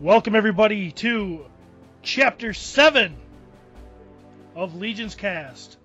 Welcome, 0.00 0.34
everybody, 0.34 0.92
to 0.92 1.44
Chapter 2.00 2.54
7 2.54 3.14
of 4.54 4.74
Legion's 4.74 5.14
Cast. 5.14 5.76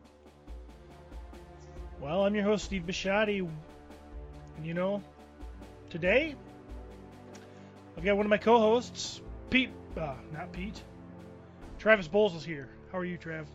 Well, 1.99 2.25
I'm 2.25 2.33
your 2.33 2.45
host, 2.45 2.63
Steve 2.63 2.83
Bishotti. 2.83 3.39
And 3.39 4.65
you 4.65 4.73
know, 4.73 5.03
today, 5.89 6.33
I've 7.97 8.05
got 8.05 8.15
one 8.15 8.25
of 8.25 8.29
my 8.29 8.37
co 8.37 8.57
hosts, 8.57 9.19
Pete, 9.49 9.71
uh, 9.97 10.13
not 10.31 10.53
Pete, 10.53 10.81
Travis 11.77 12.07
Bowles 12.07 12.35
is 12.35 12.45
here. 12.45 12.69
How 12.93 12.99
are 12.99 13.05
you, 13.05 13.17
Trav? 13.17 13.47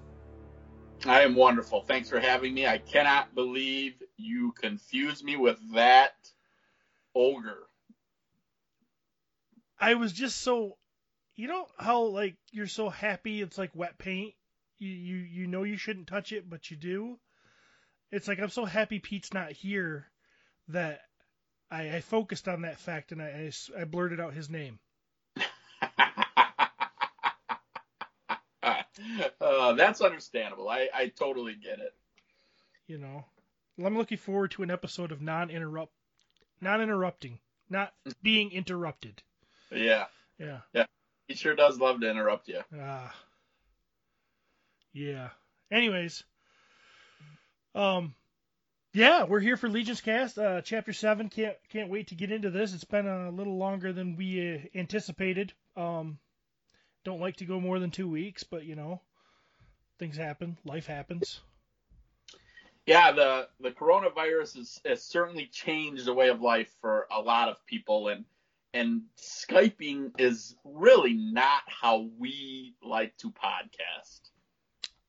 I 1.07 1.23
am 1.23 1.37
wonderful. 1.37 1.81
Thanks 1.81 2.11
for 2.11 2.21
having 2.21 2.53
me. 2.53 2.67
I 2.67 2.77
cannot 2.77 3.35
believe 3.35 3.95
you 4.19 4.53
confused 4.53 5.25
me 5.25 5.37
with 5.37 5.57
that 5.73 6.13
ogre. 7.15 7.70
I 9.81 9.95
was 9.95 10.13
just 10.13 10.43
so, 10.43 10.77
you 11.37 11.49
know 11.49 11.67
how 11.79 12.03
like 12.03 12.37
you're 12.53 12.67
so 12.67 12.91
happy 12.91 13.41
it's 13.41 13.57
like 13.57 13.75
wet 13.75 13.97
paint. 13.97 14.35
You 14.79 14.91
you 14.91 15.17
you 15.17 15.47
know 15.47 15.65
you 15.65 15.79
shouldn't 15.79 16.07
touch 16.07 16.33
it, 16.33 16.49
but 16.49 16.71
you 16.71 16.77
do. 16.77 17.19
It's 18.13 18.29
like 18.29 18.39
I'm 18.41 18.51
so 18.51 18.67
happy 18.67 18.99
Pete's 18.99 19.33
not 19.33 19.53
here 19.53 20.07
that 20.69 21.01
I, 21.71 21.97
I 21.97 22.01
focused 22.01 22.47
on 22.47 22.63
that 22.63 22.79
fact 22.79 23.13
and 23.13 23.23
I 23.23 23.51
I 23.79 23.85
blurted 23.85 24.21
out 24.21 24.35
his 24.35 24.51
name. 24.51 24.79
uh, 29.41 29.73
that's 29.75 30.03
understandable. 30.03 30.69
I, 30.69 30.89
I 30.95 31.09
totally 31.09 31.55
get 31.55 31.79
it. 31.79 31.95
You 32.87 32.99
know, 32.99 33.25
I'm 33.83 33.97
looking 33.97 34.19
forward 34.19 34.51
to 34.53 34.63
an 34.63 34.71
episode 34.71 35.13
of 35.13 35.23
non-interrupt, 35.23 35.93
non-interrupting, 36.61 37.39
not 37.69 37.93
being 38.23 38.51
interrupted. 38.53 39.23
Yeah, 39.71 40.07
Yeah. 40.39 40.61
Yeah. 40.73 40.87
He 41.29 41.35
sure 41.35 41.55
does 41.55 41.79
love 41.79 42.01
to 42.01 42.11
interrupt 42.11 42.49
you. 42.49 42.61
Ah. 42.77 43.15
Yeah. 44.93 45.29
Anyways, 45.71 46.25
um, 47.75 48.15
yeah, 48.93 49.25
we're 49.25 49.41
here 49.41 49.57
for 49.57 49.69
Legion's 49.69 50.01
Cast, 50.01 50.37
uh, 50.37 50.63
Chapter 50.63 50.93
Seven. 50.93 51.29
Can't 51.29 51.57
can't 51.69 51.89
wait 51.89 52.09
to 52.09 52.17
get 52.17 52.33
into 52.33 52.51
this. 52.51 52.75
It's 52.75 52.85
been 52.85 53.07
a 53.07 53.31
little 53.31 53.57
longer 53.57 53.93
than 53.93 54.17
we 54.17 54.55
uh, 54.55 54.79
anticipated. 54.79 55.53
Um, 55.77 56.19
don't 57.05 57.21
like 57.21 57.37
to 57.37 57.45
go 57.45 57.61
more 57.61 57.79
than 57.79 57.93
two 57.93 58.09
weeks, 58.09 58.43
but 58.43 58.65
you 58.65 58.75
know, 58.75 59.01
things 60.01 60.17
happen. 60.17 60.59
Life 60.65 60.87
happens. 60.87 61.41
Yeah, 62.87 63.13
the 63.13 63.49
the 63.61 63.71
coronavirus 63.71 64.57
has, 64.57 64.81
has 64.85 65.03
certainly 65.05 65.47
changed 65.47 66.05
the 66.05 66.15
way 66.15 66.29
of 66.29 66.41
life 66.41 66.75
for 66.81 67.07
a 67.13 67.21
lot 67.21 67.49
of 67.49 67.65
people, 67.67 68.09
and 68.09 68.25
and 68.73 69.03
skyping 69.17 70.13
is 70.19 70.55
really 70.65 71.15
not 71.15 71.63
how 71.67 72.09
we 72.19 72.75
like 72.83 73.17
to 73.19 73.31
podcast. 73.31 74.21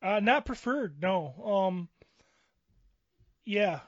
Uh, 0.02 0.20
not 0.20 0.45
preferred, 0.45 1.02
no. 1.02 1.34
Um, 1.45 1.90
yeah, 3.45 3.81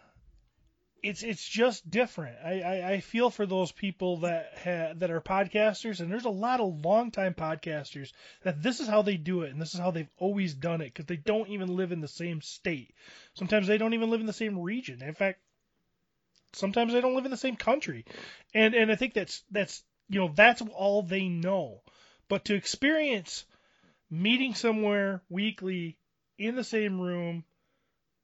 it's 1.04 1.22
it's 1.22 1.46
just 1.46 1.90
different. 1.90 2.38
I, 2.44 2.62
I, 2.62 2.92
I 2.92 3.00
feel 3.02 3.30
for 3.30 3.46
those 3.46 3.72
people 3.72 4.18
that 4.18 4.54
ha- 4.64 4.94
that 4.96 5.12
are 5.12 5.22
podcasters, 5.22 6.00
and 6.00 6.12
there's 6.12 6.26
a 6.26 6.30
lot 6.30 6.62
of 6.62 6.86
longtime 6.86 7.34
podcasters 7.34 8.14
that 8.44 8.64
this 8.64 8.80
is 8.80 8.88
how 8.88 9.02
they 9.02 9.18
do 9.18 9.42
it, 9.42 9.52
and 9.52 9.62
this 9.62 9.74
is 9.74 9.80
how 9.80 9.92
they've 9.92 10.10
always 10.18 10.54
done 10.54 10.82
it 10.82 10.94
because 10.94 11.06
they 11.06 11.18
don't 11.18 11.50
even 11.50 11.76
live 11.76 11.92
in 11.92 12.00
the 12.00 12.08
same 12.08 12.42
state. 12.42 12.94
Sometimes 13.34 13.68
they 13.68 13.78
don't 13.78 13.94
even 13.94 14.12
live 14.12 14.22
in 14.22 14.28
the 14.28 14.34
same 14.34 14.58
region. 14.58 15.02
In 15.04 15.14
fact, 15.14 15.40
sometimes 16.54 16.94
they 16.94 17.02
don't 17.02 17.16
live 17.16 17.26
in 17.26 17.32
the 17.32 17.38
same 17.38 17.56
country, 17.56 18.06
and 18.54 18.74
and 18.74 18.92
I 18.92 18.96
think 18.96 19.14
that's 19.14 19.44
that's 19.52 19.84
you 20.10 20.20
know 20.20 20.32
that's 20.34 20.62
all 20.62 21.04
they 21.04 21.28
know. 21.28 21.82
But 22.30 22.46
to 22.46 22.56
experience 22.56 23.46
meeting 24.10 24.54
somewhere 24.56 25.22
weekly 25.30 25.98
in 26.38 26.56
the 26.56 26.64
same 26.64 27.00
room, 27.00 27.44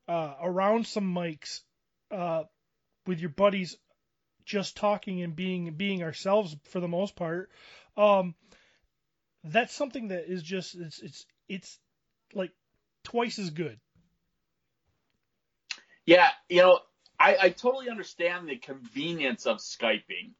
uh, 0.08 0.36
around 0.42 0.88
some 0.88 1.14
mics, 1.14 1.62
uh, 2.12 2.44
with 3.06 3.20
your 3.20 3.30
buddies, 3.30 3.78
just 4.46 4.78
talking 4.78 5.22
and 5.22 5.36
being 5.36 5.74
being 5.74 6.04
ourselves 6.04 6.56
for 6.66 6.80
the 6.80 6.88
most 6.88 7.16
part. 7.16 7.52
Um, 7.98 8.36
that's 9.44 9.74
something 9.74 10.10
that 10.10 10.32
is 10.32 10.44
just 10.44 10.76
it's 10.76 11.00
it's 11.00 11.26
it's 11.48 11.80
like 12.34 12.52
twice 13.04 13.40
as 13.40 13.50
good. 13.50 13.80
Yeah, 16.06 16.30
you 16.50 16.62
know, 16.62 16.80
I, 17.20 17.38
I 17.42 17.50
totally 17.50 17.90
understand 17.90 18.48
the 18.48 18.56
convenience 18.58 19.46
of 19.46 19.58
Skyping 19.58 20.32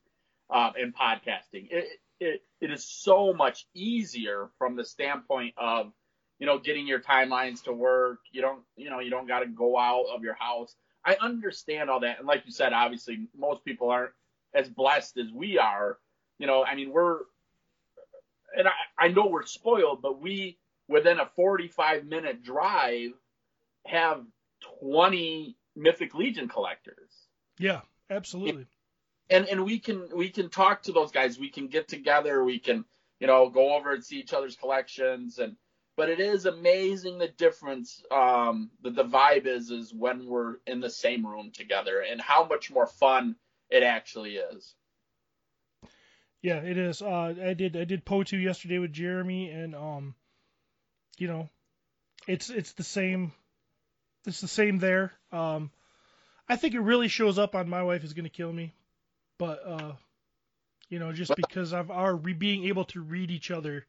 um, 0.50 0.74
and 0.80 0.96
podcasting. 0.96 1.68
It, 1.72 1.88
it 2.20 2.42
it 2.62 2.72
is 2.72 2.86
so 2.86 3.34
much 3.34 3.66
easier 3.74 4.50
from 4.58 4.76
the 4.76 4.84
standpoint 4.86 5.54
of 5.58 5.92
you 6.40 6.46
know 6.46 6.58
getting 6.58 6.88
your 6.88 7.00
timelines 7.00 7.64
to 7.64 7.74
work. 7.74 8.20
You 8.32 8.42
don't 8.42 8.62
you 8.76 8.90
know 8.90 9.00
you 9.00 9.10
don't 9.10 9.28
got 9.28 9.40
to 9.40 9.48
go 9.48 9.78
out 9.78 10.06
of 10.14 10.24
your 10.24 10.36
house. 10.36 10.76
I 11.06 11.18
understand 11.22 11.90
all 11.90 12.02
that, 12.02 12.20
and 12.20 12.28
like 12.28 12.44
you 12.46 12.52
said, 12.52 12.74
obviously 12.74 13.28
most 13.38 13.64
people 13.66 13.90
aren't 13.90 14.12
as 14.54 14.70
blessed 14.70 15.18
as 15.18 15.32
we 15.32 15.58
are. 15.58 15.98
You 16.40 16.48
know, 16.48 16.64
I 16.64 16.76
mean 16.76 16.92
we're 16.92 17.20
and 18.58 18.68
I, 18.68 18.72
I 18.98 19.08
know 19.10 19.28
we're 19.28 19.46
spoiled, 19.46 20.02
but 20.02 20.22
we 20.22 20.58
within 20.88 21.20
a 21.20 21.26
45 21.36 22.06
minute 22.06 22.44
drive 22.44 23.12
have 23.86 24.24
20 24.82 25.56
Mythic 25.76 26.14
Legion 26.14 26.48
collectors. 26.48 27.12
Yeah, 27.58 27.82
absolutely. 28.10 28.68
And 29.30 29.46
and 29.48 29.64
we 29.64 29.80
can 29.80 30.10
we 30.16 30.30
can 30.30 30.50
talk 30.50 30.84
to 30.84 30.92
those 30.92 31.12
guys. 31.12 31.40
We 31.40 31.50
can 31.50 31.68
get 31.68 31.88
together. 31.88 32.44
We 32.44 32.60
can 32.60 32.86
you 33.20 33.28
know 33.28 33.50
go 33.50 33.76
over 33.76 33.94
and 33.94 34.04
see 34.04 34.20
each 34.20 34.34
other's 34.34 34.56
collections. 34.56 35.38
And 35.38 35.56
but 35.96 36.10
it 36.10 36.20
is 36.20 36.46
amazing 36.46 37.18
the 37.18 37.28
difference 37.28 38.02
um, 38.10 38.72
that 38.84 38.96
the 38.96 39.04
vibe 39.04 39.46
is 39.46 39.70
is 39.70 39.94
when 39.94 40.26
we're 40.26 40.56
in 40.66 40.80
the 40.80 40.90
same 40.90 41.26
room 41.26 41.52
together 41.52 42.02
and 42.02 42.20
how 42.20 42.46
much 42.46 42.72
more 42.72 42.88
fun 42.88 43.36
it 43.70 43.84
actually 43.84 44.38
is. 44.38 44.74
Yeah, 46.42 46.60
it 46.60 46.78
is. 46.78 47.02
Uh, 47.02 47.36
I 47.44 47.54
did 47.54 47.76
I 47.76 47.84
did 47.84 48.06
Po2 48.06 48.42
yesterday 48.42 48.80
with 48.80 48.94
Jeremy, 48.94 49.50
and 49.50 49.76
um, 49.76 50.16
you 51.18 51.28
know, 51.28 51.50
it's 52.28 52.50
it's 52.50 52.74
the 52.74 52.84
same. 52.84 53.34
It's 54.30 54.42
the 54.42 54.48
same 54.48 54.78
there. 54.78 55.12
Um, 55.32 55.72
I 56.48 56.56
think 56.56 56.76
it 56.76 56.82
really 56.82 57.08
shows 57.08 57.40
up 57.40 57.56
on 57.56 57.68
my 57.68 57.82
wife 57.84 58.04
is 58.04 58.14
gonna 58.14 58.30
kill 58.30 58.54
me, 58.54 58.74
but 59.40 59.66
uh, 59.66 59.94
you 60.88 61.00
know, 61.00 61.12
just 61.12 61.36
because 61.36 61.74
of 61.74 61.90
our 61.90 62.16
re- 62.16 62.34
being 62.34 62.66
able 62.66 62.86
to 62.86 63.02
read 63.02 63.32
each 63.32 63.52
other. 63.52 63.86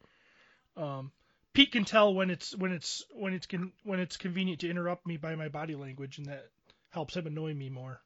Um, 0.77 1.13
Pete 1.53 1.73
can 1.73 1.85
tell 1.85 2.15
when 2.15 2.31
it's 2.31 2.57
when 2.57 2.73
it's 2.73 3.05
when 3.13 3.35
it's 3.35 3.47
con- 3.47 3.73
when 3.85 4.01
it's 4.01 4.17
convenient 4.17 4.61
to 4.61 4.71
interrupt 4.71 5.07
me 5.07 5.19
by 5.19 5.35
my 5.35 5.49
body 5.49 5.75
language, 5.75 6.17
and 6.17 6.27
that 6.29 6.47
helps 6.89 7.15
him 7.15 7.27
annoy 7.27 7.53
me 7.53 7.69
more. 7.69 8.01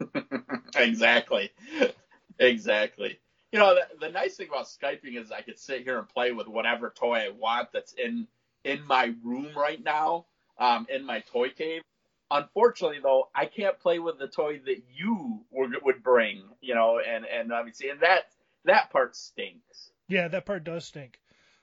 exactly. 0.76 1.52
exactly. 2.40 3.20
You 3.52 3.60
know, 3.60 3.76
the, 3.76 4.06
the 4.06 4.12
nice 4.12 4.36
thing 4.36 4.48
about 4.48 4.66
Skyping 4.66 5.16
is 5.16 5.30
I 5.30 5.42
could 5.42 5.60
sit 5.60 5.82
here 5.82 5.98
and 5.98 6.08
play 6.08 6.32
with 6.32 6.48
whatever 6.48 6.90
toy 6.90 7.18
I 7.18 7.28
want 7.28 7.72
that's 7.72 7.92
in 7.92 8.26
in 8.64 8.84
my 8.84 9.14
room 9.22 9.50
right 9.56 9.82
now, 9.82 10.26
um, 10.58 10.86
in 10.88 11.04
my 11.04 11.20
toy 11.32 11.50
cave. 11.50 11.82
Unfortunately, 12.30 12.98
though, 13.02 13.28
I 13.34 13.46
can't 13.46 13.78
play 13.78 13.98
with 14.00 14.18
the 14.18 14.26
toy 14.26 14.58
that 14.64 14.82
you 14.92 15.44
would, 15.52 15.70
would 15.82 16.02
bring. 16.02 16.42
You 16.60 16.74
know, 16.74 16.98
and 16.98 17.24
and 17.24 17.52
obviously, 17.52 17.90
and 17.90 18.00
that 18.00 18.24
that 18.64 18.90
part 18.90 19.14
stinks. 19.16 19.90
Yeah, 20.08 20.28
that 20.28 20.44
part 20.46 20.64
does 20.64 20.84
stink. 20.84 21.20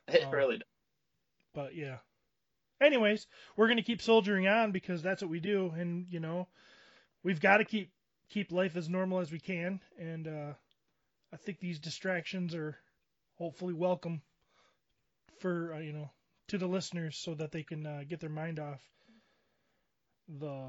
It 0.08 0.24
Oh. 0.26 0.32
really 0.32 0.58
does. 0.58 0.68
But 1.54 1.76
yeah. 1.76 1.98
Anyways, 2.82 3.28
we're 3.56 3.68
gonna 3.68 3.84
keep 3.84 4.02
soldiering 4.02 4.48
on 4.48 4.72
because 4.72 5.02
that's 5.02 5.22
what 5.22 5.32
we 5.32 5.40
do, 5.40 5.72
and 5.78 6.08
you 6.10 6.20
know, 6.20 6.48
we've 7.24 7.40
got 7.40 7.58
to 7.58 7.66
keep 7.66 7.92
keep 8.30 8.52
life 8.52 8.76
as 8.76 8.90
normal 8.90 9.20
as 9.20 9.32
we 9.32 9.40
can, 9.40 9.80
and 9.98 10.28
uh, 10.28 10.54
I 11.32 11.38
think 11.38 11.60
these 11.60 11.80
distractions 11.80 12.56
are 12.56 12.78
hopefully 13.36 13.74
welcome 13.74 14.22
for 15.40 15.74
uh, 15.76 15.80
you 15.80 15.94
know 15.94 16.10
to 16.54 16.60
the 16.60 16.68
listeners 16.68 17.18
so 17.18 17.34
that 17.34 17.52
they 17.52 17.64
can 17.64 17.84
uh, 17.84 18.04
get 18.08 18.20
their 18.20 18.30
mind 18.30 18.60
off 18.60 18.80
the 20.40 20.68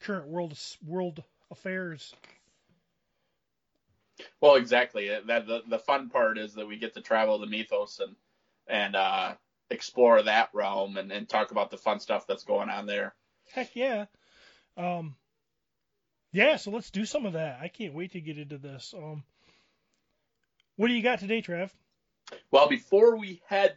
current 0.00 0.26
world 0.26 0.58
world 0.82 1.22
affairs. 1.50 2.14
Well, 4.40 4.54
exactly. 4.54 5.10
That 5.26 5.46
the 5.46 5.60
the 5.68 5.78
fun 5.78 6.08
part 6.08 6.38
is 6.38 6.54
that 6.54 6.66
we 6.66 6.78
get 6.78 6.94
to 6.94 7.02
travel 7.02 7.38
to 7.38 7.46
Mythos 7.46 8.00
and 8.00 8.16
and 8.66 8.96
uh, 8.96 9.34
explore 9.68 10.22
that 10.22 10.48
realm 10.54 10.96
and, 10.96 11.12
and 11.12 11.28
talk 11.28 11.50
about 11.50 11.70
the 11.70 11.76
fun 11.76 12.00
stuff 12.00 12.26
that's 12.26 12.44
going 12.44 12.70
on 12.70 12.86
there. 12.86 13.14
Heck 13.52 13.76
yeah. 13.76 14.06
Um, 14.78 15.16
yeah, 16.32 16.56
so 16.56 16.70
let's 16.70 16.90
do 16.90 17.04
some 17.04 17.26
of 17.26 17.34
that. 17.34 17.58
I 17.60 17.68
can't 17.68 17.92
wait 17.92 18.12
to 18.12 18.22
get 18.22 18.38
into 18.38 18.56
this. 18.56 18.94
Um, 18.96 19.22
what 20.76 20.88
do 20.88 20.94
you 20.94 21.02
got 21.02 21.18
today, 21.18 21.42
Trev? 21.42 21.74
Well, 22.50 22.70
before 22.70 23.16
we 23.16 23.42
head 23.46 23.76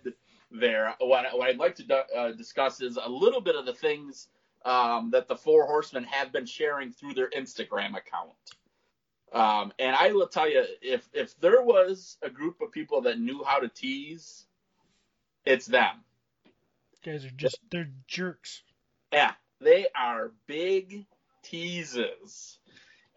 there, 0.53 0.95
what, 1.00 1.25
what 1.33 1.50
I'd 1.50 1.57
like 1.57 1.75
to 1.75 2.05
uh, 2.15 2.31
discuss 2.31 2.79
is 2.81 2.97
a 3.01 3.09
little 3.09 3.41
bit 3.41 3.55
of 3.55 3.65
the 3.65 3.73
things 3.73 4.29
um, 4.63 5.09
that 5.11 5.27
the 5.27 5.35
Four 5.35 5.65
Horsemen 5.65 6.03
have 6.05 6.31
been 6.31 6.45
sharing 6.45 6.91
through 6.91 7.15
their 7.15 7.29
Instagram 7.29 7.97
account. 7.97 8.31
Um, 9.33 9.73
and 9.79 9.95
I 9.95 10.11
will 10.11 10.27
tell 10.27 10.47
you, 10.47 10.63
if 10.81 11.09
if 11.11 11.38
there 11.39 11.63
was 11.63 12.17
a 12.21 12.29
group 12.29 12.61
of 12.61 12.71
people 12.71 13.01
that 13.01 13.19
knew 13.19 13.44
how 13.44 13.59
to 13.59 13.67
tease, 13.67 14.45
it's 15.44 15.65
them. 15.65 16.03
Guys 17.03 17.25
are 17.25 17.31
just 17.31 17.57
they're 17.71 17.89
jerks. 18.07 18.61
Yeah, 19.11 19.31
they 19.59 19.88
are 19.95 20.31
big 20.45 21.07
teases. 21.41 22.59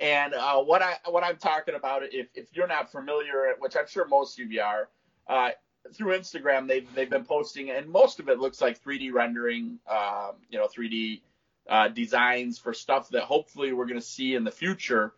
And 0.01 0.33
uh, 0.33 0.63
what 0.63 0.81
I 0.81 0.97
what 1.07 1.23
I'm 1.23 1.37
talking 1.37 1.75
about, 1.75 2.03
if 2.03 2.29
if 2.35 2.49
you're 2.55 2.67
not 2.67 2.91
familiar, 2.91 3.55
which 3.59 3.77
I'm 3.77 3.87
sure 3.87 4.07
most 4.09 4.41
of 4.41 4.51
you 4.51 4.63
are, 4.63 4.89
uh, 5.29 5.51
through 5.93 6.19
Instagram 6.19 6.69
they've 6.69 6.87
they've 6.95 7.11
been 7.11 7.25
posting, 7.25 7.71
and 7.71 7.89
most 7.89 8.21
of 8.21 8.29
it 8.29 8.39
looks 8.39 8.61
like 8.61 8.83
3D 8.83 9.13
rendering, 9.13 9.79
um, 9.89 10.33
you 10.51 10.59
know, 10.59 10.67
3D 10.67 11.21
uh, 11.69 11.89
designs 11.89 12.59
for 12.59 12.73
stuff 12.73 13.09
that 13.11 13.25
hopefully 13.25 13.73
we're 13.73 13.87
going 13.87 14.01
to 14.01 14.07
see 14.07 14.35
in 14.35 14.45
the 14.45 14.51
future. 14.51 15.13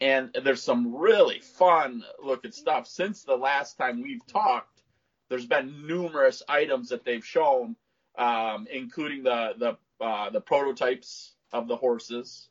And 0.00 0.36
there's 0.42 0.62
some 0.62 0.94
really 0.96 1.40
fun 1.40 2.04
looking 2.22 2.52
stuff. 2.52 2.86
Since 2.86 3.22
the 3.22 3.36
last 3.36 3.78
time 3.78 4.02
we've 4.02 4.26
talked, 4.26 4.82
there's 5.28 5.46
been 5.46 5.86
numerous 5.86 6.42
items 6.48 6.88
that 6.90 7.04
they've 7.04 7.24
shown, 7.24 7.76
um, 8.16 8.66
including 8.70 9.22
the 9.22 9.54
the 9.58 10.04
uh, 10.04 10.30
the 10.30 10.40
prototypes 10.40 11.34
of 11.52 11.68
the 11.68 11.76
horses, 11.76 12.48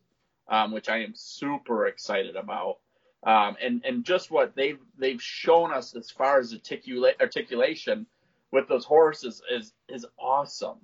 um, 0.48 0.72
which 0.72 0.90
I 0.90 1.00
am 1.04 1.14
super 1.16 1.88
excited 1.88 2.36
about. 2.36 2.78
Um, 3.26 3.56
and 3.62 3.84
and 3.86 4.04
just 4.04 4.32
what 4.32 4.56
they've 4.56 4.80
they've 4.98 5.22
shown 5.22 5.72
us 5.72 5.96
as 5.96 6.12
far 6.12 6.40
as 6.40 6.54
articula- 6.54 7.20
articulation 7.22 8.06
with 8.52 8.68
those 8.68 8.86
horses 8.86 9.42
is 9.50 9.74
is 9.90 10.06
awesome. 10.20 10.80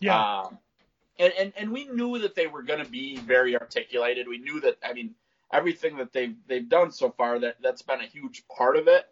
Yeah. 0.00 0.40
Um, 0.40 0.58
and, 1.18 1.32
and 1.38 1.52
and 1.56 1.72
we 1.72 1.86
knew 1.86 2.18
that 2.18 2.34
they 2.34 2.46
were 2.48 2.62
going 2.62 2.84
to 2.84 2.90
be 2.90 3.16
very 3.18 3.56
articulated. 3.56 4.28
We 4.28 4.38
knew 4.38 4.60
that. 4.60 4.78
I 4.84 4.92
mean, 4.92 5.14
everything 5.52 5.96
that 5.98 6.12
they've 6.12 6.36
they've 6.48 6.68
done 6.68 6.90
so 6.90 7.10
far 7.10 7.38
that 7.40 7.56
that's 7.62 7.82
been 7.82 8.00
a 8.00 8.06
huge 8.06 8.44
part 8.48 8.76
of 8.76 8.88
it. 8.88 9.06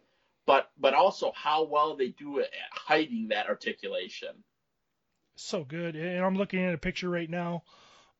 But 0.47 0.70
but 0.79 0.94
also 0.94 1.32
how 1.35 1.65
well 1.65 1.97
they 1.97 2.09
do 2.09 2.38
it 2.38 2.50
at 2.53 2.79
hiding 2.79 3.29
that 3.29 3.49
articulation. 3.49 4.31
so 5.37 5.65
good. 5.65 5.97
And 5.97 6.25
I'm 6.25 6.37
looking 6.37 6.61
at 6.65 6.75
a 6.75 6.79
picture 6.79 7.09
right 7.09 7.31
now, 7.31 7.62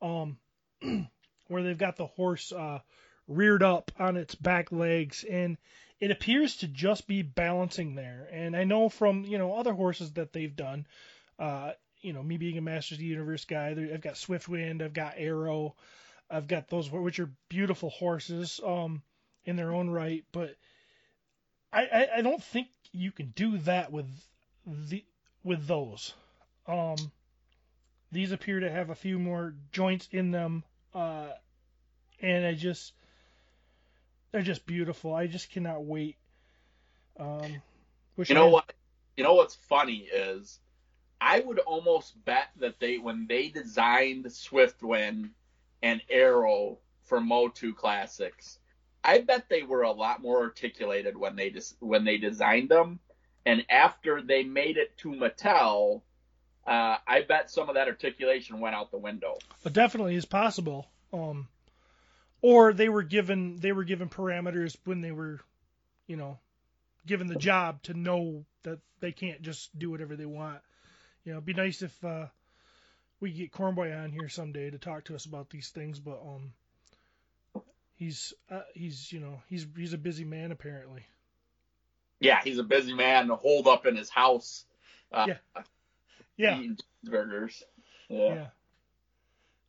um, 0.01 0.39
where 1.49 1.63
they've 1.63 1.79
got 1.79 1.97
the 1.97 2.07
horse 2.07 2.53
uh, 2.53 2.79
reared 3.27 3.63
up 3.63 3.91
on 3.99 4.17
its 4.17 4.35
back 4.35 4.71
legs, 4.73 5.25
and 5.25 5.57
it 6.01 6.11
appears 6.11 6.57
to 6.57 6.69
just 6.69 7.07
be 7.07 7.23
balancing 7.23 7.95
there. 7.95 8.29
And 8.31 8.57
I 8.57 8.65
know 8.65 8.89
from 8.89 9.25
you 9.25 9.39
know 9.39 9.55
other 9.55 9.73
horses 9.73 10.13
that 10.13 10.33
they've 10.33 10.55
done, 10.55 10.87
uh, 11.39 11.73
you 12.01 12.13
know 12.13 12.23
me 12.23 12.37
being 12.37 12.59
a 12.59 12.61
Masters 12.61 12.97
of 12.97 13.01
the 13.01 13.07
Universe 13.07 13.45
guy, 13.45 13.69
I've 13.69 14.01
got 14.01 14.15
Swiftwind, 14.15 14.83
I've 14.83 14.93
got 14.93 15.15
Arrow, 15.17 15.75
I've 16.31 16.49
got 16.49 16.69
those 16.69 16.91
which 16.91 17.21
are 17.21 17.31
beautiful 17.49 17.91
horses 17.91 18.61
um, 18.65 19.03
in 19.45 19.57
their 19.57 19.73
own 19.73 19.91
right, 19.91 20.25
but 20.33 20.57
I, 21.73 21.83
I, 21.83 22.09
I 22.17 22.23
don't 22.23 22.43
think 22.43 22.69
you 22.93 23.11
can 23.11 23.33
do 23.35 23.59
that 23.59 23.93
with 23.93 24.07
the 24.67 25.05
with 25.43 25.67
those. 25.67 26.15
Um, 26.67 26.97
these 28.13 28.33
appear 28.33 28.61
to 28.61 28.71
have 28.71 28.91
a 28.91 28.95
few 28.95 29.19
more 29.19 29.55
joints 29.73 30.09
in 30.11 30.31
them, 30.31 30.65
uh, 30.95 31.31
and 32.21 32.47
I 32.47 32.55
just 32.55 32.93
they're 34.35 34.43
just 34.43 34.67
beautiful. 34.67 35.15
I 35.15 35.29
just 35.29 35.53
cannot 35.53 35.85
wait. 35.85 36.17
Um, 37.21 37.63
You 38.17 38.35
know 38.35 38.47
had- 38.47 38.53
what? 38.53 38.73
You 39.17 39.23
know 39.23 39.35
what's 39.35 39.55
funny 39.55 40.09
is 40.13 40.59
I 41.21 41.39
would 41.39 41.61
almost 41.61 42.23
bet 42.25 42.49
that 42.57 42.81
they 42.81 42.99
when 42.99 43.29
they 43.29 43.49
designed 43.49 44.25
Swiftwind 44.25 45.31
and 45.85 46.03
Arrow 46.11 46.79
for 47.05 47.21
Motu 47.21 47.75
Classics, 47.75 48.59
I 49.05 49.21
bet 49.21 49.49
they 49.49 49.63
were 49.63 49.83
a 49.83 49.93
lot 49.93 50.21
more 50.21 50.41
articulated 50.41 51.17
when 51.17 51.37
they 51.37 51.51
des- 51.51 51.77
when 51.79 52.05
they 52.05 52.19
designed 52.19 52.71
them, 52.71 52.99
and 53.47 53.65
after 53.71 54.21
they 54.21 54.43
made 54.43 54.79
it 54.79 54.99
to 54.99 55.13
Mattel, 55.13 56.03
uh, 56.67 56.97
I 57.07 57.23
bet 57.23 57.53
some 57.53 57.69
of 57.69 57.77
that 57.77 57.87
articulation 57.87 58.59
went 58.59 58.75
out 58.75 58.91
the 58.91 58.99
window. 58.99 59.39
It 59.65 59.73
definitely 59.73 60.17
is 60.17 60.25
possible. 60.25 60.91
Um, 61.13 61.47
or 62.45 62.75
they 62.75 62.91
were 62.91 63.03
given 63.03 63.57
they 63.57 63.73
were 63.73 63.85
given 63.85 64.11
parameters 64.11 64.77
when 64.85 65.01
they 65.01 65.13
were, 65.13 65.41
you 66.07 66.15
know, 66.15 66.39
given 67.07 67.27
the 67.27 67.37
job 67.37 67.83
to 67.85 67.95
know 67.95 68.45
that 68.65 68.81
they 69.01 69.13
can't 69.13 69.41
just 69.41 69.77
do 69.79 69.91
whatever 69.91 70.15
they 70.15 70.27
want. 70.27 70.61
You 71.25 71.33
know, 71.33 71.39
it'd 71.39 71.47
be 71.47 71.55
nice 71.55 71.81
if 71.81 72.05
uh, 72.05 72.27
we 73.19 73.31
get 73.31 73.51
Cornboy 73.51 73.99
on 73.99 74.13
here 74.13 74.29
someday 74.29 74.69
to 74.69 74.77
talk 74.77 75.05
to 75.05 75.15
us 75.15 75.25
about 75.25 75.49
these 75.49 75.71
things, 75.71 75.99
but 75.99 76.21
um, 76.21 77.63
he's 77.95 78.35
uh, 78.51 78.61
he's 78.75 79.11
you 79.11 79.21
know 79.21 79.41
he's 79.49 79.67
he's 79.75 79.95
a 79.95 79.99
busy 79.99 80.27
man 80.27 80.53
apparently. 80.53 81.07
Yeah, 82.21 82.43
he's 82.45 82.59
a 82.59 82.63
busy 82.63 82.93
man, 82.93 83.31
holed 83.31 83.69
up 83.69 83.87
in 83.87 83.97
his 83.97 84.11
house. 84.11 84.67
Uh, 85.11 85.29
Yeah. 85.29 85.63
Yeah, 86.37 86.59
eating 86.59 86.77
cheeseburgers. 87.07 87.63
yeah, 88.11 88.49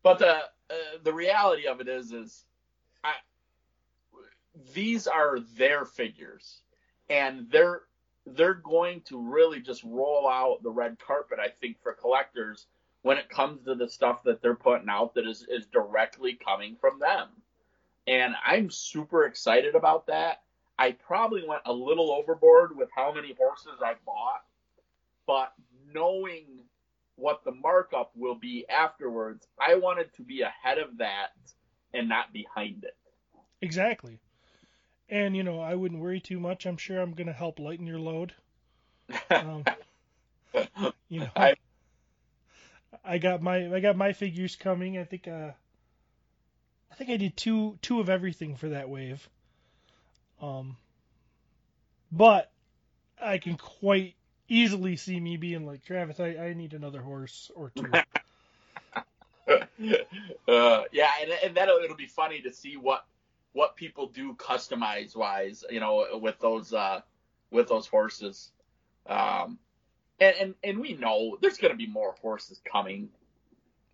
But 0.03 0.19
the 0.19 0.29
uh, 0.29 0.73
the 1.03 1.13
reality 1.13 1.67
of 1.67 1.79
it 1.79 1.87
is, 1.87 2.11
is 2.11 2.43
these 4.73 5.07
are 5.07 5.39
their 5.57 5.85
figures, 5.85 6.61
and 7.09 7.47
they're 7.51 7.81
they're 8.25 8.55
going 8.55 9.01
to 9.01 9.19
really 9.19 9.59
just 9.61 9.83
roll 9.83 10.27
out 10.27 10.63
the 10.63 10.71
red 10.71 10.97
carpet. 10.99 11.39
I 11.39 11.49
think 11.49 11.81
for 11.81 11.93
collectors 11.93 12.65
when 13.03 13.17
it 13.17 13.29
comes 13.29 13.63
to 13.65 13.75
the 13.75 13.87
stuff 13.87 14.23
that 14.23 14.41
they're 14.41 14.55
putting 14.55 14.89
out 14.89 15.13
that 15.15 15.27
is 15.27 15.45
is 15.49 15.67
directly 15.67 16.33
coming 16.33 16.75
from 16.79 16.99
them, 16.99 17.29
and 18.07 18.33
I'm 18.45 18.69
super 18.71 19.25
excited 19.25 19.75
about 19.75 20.07
that. 20.07 20.41
I 20.77 20.91
probably 20.91 21.47
went 21.47 21.61
a 21.65 21.73
little 21.73 22.11
overboard 22.11 22.75
with 22.75 22.89
how 22.93 23.13
many 23.13 23.33
horses 23.37 23.79
I 23.81 23.93
bought, 24.05 24.43
but 25.25 25.53
knowing 25.93 26.45
what 27.15 27.43
the 27.45 27.51
markup 27.51 28.11
will 28.15 28.35
be 28.35 28.65
afterwards, 28.67 29.47
I 29.59 29.75
wanted 29.75 30.13
to 30.15 30.23
be 30.23 30.41
ahead 30.41 30.79
of 30.79 30.97
that 30.97 31.29
and 31.93 32.09
not 32.09 32.33
behind 32.33 32.83
it. 32.83 32.97
exactly. 33.61 34.19
And 35.09 35.35
you 35.35 35.43
know, 35.43 35.59
I 35.59 35.75
wouldn't 35.75 36.01
worry 36.01 36.19
too 36.19 36.39
much. 36.39 36.65
I'm 36.65 36.77
sure 36.77 36.99
I'm 36.99 37.13
gonna 37.13 37.33
help 37.33 37.59
lighten 37.59 37.85
your 37.85 37.99
load. 37.99 38.33
Um, 39.29 39.63
you 41.09 41.19
know, 41.21 41.29
I- 41.35 41.55
I 43.03 43.17
got 43.17 43.41
my 43.41 43.73
I 43.75 43.79
got 43.81 43.97
my 43.97 44.13
figures 44.13 44.55
coming. 44.55 44.97
I 44.97 45.03
think 45.03 45.27
uh, 45.27 45.51
I 46.91 46.95
think 46.95 47.09
I 47.09 47.17
did 47.17 47.35
two 47.37 47.77
two 47.81 47.99
of 47.99 48.09
everything 48.09 48.55
for 48.55 48.69
that 48.69 48.89
wave. 48.89 49.27
Um, 50.41 50.77
but 52.11 52.51
I 53.21 53.37
can 53.37 53.57
quite 53.57 54.15
easily 54.47 54.95
see 54.95 55.19
me 55.19 55.37
being 55.37 55.65
like 55.65 55.83
Travis. 55.83 56.19
I, 56.19 56.29
I 56.37 56.53
need 56.53 56.73
another 56.73 57.01
horse 57.01 57.51
or 57.55 57.71
two. 57.75 57.91
uh, 60.47 60.83
yeah, 60.91 61.11
and, 61.21 61.31
and 61.43 61.55
that'll 61.55 61.77
it'll 61.77 61.95
be 61.97 62.07
funny 62.07 62.41
to 62.41 62.51
see 62.51 62.77
what 62.77 63.05
what 63.55 63.77
people 63.77 64.07
do 64.07 64.33
customize 64.33 65.15
wise, 65.15 65.63
you 65.69 65.79
know, 65.79 66.05
with 66.21 66.37
those 66.39 66.73
uh, 66.73 66.99
with 67.49 67.69
those 67.69 67.87
horses. 67.87 68.51
Um, 69.07 69.57
and, 70.19 70.35
and 70.35 70.55
and 70.61 70.79
we 70.81 70.93
know 70.93 71.37
there's 71.41 71.57
going 71.57 71.71
to 71.71 71.77
be 71.77 71.87
more 71.87 72.15
horses 72.21 72.59
coming. 72.69 73.07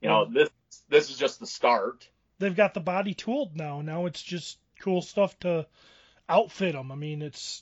You 0.01 0.09
know, 0.09 0.25
this 0.25 0.49
this 0.89 1.11
is 1.11 1.17
just 1.17 1.39
the 1.39 1.45
start. 1.45 2.09
They've 2.39 2.55
got 2.55 2.73
the 2.73 2.79
body 2.79 3.13
tooled 3.13 3.55
now. 3.55 3.81
Now 3.81 4.07
it's 4.07 4.21
just 4.21 4.57
cool 4.79 5.03
stuff 5.03 5.37
to 5.41 5.67
outfit 6.27 6.73
them. 6.73 6.91
I 6.91 6.95
mean, 6.95 7.21
it's 7.21 7.61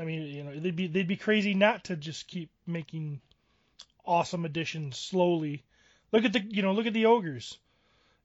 I 0.00 0.04
mean, 0.04 0.22
you 0.22 0.44
know, 0.44 0.58
they'd 0.58 0.74
be 0.74 0.86
they'd 0.86 1.06
be 1.06 1.16
crazy 1.16 1.52
not 1.52 1.84
to 1.84 1.96
just 1.96 2.26
keep 2.26 2.48
making 2.66 3.20
awesome 4.06 4.46
additions 4.46 4.96
slowly. 4.96 5.62
Look 6.10 6.24
at 6.24 6.32
the 6.32 6.40
you 6.40 6.62
know 6.62 6.72
look 6.72 6.86
at 6.86 6.94
the 6.94 7.04
ogres. 7.04 7.58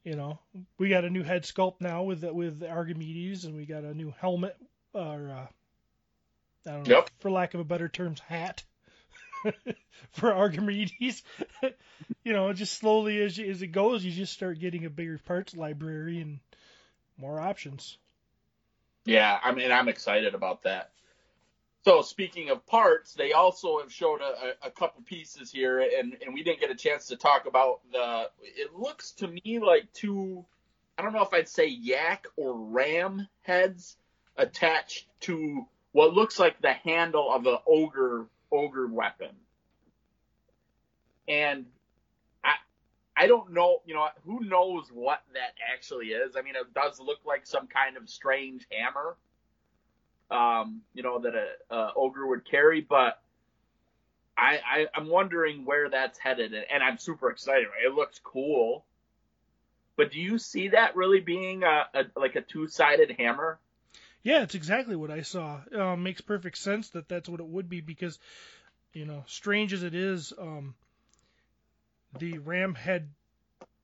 You 0.04 0.16
know, 0.16 0.40
we 0.78 0.90
got 0.90 1.06
a 1.06 1.10
new 1.10 1.24
head 1.24 1.44
sculpt 1.44 1.80
now 1.80 2.04
with 2.04 2.24
with 2.24 2.62
Archimedes, 2.64 3.46
and 3.46 3.56
we 3.56 3.66
got 3.66 3.84
a 3.84 3.94
new 3.94 4.14
helmet, 4.20 4.58
or 4.94 5.32
uh, 5.32 5.48
I 6.70 6.72
don't 6.72 6.88
know, 6.88 6.98
Yep. 6.98 7.10
for 7.20 7.32
lack 7.32 7.54
of 7.54 7.62
a 7.62 7.66
better 7.66 7.88
terms, 7.88 8.20
hat 8.20 8.64
for 10.12 10.34
Archimedes. 10.34 11.24
you 12.24 12.34
know, 12.34 12.52
just 12.54 12.74
slowly 12.78 13.22
as 13.22 13.38
you, 13.38 13.50
as 13.50 13.62
it 13.62 13.68
goes, 13.68 14.04
you 14.04 14.12
just 14.12 14.34
start 14.34 14.60
getting 14.60 14.86
a 14.86 14.90
bigger 14.90 15.18
parts 15.20 15.56
library 15.56 16.20
and 16.20 16.40
more 17.18 17.40
options. 17.40 17.98
Yeah, 19.06 19.40
I 19.42 19.52
mean, 19.54 19.72
I'm 19.72 19.90
excited 19.90 20.34
about 20.36 20.64
that. 20.64 20.92
So 21.84 22.02
speaking 22.02 22.50
of 22.50 22.66
parts, 22.66 23.14
they 23.14 23.34
also 23.34 23.80
have 23.80 23.92
showed 23.92 24.22
a, 24.22 24.68
a, 24.68 24.72
couple 24.72 25.02
pieces 25.04 25.52
here, 25.52 25.82
and, 25.82 26.16
and 26.24 26.34
we 26.34 26.42
didn't 26.42 26.62
get 26.62 26.72
a 26.72 26.76
chance 26.76 27.08
to 27.08 27.18
talk 27.18 27.46
about 27.46 27.82
the. 27.92 28.30
It 28.42 28.74
looks 28.74 29.12
to 29.14 29.28
me 29.28 29.60
like 29.60 29.92
two, 29.92 30.46
I 30.98 31.02
don't 31.02 31.12
know 31.12 31.24
if 31.24 31.34
I'd 31.34 31.50
say 31.50 31.68
yak 31.68 32.26
or 32.38 32.54
ram 32.56 33.28
heads 33.42 33.98
attached 34.38 35.08
to 35.22 35.66
what 35.92 36.14
looks 36.14 36.40
like 36.40 36.62
the 36.62 36.72
handle 36.72 37.30
of 37.32 37.46
an 37.48 37.58
ogre 37.68 38.28
ogre 38.50 38.88
weapon. 38.88 39.36
And 41.28 41.66
I 42.46 42.54
I 43.18 43.28
don't 43.28 43.52
know, 43.52 43.82
you 43.86 43.94
know, 43.94 44.08
who 44.24 44.40
knows 44.40 44.88
what 44.90 45.22
that 45.34 45.56
actually 45.74 46.08
is. 46.08 46.38
I 46.38 46.44
mean, 46.44 46.56
it 46.56 46.74
does 46.74 47.02
look 47.02 47.20
like 47.26 47.46
some 47.46 47.68
kind 47.68 47.98
of 47.98 48.10
strange 48.10 48.66
hammer, 48.72 49.18
um, 50.34 50.82
you 50.94 51.04
know, 51.04 51.20
that 51.20 51.34
a, 51.36 51.76
a 51.76 51.94
ogre 51.96 52.26
would 52.26 52.50
carry, 52.50 52.82
but 52.82 53.22
I, 54.38 54.60
I 54.66 54.88
I'm 54.96 55.08
wondering 55.08 55.66
where 55.66 55.90
that's 55.90 56.18
headed, 56.18 56.54
and, 56.54 56.66
and 56.74 56.84
I'm 56.84 56.98
super 56.98 57.30
excited. 57.30 57.68
Right? 57.68 57.86
It 57.92 57.94
looks 57.94 58.20
cool, 58.24 58.86
but 59.96 60.12
do 60.12 60.20
you 60.20 60.40
see 60.40 60.70
that 60.70 60.96
really 60.96 61.20
being 61.20 61.64
a, 61.64 61.86
a 61.94 62.04
like 62.20 62.36
a 62.36 62.42
two 62.42 62.68
sided 62.68 63.16
hammer? 63.18 63.60
Yeah, 64.24 64.44
it's 64.44 64.56
exactly 64.56 64.96
what 64.96 65.12
I 65.12 65.22
saw. 65.22 65.60
Uh, 65.76 65.96
makes 65.98 66.22
perfect 66.22 66.58
sense 66.58 66.90
that 66.92 67.10
that's 67.10 67.28
what 67.28 67.42
it 67.42 67.46
would 67.46 67.70
be 67.70 67.82
because, 67.82 68.18
you 68.94 69.06
know, 69.06 69.26
strange 69.28 69.74
as 69.74 69.84
it 69.84 69.94
is, 69.94 70.32
um, 70.40 70.76
the 72.18 72.38
ram 72.38 72.74
head 72.74 73.10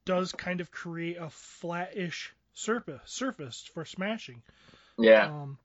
does 0.05 0.31
kind 0.31 0.61
of 0.61 0.71
create 0.71 1.17
a 1.19 1.29
flat-ish 1.29 2.33
surface 2.53 3.01
surface 3.05 3.69
for 3.73 3.83
smashing. 3.83 4.41
Yeah. 4.97 5.25
Um, 5.27 5.57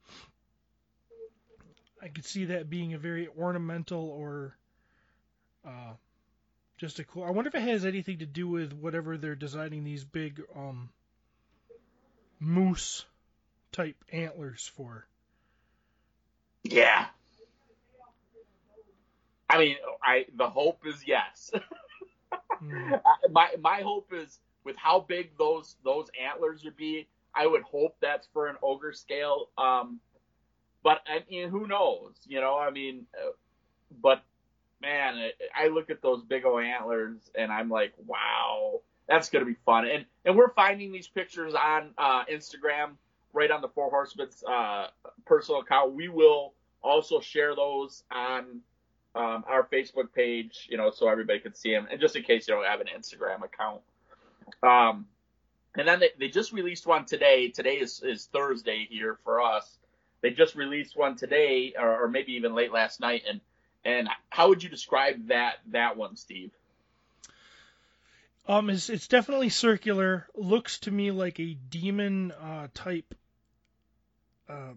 I 2.05 2.09
could 2.09 2.27
see 2.27 2.45
that 2.47 2.69
being 2.69 2.93
a 2.93 2.99
very 2.99 3.29
ornamental 3.39 4.11
or 4.11 4.55
uh, 5.67 5.95
just 6.77 6.99
a 6.99 7.05
cool. 7.05 7.25
I 7.25 7.31
wonder 7.31 7.49
if 7.49 7.55
it 7.55 7.63
has 7.63 7.87
anything 7.87 8.19
to 8.19 8.27
do 8.27 8.47
with 8.47 8.75
whatever 8.75 9.17
they're 9.17 9.35
designing 9.35 9.85
these 9.85 10.05
big 10.05 10.43
um, 10.55 10.91
moose 12.39 13.07
type 13.73 13.97
antlers 14.13 14.71
for. 14.77 15.07
Yeah. 16.63 17.07
I 19.49 19.59
mean, 19.59 19.77
I 20.03 20.27
the 20.37 20.49
hope 20.49 20.87
is 20.87 21.07
yes. 21.07 21.51
Mm. 22.63 23.01
my 23.31 23.51
my 23.61 23.81
hope 23.81 24.13
is 24.13 24.39
with 24.65 24.77
how 24.77 25.01
big 25.01 25.37
those 25.39 25.77
those 25.85 26.07
antlers 26.21 26.65
would 26.65 26.77
be. 26.77 27.07
I 27.35 27.47
would 27.47 27.63
hope 27.63 27.97
that's 28.01 28.29
for 28.33 28.49
an 28.49 28.57
ogre 28.63 28.93
scale. 28.93 29.49
Um, 29.59 30.01
but 30.85 31.01
I 31.09 31.25
mean, 31.29 31.49
who 31.49 31.67
knows? 31.67 32.13
You 32.27 32.41
know, 32.41 32.57
I 32.57 32.71
mean, 32.71 33.07
uh, 33.15 33.31
but 34.01 34.23
man, 34.81 35.31
I 35.57 35.69
look 35.69 35.91
at 35.91 36.03
those 36.03 36.23
big 36.23 36.45
old 36.45 36.63
antlers 36.63 37.19
and 37.35 37.51
I'm 37.51 37.71
like, 37.71 37.95
wow, 38.07 38.83
that's 39.09 39.31
gonna 39.31 39.47
be 39.47 39.57
fun. 39.67 39.89
And 39.89 40.05
and 40.25 40.37
we're 40.37 40.53
finding 40.53 40.93
these 40.93 41.09
pictures 41.09 41.55
on 41.55 41.91
uh, 41.99 42.25
Instagram, 42.27 42.93
right 43.33 43.51
on 43.51 43.63
the 43.63 43.69
Four 43.69 43.91
Horsemen's 43.91 44.45
uh, 44.45 44.89
personal 45.27 45.63
account. 45.63 45.95
We 45.95 46.09
will 46.09 46.53
also 46.83 47.21
share 47.21 47.57
those 47.57 48.05
on 48.13 48.61
um, 49.15 49.45
our 49.49 49.67
Facebook 49.73 50.13
page, 50.15 50.67
you 50.71 50.77
know, 50.77 50.91
so 50.91 51.09
everybody 51.09 51.41
can 51.41 51.55
see 51.55 51.71
them. 51.71 51.89
And 51.91 52.01
just 52.01 52.15
in 52.17 52.23
case 52.23 52.47
you 52.47 52.55
don't 52.55 52.67
have 52.67 52.81
an 52.81 52.89
Instagram 52.97 53.43
account. 53.43 53.81
Um, 54.63 55.07
and 55.77 55.89
then 55.89 56.01
they, 56.01 56.11
they 56.19 56.29
just 56.29 56.53
released 56.53 56.87
one 56.87 57.05
today. 57.05 57.49
Today 57.49 57.77
is, 57.77 58.03
is 58.05 58.29
Thursday 58.33 58.87
here 58.91 59.19
for 59.25 59.41
us. 59.41 59.79
They 60.25 60.31
just 60.31 60.55
released 60.55 60.97
one 60.97 61.17
today, 61.17 61.75
or, 61.79 62.05
or 62.05 62.09
maybe 62.09 62.33
even 62.33 62.55
late 62.55 62.73
last 62.73 62.99
night. 62.99 63.25
And 63.29 63.43
and 63.85 64.09
how 64.31 64.49
would 64.49 64.63
you 64.63 64.71
describe 64.71 65.29
that 65.29 65.57
that 65.67 65.99
one, 65.99 66.17
Steve? 66.17 66.51
Um, 68.49 68.71
it's, 68.71 68.89
it's 68.89 69.07
definitely 69.07 69.51
circular. 69.51 70.27
Looks 70.35 70.79
to 70.81 70.91
me 70.91 71.11
like 71.11 71.39
a 71.41 71.59
demon 71.69 72.33
uh, 72.33 72.69
type 72.73 73.15
uh, 74.49 74.73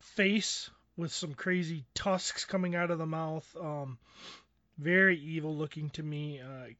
face 0.00 0.68
with 0.98 1.12
some 1.12 1.32
crazy 1.32 1.86
tusks 1.94 2.44
coming 2.44 2.74
out 2.74 2.90
of 2.90 2.98
the 2.98 3.06
mouth. 3.06 3.56
Um, 3.58 3.96
very 4.76 5.18
evil 5.18 5.56
looking 5.56 5.88
to 5.90 6.02
me. 6.02 6.42
Uh, 6.42 6.74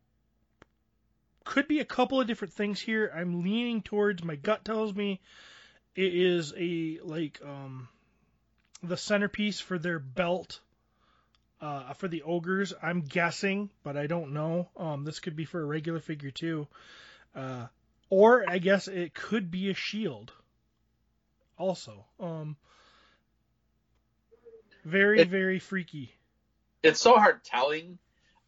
could 1.45 1.67
be 1.67 1.81
a 1.81 1.87
couple 1.87 2.21
of 2.21 2.27
different 2.27 2.53
things 2.53 2.83
here. 2.83 3.11
I'm 3.17 3.43
leaning 3.43 3.81
towards 3.81 4.23
my 4.23 4.37
gut 4.37 4.63
tells 4.63 4.95
me 4.95 5.23
it 5.97 6.15
is 6.15 6.53
a 6.55 6.99
like 7.03 7.41
um, 7.43 7.89
the 8.83 8.97
centerpiece 8.97 9.61
for 9.61 9.79
their 9.79 9.99
belt 9.99 10.61
uh, 11.61 11.93
for 11.95 12.09
the 12.09 12.23
ogres. 12.23 12.73
I'm 12.83 13.03
guessing, 13.03 13.71
but 13.83 13.97
I 13.97 14.07
don't 14.07 14.33
know. 14.33 14.69
Um, 14.77 15.05
this 15.05 15.21
could 15.21 15.37
be 15.37 15.45
for 15.45 15.61
a 15.61 15.65
regular 15.65 16.01
figure 16.01 16.31
too, 16.31 16.67
uh, 17.35 17.67
or 18.09 18.49
I 18.49 18.59
guess 18.59 18.89
it 18.89 19.15
could 19.15 19.51
be 19.51 19.71
a 19.71 19.75
shield. 19.75 20.33
Also, 21.59 22.07
um, 22.19 22.57
very 24.85 25.21
It- 25.21 25.29
very 25.29 25.59
freaky. 25.59 26.15
It's 26.83 27.01
so 27.01 27.17
hard 27.17 27.45
telling. 27.45 27.99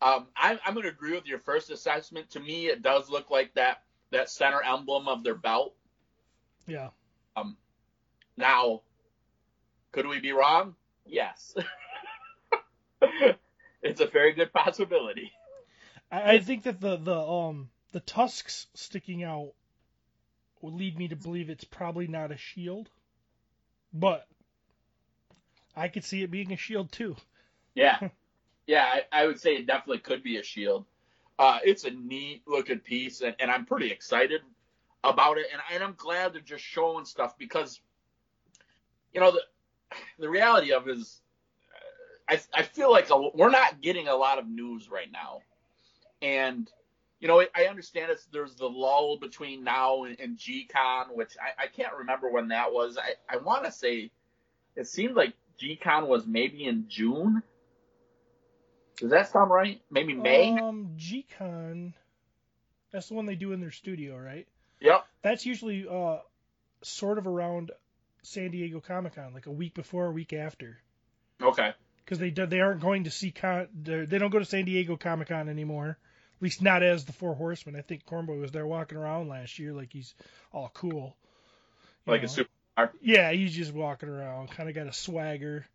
Um, 0.00 0.26
I'm, 0.34 0.58
I'm 0.64 0.72
going 0.72 0.84
to 0.84 0.90
agree 0.90 1.12
with 1.12 1.26
your 1.26 1.38
first 1.40 1.70
assessment. 1.70 2.30
To 2.30 2.40
me, 2.40 2.66
it 2.66 2.80
does 2.82 3.10
look 3.10 3.30
like 3.30 3.52
that 3.54 3.82
that 4.10 4.30
center 4.30 4.62
emblem 4.62 5.06
of 5.06 5.22
their 5.22 5.34
belt. 5.34 5.74
Yeah. 6.66 6.88
Um, 7.36 7.56
now, 8.36 8.80
could 9.92 10.06
we 10.06 10.20
be 10.20 10.32
wrong? 10.32 10.74
Yes. 11.06 11.54
it's 13.82 14.00
a 14.00 14.06
very 14.06 14.32
good 14.32 14.52
possibility. 14.52 15.32
I, 16.10 16.34
I 16.34 16.38
think 16.40 16.64
that 16.64 16.80
the 16.80 16.96
the 16.96 17.18
um 17.18 17.70
the 17.92 18.00
tusks 18.00 18.66
sticking 18.74 19.22
out 19.22 19.52
would 20.60 20.74
lead 20.74 20.98
me 20.98 21.08
to 21.08 21.16
believe 21.16 21.50
it's 21.50 21.64
probably 21.64 22.06
not 22.06 22.32
a 22.32 22.36
shield, 22.36 22.88
but 23.92 24.26
I 25.76 25.88
could 25.88 26.04
see 26.04 26.22
it 26.22 26.30
being 26.30 26.52
a 26.52 26.56
shield 26.56 26.90
too. 26.92 27.16
Yeah. 27.74 27.98
Yeah, 28.64 28.84
I, 28.84 29.22
I 29.22 29.26
would 29.26 29.40
say 29.40 29.56
it 29.56 29.66
definitely 29.66 29.98
could 29.98 30.22
be 30.22 30.36
a 30.36 30.42
shield. 30.44 30.86
Uh, 31.36 31.58
it's 31.64 31.82
a 31.82 31.90
neat 31.90 32.42
looking 32.46 32.78
piece, 32.78 33.20
and, 33.20 33.34
and 33.40 33.50
I'm 33.50 33.66
pretty 33.66 33.90
excited 33.90 34.40
about 35.02 35.38
it. 35.38 35.46
And, 35.52 35.60
and 35.74 35.82
I'm 35.82 35.94
glad 35.96 36.32
they're 36.32 36.40
just 36.40 36.62
showing 36.62 37.04
stuff 37.04 37.36
because, 37.36 37.80
you 39.12 39.20
know, 39.20 39.32
the 39.32 39.42
the 40.18 40.28
reality 40.28 40.72
of 40.72 40.88
it 40.88 40.98
is, 40.98 41.20
uh, 42.28 42.34
I 42.34 42.60
I 42.60 42.62
feel 42.62 42.90
like 42.90 43.10
a, 43.10 43.30
we're 43.34 43.50
not 43.50 43.80
getting 43.80 44.08
a 44.08 44.14
lot 44.14 44.38
of 44.38 44.48
news 44.48 44.88
right 44.90 45.10
now, 45.10 45.40
and 46.20 46.70
you 47.20 47.28
know 47.28 47.44
I 47.54 47.64
understand 47.64 48.10
it's 48.10 48.26
there's 48.26 48.54
the 48.54 48.68
lull 48.68 49.18
between 49.18 49.64
now 49.64 50.04
and, 50.04 50.18
and 50.20 50.38
GCon, 50.38 51.14
which 51.14 51.32
I, 51.40 51.64
I 51.64 51.66
can't 51.66 51.94
remember 51.98 52.30
when 52.30 52.48
that 52.48 52.72
was. 52.72 52.98
I 52.98 53.14
I 53.32 53.38
want 53.38 53.64
to 53.64 53.72
say 53.72 54.10
it 54.76 54.86
seemed 54.86 55.14
like 55.14 55.34
GCon 55.60 56.06
was 56.06 56.26
maybe 56.26 56.64
in 56.64 56.86
June. 56.88 57.42
Does 58.96 59.10
that 59.10 59.30
sound 59.30 59.50
right? 59.50 59.80
Maybe 59.90 60.14
May? 60.14 60.56
Um, 60.58 60.92
G-Con, 60.96 61.94
that's 62.92 63.08
the 63.08 63.14
one 63.14 63.26
they 63.26 63.34
do 63.34 63.52
in 63.52 63.60
their 63.60 63.70
studio, 63.70 64.16
right? 64.16 64.46
Yep. 64.80 65.06
That's 65.22 65.46
usually 65.46 65.86
uh 65.88 66.18
sort 66.82 67.18
of 67.18 67.26
around 67.26 67.70
San 68.22 68.50
Diego 68.50 68.80
Comic 68.80 69.14
Con, 69.16 69.34
like 69.34 69.46
a 69.46 69.50
week 69.50 69.74
before, 69.74 70.06
a 70.06 70.12
week 70.12 70.32
after, 70.32 70.78
Okay. 71.40 71.72
because 72.04 72.18
they 72.18 72.30
do- 72.30 72.46
they 72.46 72.60
aren't 72.60 72.80
going 72.80 73.04
to 73.04 73.10
see 73.10 73.30
con 73.32 73.68
they're- 73.74 74.06
don't 74.06 74.30
go 74.30 74.38
to 74.38 74.44
San 74.44 74.64
Diego 74.64 74.96
Comic 74.96 75.28
Con 75.28 75.48
anymore. 75.48 75.98
At 76.36 76.42
least 76.42 76.62
not 76.62 76.82
as 76.82 77.04
the 77.04 77.12
Four 77.12 77.34
Horsemen. 77.36 77.76
I 77.76 77.82
think 77.82 78.04
Cornboy 78.04 78.40
was 78.40 78.50
there 78.50 78.66
walking 78.66 78.98
around 78.98 79.28
last 79.28 79.58
year 79.58 79.72
like 79.72 79.92
he's 79.92 80.14
all 80.52 80.70
cool. 80.74 81.16
Like 82.06 82.22
know. 82.22 82.26
a 82.26 82.28
super. 82.28 82.50
Yeah, 83.00 83.30
he's 83.32 83.54
just 83.54 83.72
walking 83.72 84.08
around, 84.08 84.50
kind 84.50 84.68
of 84.68 84.74
got 84.74 84.86
a 84.88 84.92
swagger. 84.92 85.66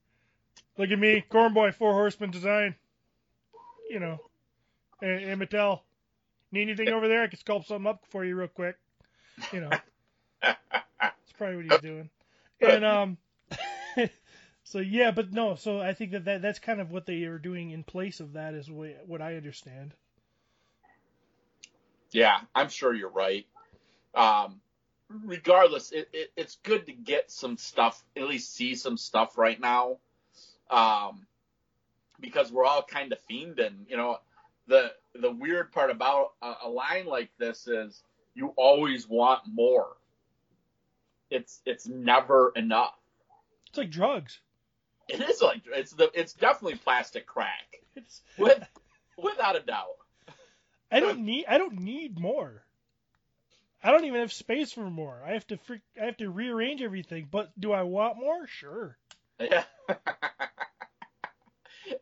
Look 0.78 0.92
at 0.92 1.00
me, 1.00 1.24
Cornboy, 1.30 1.74
Four 1.74 1.94
Horsemen 1.94 2.32
design. 2.32 2.76
You 3.90 4.00
know, 4.00 4.20
and, 5.02 5.24
and 5.24 5.42
Mattel. 5.42 5.82
Need 6.52 6.64
anything 6.64 6.90
over 6.90 7.08
there? 7.08 7.24
I 7.24 7.28
can 7.28 7.40
sculpt 7.40 7.66
something 7.68 7.88
up 7.88 8.04
for 8.10 8.24
you 8.26 8.36
real 8.36 8.48
quick. 8.48 8.78
You 9.52 9.62
know, 9.62 9.70
that's 10.42 11.32
probably 11.38 11.58
what 11.58 11.66
he's 11.72 11.82
doing. 11.82 12.10
And 12.62 12.86
um, 12.86 13.18
so 14.64 14.80
yeah, 14.80 15.12
but 15.12 15.32
no, 15.32 15.56
so 15.56 15.80
I 15.80 15.94
think 15.94 16.12
that, 16.12 16.26
that 16.26 16.42
that's 16.42 16.60
kind 16.60 16.82
of 16.82 16.92
what 16.92 17.06
they 17.06 17.24
are 17.24 17.38
doing 17.38 17.72
in 17.72 17.84
place 17.84 18.20
of 18.20 18.34
that, 18.34 18.54
is 18.54 18.70
what 18.70 19.04
what 19.06 19.22
I 19.22 19.36
understand. 19.36 19.94
Yeah, 22.12 22.40
I'm 22.56 22.70
sure 22.70 22.94
you're 22.94 23.10
right. 23.10 23.46
Um, 24.16 24.62
regardless, 25.10 25.92
it, 25.92 26.10
it, 26.14 26.32
it's 26.36 26.58
good 26.64 26.86
to 26.88 26.94
get 26.94 27.32
some 27.32 27.58
stuff, 27.58 28.04
at 28.16 28.24
least 28.24 28.56
see 28.56 28.76
some 28.76 28.98
stuff 28.98 29.38
right 29.38 29.60
now, 29.60 29.98
um, 30.70 31.28
because 32.20 32.52
we're 32.52 32.66
all 32.66 32.84
kind 32.84 33.12
of 33.12 33.20
fiending. 33.30 33.88
You 33.88 33.98
know, 33.98 34.18
the 34.68 34.94
the 35.14 35.32
weird 35.32 35.72
part 35.72 35.92
about 35.92 36.34
a, 36.42 36.54
a 36.66 36.70
line 36.70 37.06
like 37.06 37.30
this 37.38 37.68
is 37.68 38.04
you 38.36 38.54
always 38.56 39.08
want 39.08 39.42
more. 39.52 39.98
It's 41.30 41.62
it's 41.66 41.88
never 41.88 42.52
enough. 42.56 42.96
It's 43.70 43.78
like 43.78 43.92
drugs. 43.92 44.40
It 45.08 45.22
is 45.22 45.42
like 45.42 45.62
it's 45.68 45.94
the 45.94 46.10
it's 46.14 46.34
definitely 46.34 46.78
plastic 46.80 47.26
crack, 47.26 47.82
It's 47.96 48.22
with 48.38 48.62
without 49.18 49.56
a 49.56 49.62
doubt. 49.62 49.96
I 50.92 51.00
don't 51.00 51.20
need 51.20 51.46
I 51.48 51.58
don't 51.58 51.80
need 51.80 52.20
more. 52.20 52.64
I 53.84 53.92
don't 53.92 54.06
even 54.06 54.22
have 54.22 54.34
space 54.34 54.72
for 54.74 54.90
more. 54.90 55.22
I 55.26 55.34
have 55.34 55.46
to 55.48 55.58
freak, 55.58 55.82
I 56.02 56.06
have 56.06 56.18
to 56.18 56.30
rearrange 56.30 56.82
everything. 56.82 57.28
But 57.30 57.52
do 57.60 57.72
I 57.72 57.84
want 57.84 58.18
more? 58.18 58.48
Sure. 58.48 58.98
Yeah. 59.40 59.64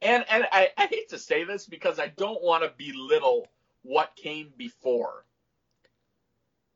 and 0.02 0.26
and 0.30 0.48
I, 0.52 0.70
I 0.78 0.88
hate 0.88 1.10
to 1.10 1.20
say 1.20 1.44
this 1.44 1.66
because 1.66 2.00
I 2.00 2.08
don't 2.08 2.42
want 2.44 2.64
to 2.64 2.72
belittle 2.78 3.48
what 3.84 4.16
came 4.16 4.52
before. 4.58 5.26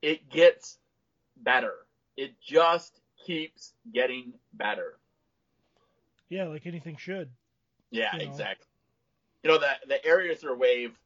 it 0.01 0.29
gets 0.29 0.77
better. 1.37 1.73
It 2.19 2.33
just 2.41 2.99
keeps 3.25 3.71
getting 3.93 4.33
better. 4.51 4.97
Yeah, 6.27 6.47
like 6.47 6.65
anything 6.65 6.97
should. 6.97 7.29
Yeah, 7.91 8.13
You 8.13 8.25
know. 8.25 8.31
exactly. 8.31 8.67
You 9.41 9.51
know 9.51 9.57
the 9.57 9.69
the 9.87 9.99
Arethyr 10.05 10.57
wave. 10.57 10.99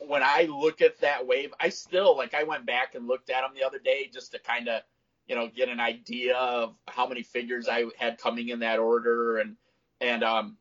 When 0.00 0.22
I 0.22 0.44
look 0.50 0.80
at 0.80 0.98
that 1.00 1.26
wave, 1.26 1.52
I 1.60 1.68
still 1.68 2.16
like. 2.16 2.32
I 2.32 2.44
went 2.44 2.64
back 2.64 2.94
and 2.94 3.06
looked 3.06 3.28
at 3.28 3.42
them 3.42 3.50
the 3.54 3.64
other 3.64 3.78
day 3.78 4.08
just 4.10 4.32
to 4.32 4.38
kind 4.38 4.68
of, 4.68 4.80
you 5.26 5.36
know, 5.36 5.48
get 5.54 5.68
an 5.68 5.80
idea 5.80 6.34
of 6.34 6.74
how 6.88 7.06
many 7.06 7.22
figures 7.22 7.68
I 7.68 7.84
had 7.98 8.16
coming 8.16 8.48
in 8.48 8.60
that 8.60 8.78
order, 8.78 9.36
and 9.36 9.56
and 10.00 10.24
um, 10.24 10.56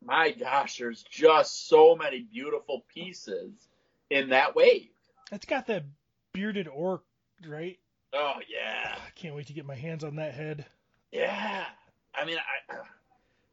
my 0.00 0.30
gosh, 0.30 0.78
there's 0.78 1.02
just 1.02 1.68
so 1.68 1.96
many 1.96 2.20
beautiful 2.20 2.84
pieces 2.94 3.68
in 4.10 4.28
that 4.28 4.54
wave. 4.54 4.90
It's 5.32 5.44
got 5.44 5.66
that 5.66 5.86
bearded 6.32 6.68
orc, 6.68 7.02
right? 7.48 7.80
Oh 8.12 8.34
yeah, 8.48 8.94
I 8.94 9.10
can't 9.14 9.34
wait 9.34 9.46
to 9.46 9.52
get 9.52 9.66
my 9.66 9.74
hands 9.74 10.04
on 10.04 10.16
that 10.16 10.34
head. 10.34 10.66
yeah. 11.12 11.64
I 12.14 12.24
mean, 12.26 12.36
I 12.38 12.76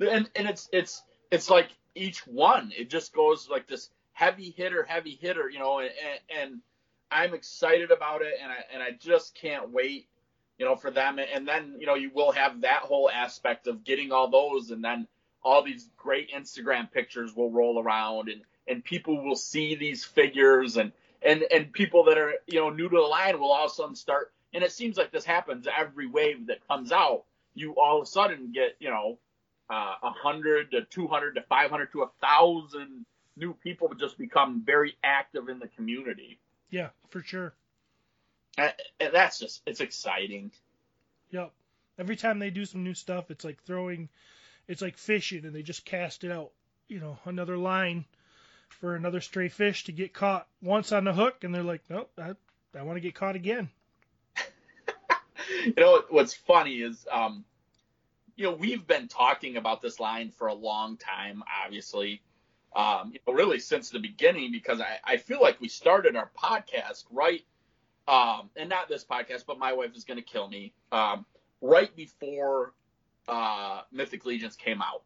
and 0.06 0.30
and 0.36 0.50
it's 0.50 0.70
it's 0.72 1.04
it's 1.32 1.50
like 1.50 1.70
each 1.96 2.26
one, 2.28 2.72
it 2.78 2.90
just 2.90 3.14
goes 3.14 3.50
like 3.50 3.68
this 3.68 3.90
heavy 4.14 4.52
hitter, 4.52 4.84
heavy 4.84 5.18
hitter, 5.22 5.50
you 5.50 5.60
know, 5.60 5.80
and, 5.80 5.92
and 6.42 6.60
I'm 7.12 7.34
excited 7.34 7.92
about 7.92 8.22
it, 8.22 8.34
and 8.42 8.52
I 8.52 8.58
and 8.74 8.84
I 8.84 8.92
just 8.92 9.36
can't 9.36 9.70
wait, 9.72 10.08
you 10.58 10.66
know, 10.66 10.76
for 10.76 10.92
them. 10.92 11.20
And 11.20 11.48
then 11.48 11.78
you 11.80 11.86
know, 11.86 11.96
you 11.96 12.12
will 12.14 12.32
have 12.32 12.62
that 12.62 12.82
whole 12.82 13.10
aspect 13.10 13.68
of 13.68 13.84
getting 13.84 14.12
all 14.12 14.30
those, 14.30 14.72
and 14.72 14.84
then 14.84 15.08
all 15.42 15.64
these 15.64 15.90
great 15.98 16.32
Instagram 16.32 16.92
pictures 16.92 17.36
will 17.36 17.52
roll 17.52 17.82
around, 17.82 18.30
and 18.30 18.42
and 18.68 18.84
people 18.84 19.24
will 19.24 19.36
see 19.36 19.76
these 19.76 20.04
figures, 20.04 20.78
and 20.78 20.92
and 21.22 21.44
and 21.52 21.72
people 21.72 22.06
that 22.06 22.18
are 22.18 22.34
you 22.48 22.60
know 22.60 22.70
new 22.70 22.90
to 22.90 22.96
the 22.96 23.02
line 23.02 23.40
will 23.40 23.52
all 23.52 23.66
of 23.66 23.72
a 23.72 23.74
sudden 23.74 23.96
start. 23.96 24.32
And 24.54 24.64
it 24.64 24.72
seems 24.72 24.98
like 24.98 25.12
this 25.12 25.26
happens 25.26 25.68
every 25.68 26.08
wave 26.08 26.48
that 26.48 26.68
comes 26.68 26.92
out. 26.92 27.24
You 27.54 27.74
all 27.74 27.98
of 27.98 28.04
a 28.04 28.06
sudden 28.06 28.52
get 28.52 28.76
you 28.80 28.90
know 28.90 29.18
uh, 29.70 29.96
100 30.02 30.72
to 30.72 30.82
200 30.86 31.36
to 31.36 31.42
500 31.42 31.92
to 31.92 32.00
a 32.00 32.06
1,000 32.20 33.06
new 33.38 33.54
people 33.54 33.94
just 33.94 34.18
become 34.18 34.64
very 34.66 34.98
active 35.04 35.50
in 35.50 35.60
the 35.60 35.68
community. 35.68 36.40
Yeah, 36.70 36.90
for 37.10 37.22
sure. 37.22 37.54
And, 38.58 38.74
and 39.00 39.14
that's 39.14 39.40
just, 39.40 39.62
it's 39.66 39.80
exciting. 39.80 40.52
Yep. 41.32 41.52
Every 41.98 42.16
time 42.16 42.40
they 42.40 42.50
do 42.50 42.66
some 42.66 42.84
new 42.84 42.94
stuff, 42.94 43.32
it's 43.32 43.46
like 43.46 43.64
throwing, 43.64 44.10
it's 44.68 44.82
like 44.82 44.98
fishing, 44.98 45.46
and 45.46 45.54
they 45.54 45.64
just 45.64 45.86
cast 45.86 46.24
it 46.24 46.32
out. 46.32 46.52
You 46.88 47.00
know, 47.00 47.18
another 47.26 47.58
line 47.58 48.06
for 48.70 48.96
another 48.96 49.22
stray 49.22 49.50
fish 49.50 49.84
to 49.86 49.92
get 49.92 50.14
caught 50.14 50.48
once 50.62 50.92
on 50.92 51.04
the 51.04 51.14
hook, 51.14 51.44
and 51.44 51.54
they're 51.54 51.64
like, 51.64 51.84
nope, 51.90 52.12
I, 52.18 52.34
I 52.78 52.84
want 52.84 52.98
to 52.98 53.02
get 53.02 53.16
caught 53.16 53.36
again. 53.36 53.70
you 55.66 55.74
know, 55.78 56.04
what's 56.10 56.34
funny 56.34 56.76
is, 56.78 57.06
um, 57.12 57.46
you 58.36 58.46
know, 58.46 58.54
we've 58.54 58.86
been 58.86 59.08
talking 59.08 59.58
about 59.58 59.82
this 59.82 60.00
line 60.00 60.32
for 60.32 60.48
a 60.48 60.54
long 60.54 60.98
time, 60.98 61.44
obviously. 61.66 62.22
Um, 62.76 63.12
you 63.14 63.20
know, 63.28 63.34
really 63.34 63.60
since 63.60 63.90
the 63.90 64.00
beginning, 64.00 64.52
because 64.52 64.80
I, 64.80 65.00
I 65.04 65.18
feel 65.18 65.42
like 65.42 65.60
we 65.60 65.68
started 65.68 66.16
our 66.16 66.30
podcast 66.38 67.04
right, 67.12 67.44
um, 68.08 68.50
and 68.56 68.70
not 68.70 68.88
this 68.88 69.04
podcast, 69.04 69.46
but 69.48 69.58
my 69.58 69.74
wife 69.74 69.96
is 69.96 70.04
going 70.04 70.18
to 70.18 70.24
kill 70.24 70.48
me, 70.48 70.74
um, 70.92 71.26
right 71.62 71.94
before 71.96 72.74
uh, 73.28 73.82
Mythic 73.92 74.26
Legions 74.26 74.56
came 74.56 74.82
out. 74.82 75.04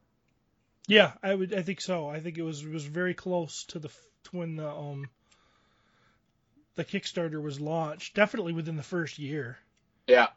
Yeah, 0.88 1.14
I 1.24 1.34
would, 1.34 1.54
I 1.54 1.62
think 1.62 1.80
so. 1.80 2.08
I 2.08 2.20
think 2.20 2.38
it 2.38 2.44
was 2.44 2.64
it 2.64 2.72
was 2.72 2.84
very 2.86 3.14
close 3.14 3.64
to 3.70 3.80
the 3.80 3.88
to 3.88 4.38
when 4.38 4.58
the 4.58 4.70
um 4.70 5.10
the 6.76 6.84
Kickstarter 6.84 7.42
was 7.42 7.62
launched. 7.62 8.16
Definitely 8.16 8.54
within 8.54 8.76
the 8.76 8.84
first 8.84 9.18
year. 9.18 9.58
Yeah. 10.08 10.28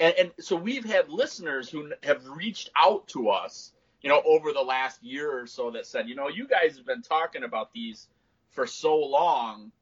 And, 0.00 0.14
and 0.18 0.30
so 0.40 0.56
we've 0.56 0.84
had 0.84 1.08
listeners 1.08 1.68
who 1.68 1.92
have 2.02 2.26
reached 2.28 2.70
out 2.76 3.08
to 3.08 3.30
us, 3.30 3.72
you 4.02 4.08
know, 4.08 4.22
over 4.24 4.52
the 4.52 4.62
last 4.62 5.02
year 5.02 5.40
or 5.40 5.46
so 5.46 5.72
that 5.72 5.86
said, 5.86 6.08
you 6.08 6.14
know, 6.14 6.28
you 6.28 6.46
guys 6.46 6.76
have 6.76 6.86
been 6.86 7.02
talking 7.02 7.42
about 7.42 7.72
these 7.72 8.06
for 8.50 8.66
so 8.66 8.96
long. 8.96 9.72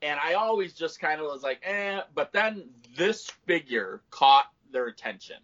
And 0.00 0.20
I 0.22 0.34
always 0.34 0.74
just 0.74 1.00
kind 1.00 1.20
of 1.20 1.26
was 1.26 1.42
like, 1.42 1.60
eh, 1.64 2.00
but 2.14 2.32
then 2.32 2.68
this 2.96 3.26
figure 3.46 4.00
caught 4.10 4.46
their 4.70 4.86
attention, 4.86 5.36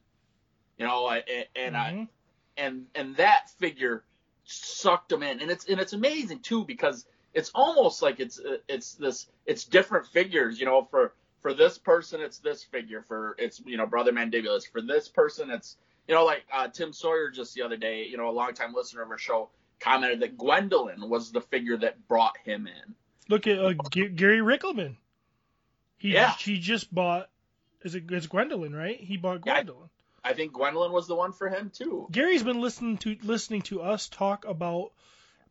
you 0.78 0.86
know, 0.86 1.08
and, 1.08 1.24
and 1.56 1.76
I, 1.76 1.92
Mhm. 1.92 2.08
and, 2.56 2.86
and 2.94 3.16
that 3.16 3.50
figure 3.58 4.04
sucked 4.44 5.08
them 5.08 5.22
in. 5.22 5.40
And 5.40 5.50
it's, 5.50 5.64
and 5.66 5.80
it's 5.80 5.92
amazing 5.92 6.40
too, 6.40 6.64
because 6.64 7.06
it's 7.32 7.50
almost 7.54 8.02
like 8.02 8.20
it's, 8.20 8.40
it's 8.68 8.94
this, 8.94 9.28
it's 9.46 9.64
different 9.64 10.06
figures, 10.08 10.60
you 10.60 10.66
know, 10.66 10.84
for, 10.90 11.14
for 11.40 11.54
this 11.54 11.78
person 11.78 12.20
it's 12.20 12.38
this 12.38 12.62
figure 12.64 13.02
for 13.02 13.34
it's 13.38 13.60
you 13.64 13.76
know 13.76 13.86
brother 13.86 14.12
mandibulus 14.12 14.70
for 14.70 14.80
this 14.82 15.08
person 15.08 15.50
it's 15.50 15.76
you 16.08 16.14
know 16.14 16.24
like 16.24 16.44
uh, 16.52 16.68
tim 16.68 16.92
sawyer 16.92 17.30
just 17.30 17.54
the 17.54 17.62
other 17.62 17.76
day 17.76 18.04
you 18.06 18.16
know 18.16 18.28
a 18.28 18.32
longtime 18.32 18.74
listener 18.74 19.02
of 19.02 19.10
our 19.10 19.18
show 19.18 19.48
commented 19.78 20.20
that 20.20 20.36
gwendolyn 20.36 21.08
was 21.08 21.32
the 21.32 21.40
figure 21.40 21.76
that 21.76 22.06
brought 22.08 22.36
him 22.44 22.66
in 22.66 22.94
Look 23.28 23.46
at 23.46 23.58
uh, 23.60 23.74
G- 23.92 24.08
Gary 24.08 24.38
Rickelman. 24.40 24.96
He 25.98 26.14
Yeah. 26.14 26.32
he 26.34 26.58
just 26.58 26.92
bought. 26.92 27.30
Is 27.84 27.94
it 27.94 28.04
it's 28.10 28.26
Gwendolyn, 28.26 28.74
right? 28.74 28.98
He 28.98 29.16
bought 29.18 29.42
Yeah. 29.46 29.52
Gwendolyn. 29.62 29.88
i 30.24 30.32
think 30.32 30.52
gwendolyn 30.52 30.90
was 30.90 31.06
the 31.06 31.14
one 31.14 31.32
for 31.32 31.48
him 31.48 31.70
too 31.72 32.08
Gary's 32.10 32.42
been 32.42 32.60
listening 32.60 32.98
to 32.98 33.16
listening 33.22 33.62
to 33.62 33.82
us 33.82 34.08
talk 34.08 34.44
about 34.46 34.90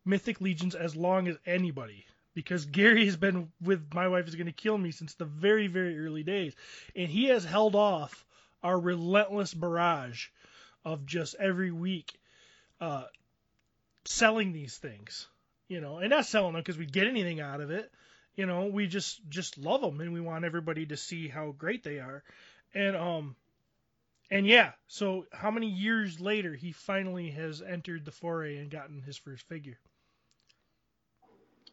Mythic 0.04 0.40
Legions 0.42 0.74
as 0.74 0.94
long 0.94 1.26
as 1.26 1.36
anybody 1.46 2.04
because 2.34 2.66
Gary 2.66 3.06
has 3.06 3.16
been 3.16 3.50
with 3.60 3.92
my 3.94 4.08
wife 4.08 4.28
is 4.28 4.34
going 4.34 4.46
to 4.46 4.52
kill 4.52 4.78
me 4.78 4.90
since 4.90 5.14
the 5.14 5.24
very 5.24 5.66
very 5.66 5.98
early 5.98 6.22
days. 6.22 6.54
And 6.94 7.08
he 7.08 7.26
has 7.26 7.44
held 7.44 7.74
off 7.74 8.24
our 8.62 8.78
relentless 8.78 9.54
barrage 9.54 10.28
of 10.84 11.06
just 11.06 11.34
every 11.38 11.70
week 11.70 12.12
uh, 12.80 13.04
selling 14.04 14.52
these 14.52 14.76
things 14.76 15.26
you 15.70 15.80
know 15.80 15.98
and 15.98 16.10
not 16.10 16.26
selling 16.26 16.52
them 16.52 16.60
because 16.60 16.76
we 16.76 16.84
get 16.84 17.06
anything 17.06 17.40
out 17.40 17.62
of 17.62 17.70
it. 17.70 17.90
You 18.34 18.44
know 18.44 18.66
we 18.66 18.86
just 18.88 19.20
just 19.30 19.56
love 19.56 19.80
them 19.80 20.00
and 20.00 20.12
we 20.12 20.20
want 20.20 20.44
everybody 20.44 20.84
to 20.86 20.96
see 20.98 21.28
how 21.28 21.52
great 21.56 21.82
they 21.82 21.98
are. 22.00 22.22
And 22.74 22.96
um 22.96 23.36
and 24.30 24.46
yeah, 24.46 24.72
so 24.88 25.26
how 25.32 25.50
many 25.50 25.68
years 25.68 26.20
later 26.20 26.54
he 26.54 26.72
finally 26.72 27.30
has 27.30 27.62
entered 27.62 28.04
the 28.04 28.10
foray 28.10 28.58
and 28.58 28.70
gotten 28.70 29.00
his 29.00 29.16
first 29.16 29.48
figure? 29.48 29.78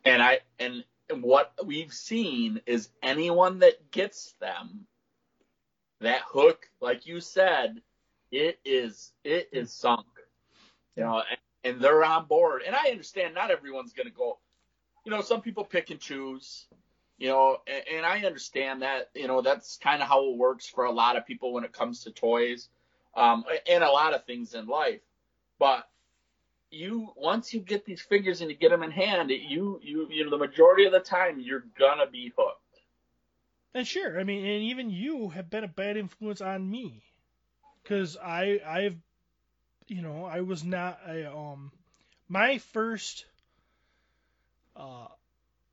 And 0.08 0.22
i 0.22 0.40
and 0.60 0.84
what 1.22 1.54
we've 1.66 1.94
seen 1.94 2.62
is 2.66 2.90
anyone 3.02 3.60
that 3.60 3.92
gets 3.92 4.34
them 4.40 4.86
that 6.02 6.22
hook 6.26 6.70
like 6.82 7.06
you 7.06 7.20
said 7.20 7.82
it 8.32 8.60
is 8.66 9.14
it 9.24 9.50
is 9.54 9.72
sunk. 9.72 10.06
You 10.96 11.04
know 11.04 11.24
and, 11.30 11.40
and 11.64 11.82
they're 11.82 12.04
on 12.04 12.26
board. 12.26 12.62
And 12.66 12.76
i 12.76 12.90
understand 12.90 13.34
not 13.34 13.52
everyone's 13.52 13.94
going 13.94 14.08
to 14.08 14.14
go 14.14 14.40
you 15.06 15.12
know 15.12 15.22
some 15.22 15.42
people 15.42 15.64
pick 15.64 15.90
and 15.90 16.00
choose 16.00 16.68
you 17.18 17.30
know 17.30 17.58
and, 17.68 17.84
and 17.98 18.06
i 18.06 18.20
understand 18.20 18.82
that 18.82 19.10
you 19.16 19.28
know 19.28 19.42
that's 19.42 19.78
kind 19.78 20.02
of 20.02 20.08
how 20.08 20.30
it 20.30 20.38
works 20.38 20.68
for 20.68 20.86
a 20.86 20.92
lot 20.92 21.16
of 21.16 21.26
people 21.26 21.54
when 21.54 21.64
it 21.64 21.72
comes 21.72 22.04
to 22.04 22.12
toys 22.12 22.70
um, 23.18 23.44
and 23.70 23.84
a 23.84 23.90
lot 23.90 24.14
of 24.14 24.24
things 24.26 24.54
in 24.54 24.68
life. 24.68 25.02
But 25.60 25.90
you 26.70 27.12
once 27.16 27.54
you 27.54 27.60
get 27.62 27.86
these 27.86 28.02
figures 28.02 28.42
and 28.42 28.50
you 28.50 28.58
get 28.58 28.70
them 28.70 28.84
in 28.84 28.92
hand 28.92 29.30
you 29.30 29.80
you 29.82 30.08
you 30.12 30.24
know 30.24 30.30
the 30.30 30.38
majority 30.38 30.86
of 30.86 30.92
the 30.92 31.00
time 31.00 31.40
you're 31.40 31.64
gonna 31.80 32.08
be 32.08 32.32
hooked. 32.38 32.62
And 33.74 33.88
sure, 33.88 34.20
I 34.20 34.24
mean, 34.24 34.46
and 34.46 34.64
even 34.64 34.90
you 34.90 35.30
have 35.30 35.50
been 35.50 35.64
a 35.64 35.68
bad 35.68 35.98
influence 35.98 36.42
on 36.42 36.70
me, 36.70 37.04
because 37.84 38.18
I 38.18 38.60
I've, 38.66 38.98
you 39.88 40.02
know, 40.02 40.26
I 40.26 40.42
was 40.42 40.64
not 40.64 41.00
a 41.08 41.32
um, 41.32 41.72
my 42.28 42.58
first 42.58 43.26
uh 44.76 45.08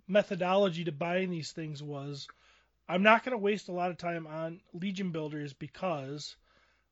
methodology 0.06 0.84
to 0.84 0.92
buying 0.92 1.30
these 1.30 1.52
things 1.52 1.82
was 1.82 2.28
I'm 2.88 3.02
not 3.02 3.24
going 3.24 3.32
to 3.32 3.38
waste 3.38 3.68
a 3.68 3.72
lot 3.72 3.90
of 3.90 3.96
time 3.96 4.26
on 4.26 4.60
Legion 4.74 5.10
builders 5.10 5.54
because 5.54 6.36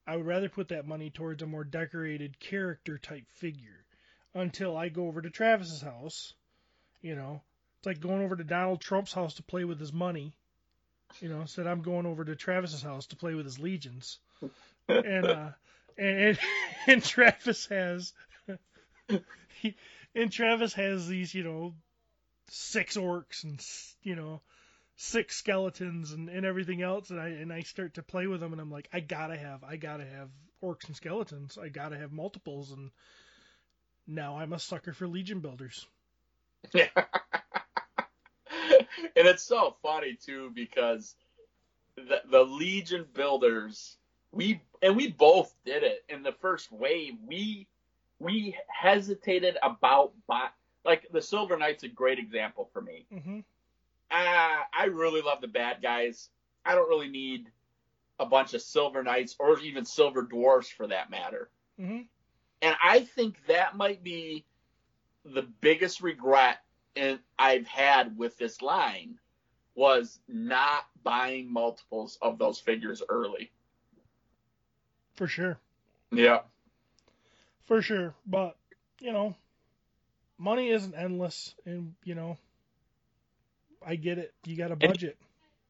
I 0.06 0.16
would 0.16 0.26
rather 0.26 0.48
put 0.48 0.68
that 0.68 0.86
money 0.86 1.10
towards 1.10 1.42
a 1.42 1.46
more 1.46 1.64
decorated 1.64 2.40
character 2.40 2.96
type 2.96 3.24
figure 3.34 3.81
until 4.34 4.76
I 4.76 4.88
go 4.88 5.06
over 5.06 5.20
to 5.22 5.30
Travis's 5.30 5.80
house. 5.80 6.34
You 7.00 7.16
know, 7.16 7.42
it's 7.78 7.86
like 7.86 8.00
going 8.00 8.22
over 8.22 8.36
to 8.36 8.44
Donald 8.44 8.80
Trump's 8.80 9.12
house 9.12 9.34
to 9.34 9.42
play 9.42 9.64
with 9.64 9.80
his 9.80 9.92
money. 9.92 10.36
You 11.20 11.28
know, 11.28 11.44
said 11.44 11.66
I'm 11.66 11.82
going 11.82 12.06
over 12.06 12.24
to 12.24 12.36
Travis's 12.36 12.82
house 12.82 13.06
to 13.08 13.16
play 13.16 13.34
with 13.34 13.44
his 13.44 13.58
legions. 13.58 14.18
And 14.88 15.26
uh 15.26 15.48
and 15.98 16.18
and, 16.18 16.38
and 16.86 17.04
Travis 17.04 17.66
has 17.66 18.12
he, 19.60 19.76
and 20.14 20.32
Travis 20.32 20.74
has 20.74 21.06
these, 21.06 21.34
you 21.34 21.44
know, 21.44 21.74
six 22.48 22.96
orcs 22.96 23.44
and 23.44 23.60
you 24.02 24.16
know, 24.16 24.40
six 24.96 25.36
skeletons 25.36 26.12
and, 26.12 26.28
and 26.28 26.46
everything 26.46 26.82
else 26.82 27.10
and 27.10 27.20
I 27.20 27.28
and 27.28 27.52
I 27.52 27.62
start 27.62 27.94
to 27.94 28.02
play 28.02 28.26
with 28.26 28.40
them 28.40 28.52
and 28.52 28.60
I'm 28.60 28.70
like 28.70 28.88
I 28.92 29.00
got 29.00 29.28
to 29.28 29.36
have 29.36 29.64
I 29.64 29.76
got 29.76 29.98
to 29.98 30.06
have 30.06 30.30
orcs 30.62 30.86
and 30.86 30.96
skeletons. 30.96 31.58
I 31.58 31.68
got 31.68 31.90
to 31.90 31.98
have 31.98 32.12
multiples 32.12 32.70
and 32.70 32.90
now 34.06 34.38
I'm 34.38 34.52
a 34.52 34.58
sucker 34.58 34.92
for 34.92 35.06
legion 35.06 35.40
builders. 35.40 35.86
Yeah. 36.72 36.88
and 36.96 37.06
it's 39.26 39.42
so 39.42 39.76
funny 39.82 40.14
too 40.14 40.50
because 40.54 41.16
the, 41.96 42.22
the 42.30 42.42
Legion 42.42 43.06
builders, 43.14 43.96
we 44.30 44.60
and 44.80 44.96
we 44.96 45.08
both 45.08 45.54
did 45.64 45.82
it 45.82 46.04
in 46.08 46.22
the 46.22 46.32
first 46.32 46.72
wave. 46.72 47.14
We 47.26 47.66
we 48.18 48.56
hesitated 48.68 49.56
about 49.62 50.12
buy, 50.26 50.48
like 50.84 51.06
the 51.12 51.22
Silver 51.22 51.56
Knight's 51.56 51.82
a 51.82 51.88
great 51.88 52.18
example 52.18 52.68
for 52.72 52.80
me. 52.80 53.06
Mm-hmm. 53.12 53.40
Uh, 54.10 54.62
I 54.72 54.84
really 54.90 55.22
love 55.22 55.40
the 55.40 55.48
bad 55.48 55.82
guys. 55.82 56.28
I 56.64 56.74
don't 56.74 56.88
really 56.88 57.08
need 57.08 57.48
a 58.18 58.26
bunch 58.26 58.54
of 58.54 58.62
Silver 58.62 59.02
Knights 59.02 59.36
or 59.38 59.58
even 59.60 59.84
Silver 59.84 60.22
Dwarfs 60.22 60.68
for 60.68 60.86
that 60.86 61.10
matter. 61.10 61.48
Mm-hmm. 61.80 62.02
And 62.62 62.76
I 62.82 63.00
think 63.00 63.36
that 63.48 63.76
might 63.76 64.02
be 64.02 64.46
the 65.24 65.42
biggest 65.42 66.00
regret 66.00 66.58
in, 66.94 67.18
I've 67.38 67.66
had 67.66 68.16
with 68.16 68.38
this 68.38 68.62
line 68.62 69.18
was 69.74 70.20
not 70.28 70.84
buying 71.02 71.52
multiples 71.52 72.18
of 72.22 72.38
those 72.38 72.60
figures 72.60 73.02
early. 73.08 73.50
For 75.16 75.26
sure. 75.26 75.58
Yeah. 76.12 76.40
For 77.66 77.82
sure. 77.82 78.14
But, 78.26 78.56
you 79.00 79.12
know, 79.12 79.34
money 80.38 80.70
isn't 80.70 80.94
endless 80.94 81.54
and, 81.64 81.94
you 82.04 82.14
know, 82.14 82.38
I 83.84 83.96
get 83.96 84.18
it. 84.18 84.32
You 84.46 84.56
got 84.56 84.70
a 84.70 84.76
budget. 84.76 85.18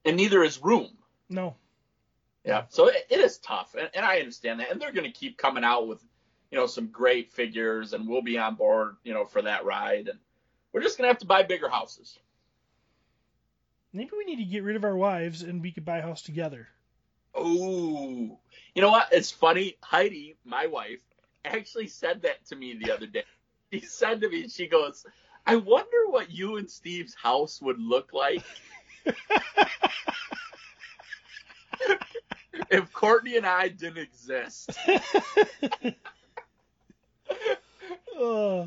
And 0.05 0.17
neither 0.17 0.43
is 0.43 0.63
room. 0.63 0.91
No. 1.31 1.55
Yeah. 2.45 2.65
So 2.69 2.89
it, 2.89 3.07
it 3.09 3.21
is 3.21 3.39
tough. 3.39 3.75
And, 3.79 3.89
and 3.95 4.05
I 4.05 4.19
understand 4.19 4.61
that. 4.61 4.71
And 4.71 4.81
they're 4.81 4.93
going 4.93 5.11
to 5.11 5.19
keep 5.19 5.39
coming 5.39 5.65
out 5.65 5.89
with, 5.89 6.05
you 6.53 6.59
know, 6.59 6.67
some 6.67 6.87
great 6.89 7.33
figures 7.33 7.95
and 7.95 8.07
we'll 8.07 8.21
be 8.21 8.37
on 8.37 8.55
board, 8.55 8.97
you 9.05 9.15
know, 9.15 9.25
for 9.25 9.41
that 9.41 9.65
ride. 9.65 10.09
And 10.09 10.19
we're 10.73 10.83
just 10.83 10.99
going 10.99 11.07
to 11.07 11.13
have 11.13 11.21
to 11.21 11.27
buy 11.27 11.43
bigger 11.43 11.71
houses. 11.71 12.19
Maybe 13.95 14.11
we 14.17 14.27
need 14.27 14.37
to 14.37 14.45
get 14.45 14.63
rid 14.63 14.77
of 14.77 14.85
our 14.85 14.97
wives 14.97 15.43
and 15.43 15.63
we 15.63 15.73
could 15.73 15.87
buy 15.87 15.97
a 15.99 16.03
house 16.03 16.21
together. 16.21 16.69
Oh, 17.35 18.39
you 18.75 18.83
know 18.83 18.91
what? 18.91 19.09
It's 19.13 19.31
funny. 19.31 19.79
Heidi, 19.83 20.37
my 20.45 20.67
wife, 20.67 21.01
actually 21.43 21.87
said 21.87 22.21
that 22.23 22.45
to 22.47 22.57
me 22.57 22.75
the 22.75 22.93
other 22.93 23.07
day. 23.07 23.25
She 23.73 23.81
said 23.81 24.21
to 24.21 24.29
me, 24.29 24.49
she 24.49 24.67
goes, 24.67 25.07
I 25.47 25.57
wonder 25.57 26.09
what 26.09 26.31
you 26.31 26.59
and 26.59 26.71
Steve's 26.71 27.15
house 27.15 27.63
would 27.63 27.81
look 27.81 28.13
like 28.13 28.45
if 32.71 32.93
Courtney 32.93 33.39
and 33.39 33.47
I 33.47 33.69
didn't 33.69 34.03
exist. 34.03 34.71
uh, 38.21 38.67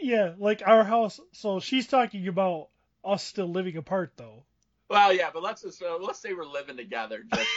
yeah, 0.00 0.32
like 0.38 0.62
our 0.64 0.84
house. 0.84 1.20
So 1.32 1.60
she's 1.60 1.86
talking 1.86 2.28
about 2.28 2.68
us 3.04 3.22
still 3.22 3.48
living 3.48 3.76
apart, 3.76 4.12
though. 4.16 4.44
Well, 4.88 5.12
yeah, 5.12 5.30
but 5.32 5.42
let's 5.42 5.62
just 5.62 5.82
uh, 5.82 5.98
let's 5.98 6.18
say 6.18 6.34
we're 6.34 6.44
living 6.44 6.76
together. 6.76 7.24
Just 7.32 7.48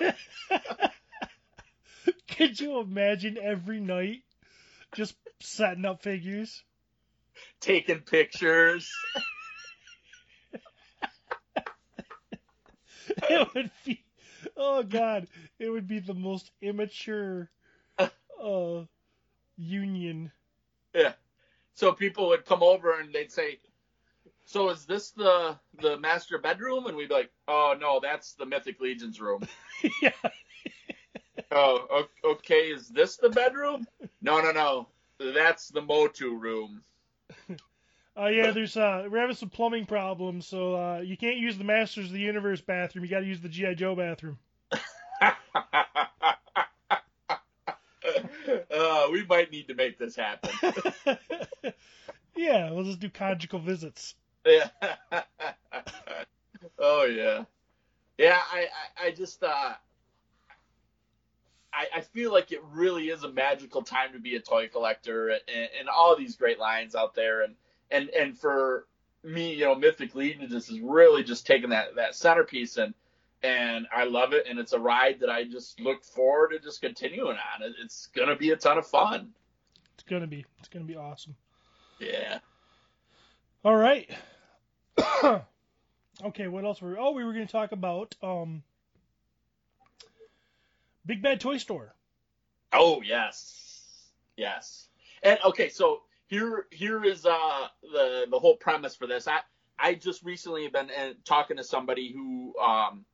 to... 0.00 0.14
Could 2.36 2.58
you 2.58 2.80
imagine 2.80 3.38
every 3.40 3.80
night 3.80 4.22
just 4.94 5.14
setting 5.40 5.84
up 5.84 6.02
figures, 6.02 6.62
taking 7.60 8.00
pictures? 8.00 8.90
it 13.08 13.48
would 13.54 13.70
be, 13.84 14.02
oh 14.56 14.82
god, 14.82 15.28
it 15.58 15.68
would 15.68 15.86
be 15.86 16.00
the 16.00 16.14
most 16.14 16.50
immature 16.60 17.50
uh, 18.42 18.84
union. 19.56 20.32
Yeah. 20.94 21.12
So 21.74 21.92
people 21.92 22.28
would 22.28 22.44
come 22.44 22.62
over 22.62 22.98
and 22.98 23.12
they'd 23.12 23.32
say, 23.32 23.58
"So 24.44 24.70
is 24.70 24.84
this 24.84 25.10
the 25.10 25.56
the 25.80 25.98
master 25.98 26.38
bedroom?" 26.38 26.86
And 26.86 26.96
we'd 26.96 27.08
be 27.08 27.14
like, 27.14 27.30
"Oh 27.48 27.74
no, 27.78 28.00
that's 28.00 28.34
the 28.34 28.46
Mythic 28.46 28.80
Legion's 28.80 29.20
room." 29.20 29.42
yeah. 30.02 30.10
Oh, 31.50 32.06
okay. 32.24 32.70
Is 32.70 32.88
this 32.88 33.16
the 33.16 33.28
bedroom? 33.28 33.86
No, 34.20 34.40
no, 34.40 34.52
no. 34.52 34.88
That's 35.18 35.68
the 35.68 35.82
Motu 35.82 36.36
room. 36.36 36.82
Oh 38.16 38.24
uh, 38.24 38.28
yeah, 38.28 38.50
there's 38.50 38.76
uh 38.76 39.06
we're 39.10 39.20
having 39.20 39.36
some 39.36 39.50
plumbing 39.50 39.86
problems, 39.86 40.46
so 40.46 40.74
uh 40.74 41.00
you 41.00 41.16
can't 41.16 41.36
use 41.36 41.56
the 41.56 41.64
Masters 41.64 42.06
of 42.06 42.12
the 42.12 42.20
Universe 42.20 42.60
bathroom. 42.60 43.04
You 43.04 43.10
got 43.10 43.20
to 43.20 43.26
use 43.26 43.40
the 43.40 43.48
GI 43.48 43.76
Joe 43.76 43.94
bathroom. 43.94 44.38
uh, 48.72 49.08
we 49.10 49.24
might 49.24 49.50
need 49.50 49.68
to 49.68 49.74
make 49.74 49.98
this 49.98 50.16
happen. 50.16 50.50
yeah, 52.36 52.70
we'll 52.70 52.84
just 52.84 53.00
do 53.00 53.10
conjugal 53.10 53.60
visits. 53.60 54.14
Yeah. 54.46 54.68
oh 56.78 57.04
yeah. 57.04 57.44
Yeah, 58.18 58.40
I, 58.52 58.68
I, 58.98 59.06
I 59.06 59.10
just 59.12 59.42
uh 59.42 59.74
I, 61.72 61.86
I 61.96 62.00
feel 62.00 62.32
like 62.32 62.52
it 62.52 62.62
really 62.72 63.08
is 63.08 63.24
a 63.24 63.32
magical 63.32 63.82
time 63.82 64.12
to 64.12 64.18
be 64.18 64.36
a 64.36 64.40
toy 64.40 64.68
collector 64.68 65.28
and, 65.28 65.40
and 65.78 65.88
all 65.88 66.16
these 66.16 66.36
great 66.36 66.58
lines 66.58 66.94
out 66.94 67.14
there 67.14 67.42
and 67.42 67.54
and 67.90 68.08
and 68.10 68.38
for 68.38 68.86
me, 69.24 69.54
you 69.54 69.64
know, 69.64 69.74
Mythic 69.74 70.14
Legion 70.14 70.48
just 70.48 70.70
is 70.70 70.80
really 70.80 71.22
just 71.22 71.46
taking 71.46 71.70
that 71.70 71.96
that 71.96 72.14
centerpiece 72.14 72.76
and 72.76 72.94
and 73.42 73.86
I 73.94 74.04
love 74.04 74.32
it 74.32 74.46
and 74.48 74.58
it's 74.58 74.72
a 74.72 74.78
ride 74.78 75.20
that 75.20 75.30
I 75.30 75.44
just 75.44 75.80
look 75.80 76.04
forward 76.04 76.50
to 76.50 76.58
just 76.58 76.80
continuing 76.80 77.36
on. 77.36 77.74
It's 77.82 78.06
gonna 78.14 78.36
be 78.36 78.50
a 78.50 78.56
ton 78.56 78.78
of 78.78 78.86
fun. 78.86 79.32
It's 79.94 80.04
gonna 80.04 80.26
be. 80.26 80.44
It's 80.58 80.68
gonna 80.68 80.84
be 80.84 80.96
awesome. 80.96 81.36
Yeah. 82.00 82.38
All 83.64 83.76
right. 83.76 84.10
okay, 86.24 86.48
what 86.48 86.64
else 86.64 86.82
were? 86.82 86.98
Oh, 86.98 87.12
we 87.12 87.24
were 87.24 87.32
gonna 87.32 87.46
talk 87.46 87.72
about 87.72 88.14
um, 88.22 88.62
Big 91.06 91.22
Bad 91.22 91.40
Toy 91.40 91.58
Store. 91.58 91.94
Oh 92.72 93.02
yes, 93.02 94.08
yes. 94.36 94.88
And 95.22 95.38
okay, 95.44 95.68
so 95.68 96.02
here 96.26 96.66
here 96.70 97.04
is 97.04 97.26
uh, 97.26 97.68
the 97.82 98.26
the 98.30 98.38
whole 98.38 98.56
premise 98.56 98.96
for 98.96 99.06
this. 99.06 99.28
I 99.28 99.40
I 99.78 99.94
just 99.94 100.22
recently 100.24 100.64
have 100.64 100.72
been 100.72 100.90
uh, 100.90 101.12
talking 101.24 101.56
to 101.58 101.64
somebody 101.64 102.12
who 102.12 102.58
um, 102.58 103.04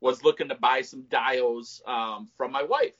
was 0.00 0.22
looking 0.22 0.48
to 0.48 0.54
buy 0.54 0.82
some 0.82 1.02
dials 1.10 1.82
um, 1.86 2.28
from 2.36 2.52
my 2.52 2.62
wife. 2.62 2.96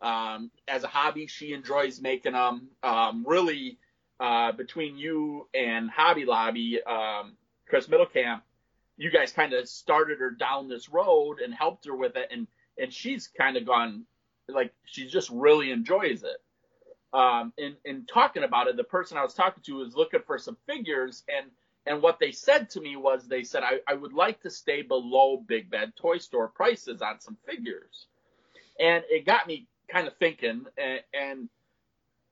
Um, 0.00 0.50
as 0.68 0.84
a 0.84 0.88
hobby, 0.88 1.26
she 1.26 1.52
enjoys 1.52 2.00
making 2.00 2.32
them. 2.32 2.68
Um, 2.82 3.24
really, 3.26 3.78
uh, 4.20 4.52
between 4.52 4.96
you 4.96 5.48
and 5.54 5.90
Hobby 5.90 6.24
Lobby, 6.24 6.80
um, 6.84 7.36
Chris 7.68 7.88
Middlecamp, 7.88 8.42
you 8.96 9.10
guys 9.10 9.32
kind 9.32 9.52
of 9.52 9.68
started 9.68 10.18
her 10.20 10.30
down 10.30 10.68
this 10.68 10.88
road 10.88 11.40
and 11.40 11.52
helped 11.52 11.86
her 11.86 11.96
with 11.96 12.16
it, 12.16 12.28
and 12.30 12.46
and 12.78 12.92
she's 12.92 13.26
kind 13.26 13.56
of 13.56 13.66
gone 13.66 14.04
like 14.48 14.72
she 14.84 15.06
just 15.06 15.30
really 15.30 15.70
enjoys 15.72 16.22
it 16.22 16.40
um, 17.12 17.52
in, 17.56 17.76
in 17.84 18.04
talking 18.06 18.42
about 18.42 18.68
it, 18.68 18.76
the 18.76 18.84
person 18.84 19.16
I 19.16 19.22
was 19.22 19.34
talking 19.34 19.62
to 19.64 19.76
was 19.76 19.96
looking 19.96 20.20
for 20.26 20.38
some 20.38 20.56
figures, 20.66 21.24
and 21.28 21.50
and 21.88 22.02
what 22.02 22.18
they 22.20 22.32
said 22.32 22.70
to 22.70 22.80
me 22.80 22.96
was 22.96 23.26
they 23.26 23.42
said 23.42 23.62
I, 23.64 23.80
I 23.88 23.94
would 23.94 24.12
like 24.12 24.42
to 24.42 24.50
stay 24.50 24.82
below 24.82 25.38
Big 25.38 25.70
Bad 25.70 25.96
Toy 25.96 26.18
Store 26.18 26.48
prices 26.48 27.00
on 27.02 27.20
some 27.20 27.36
figures, 27.46 28.06
and 28.78 29.02
it 29.08 29.24
got 29.24 29.46
me 29.46 29.66
kind 29.90 30.06
of 30.06 30.16
thinking, 30.18 30.66
and, 30.76 31.00
and 31.14 31.48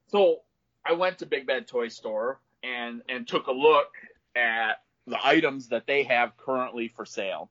so 0.08 0.42
I 0.84 0.92
went 0.92 1.18
to 1.18 1.26
Big 1.26 1.46
Bad 1.46 1.66
Toy 1.66 1.88
Store 1.88 2.40
and 2.62 3.02
and 3.08 3.26
took 3.26 3.46
a 3.46 3.52
look 3.52 3.88
at 4.36 4.82
the 5.06 5.18
items 5.24 5.68
that 5.68 5.86
they 5.86 6.02
have 6.04 6.36
currently 6.36 6.88
for 6.88 7.06
sale, 7.06 7.50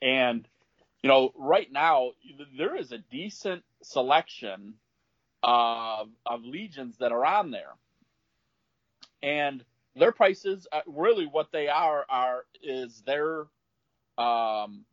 and 0.00 0.46
you 1.02 1.08
know 1.08 1.32
right 1.36 1.70
now 1.70 2.12
there 2.56 2.76
is 2.76 2.92
a 2.92 2.98
decent 2.98 3.64
selection 3.82 4.74
of, 5.42 6.08
of 6.24 6.44
legions 6.44 6.96
that 6.98 7.12
are 7.12 7.24
on 7.24 7.50
there. 7.50 7.74
And 9.22 9.64
their 9.96 10.12
prices, 10.12 10.66
uh, 10.72 10.80
really 10.86 11.26
what 11.26 11.52
they 11.52 11.68
are, 11.68 12.04
are 12.08 12.44
is 12.62 13.02
their 13.02 13.46
um, 14.18 14.84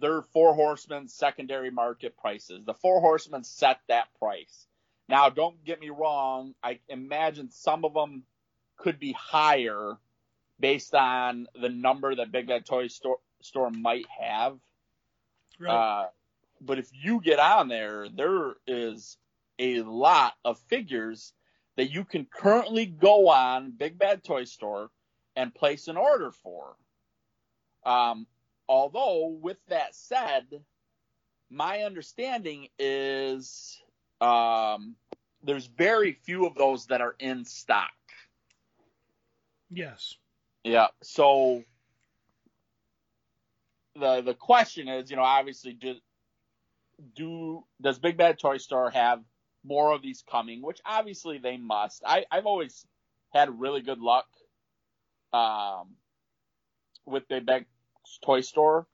their 0.00 0.22
four 0.22 0.54
horsemen 0.54 1.08
secondary 1.08 1.70
market 1.70 2.16
prices. 2.16 2.64
The 2.64 2.74
four 2.74 3.00
horsemen 3.00 3.44
set 3.44 3.80
that 3.88 4.08
price. 4.18 4.66
Now, 5.08 5.28
don't 5.28 5.62
get 5.64 5.80
me 5.80 5.90
wrong. 5.90 6.54
I 6.62 6.78
imagine 6.88 7.50
some 7.50 7.84
of 7.84 7.92
them 7.92 8.22
could 8.76 8.98
be 8.98 9.12
higher 9.12 9.98
based 10.58 10.94
on 10.94 11.48
the 11.60 11.68
number 11.68 12.14
that 12.14 12.32
Big 12.32 12.46
Bad 12.46 12.64
Toy 12.64 12.88
Store, 12.88 13.18
store 13.40 13.70
might 13.70 14.06
have. 14.08 14.58
Right. 15.58 15.70
Uh, 15.70 16.06
but 16.60 16.78
if 16.78 16.88
you 16.92 17.20
get 17.20 17.38
on 17.38 17.68
there, 17.68 18.08
there 18.08 18.54
is 18.66 19.18
a 19.58 19.82
lot 19.82 20.34
of 20.44 20.58
figures 20.68 21.32
that 21.76 21.90
you 21.90 22.04
can 22.04 22.26
currently 22.26 22.86
go 22.86 23.28
on 23.28 23.72
Big 23.72 23.98
Bad 23.98 24.22
Toy 24.24 24.44
Store 24.44 24.90
and 25.36 25.54
place 25.54 25.88
an 25.88 25.96
order 25.96 26.30
for. 26.30 26.76
Um, 27.84 28.26
although, 28.68 29.38
with 29.40 29.58
that 29.68 29.94
said, 29.94 30.46
my 31.50 31.80
understanding 31.80 32.68
is 32.78 33.80
um, 34.20 34.96
there's 35.42 35.66
very 35.66 36.12
few 36.12 36.46
of 36.46 36.54
those 36.54 36.86
that 36.86 37.00
are 37.00 37.16
in 37.18 37.44
stock. 37.44 37.90
Yes. 39.70 40.16
Yeah. 40.64 40.88
So 41.02 41.64
the 43.96 44.22
the 44.22 44.34
question 44.34 44.88
is, 44.88 45.10
you 45.10 45.16
know, 45.16 45.22
obviously, 45.22 45.72
do 45.72 45.94
do 47.16 47.64
does 47.80 47.98
Big 47.98 48.16
Bad 48.16 48.38
Toy 48.38 48.58
Store 48.58 48.90
have 48.90 49.20
more 49.64 49.92
of 49.92 50.02
these 50.02 50.22
coming? 50.30 50.62
Which 50.62 50.80
obviously 50.84 51.38
they 51.38 51.56
must. 51.56 52.02
I 52.06 52.24
I've 52.30 52.46
always 52.46 52.86
had 53.30 53.60
really 53.60 53.80
good 53.80 54.00
luck 54.00 54.26
um, 55.32 55.96
with 57.06 57.28
Big 57.28 57.46
Bad 57.46 57.66
Toy 58.24 58.40
Store. 58.40 58.86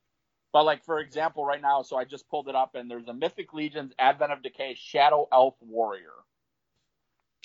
But 0.53 0.65
like 0.65 0.85
for 0.85 0.99
example, 0.99 1.45
right 1.45 1.61
now, 1.61 1.83
so 1.83 1.97
I 1.97 2.05
just 2.05 2.29
pulled 2.29 2.49
it 2.49 2.55
up, 2.55 2.75
and 2.75 2.91
there's 2.91 3.09
a 3.09 3.15
Mythic 3.15 3.53
Legions 3.53 3.93
Advent 3.99 4.33
of 4.33 4.43
Decay 4.43 4.75
Shadow 4.79 5.29
Elf 5.31 5.55
Warrior. 5.61 6.15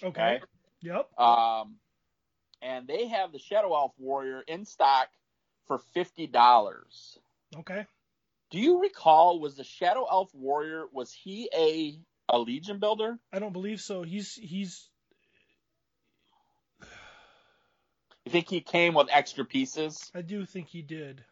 Okay. 0.02 0.42
Yep. 0.82 1.20
Um, 1.20 1.76
and 2.62 2.88
they 2.88 3.08
have 3.08 3.32
the 3.32 3.40
Shadow 3.40 3.74
Elf 3.74 3.94
Warrior 3.98 4.44
in 4.48 4.66
stock 4.66 5.10
for 5.68 5.80
fifty 5.94 6.28
dollars. 6.28 7.18
Okay. 7.58 7.86
Do 8.52 8.60
you 8.60 8.82
recall 8.82 9.40
was 9.40 9.56
the 9.56 9.64
Shadow 9.64 10.06
Elf 10.10 10.30
Warrior 10.34 10.86
was 10.92 11.12
he 11.12 11.50
a 11.56 11.98
a 12.30 12.40
Legion 12.40 12.80
builder? 12.80 13.18
I 13.32 13.40
don't 13.40 13.54
believe 13.54 13.82
so. 13.82 14.04
He's 14.04 14.34
he's 14.36 14.90
You 18.26 18.32
think 18.32 18.50
he 18.50 18.62
came 18.62 18.94
with 18.94 19.08
extra 19.12 19.44
pieces? 19.46 20.10
I 20.16 20.22
do 20.22 20.46
think 20.46 20.68
he 20.70 20.82
did. 20.82 21.24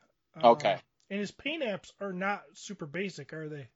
Okay. 0.44 0.74
Um, 0.74 0.80
and 1.10 1.20
his 1.20 1.32
paint 1.32 1.64
apps 1.64 1.92
are 2.02 2.14
not 2.14 2.44
super 2.54 2.86
basic, 2.86 3.34
are 3.34 3.48
they? 3.50 3.68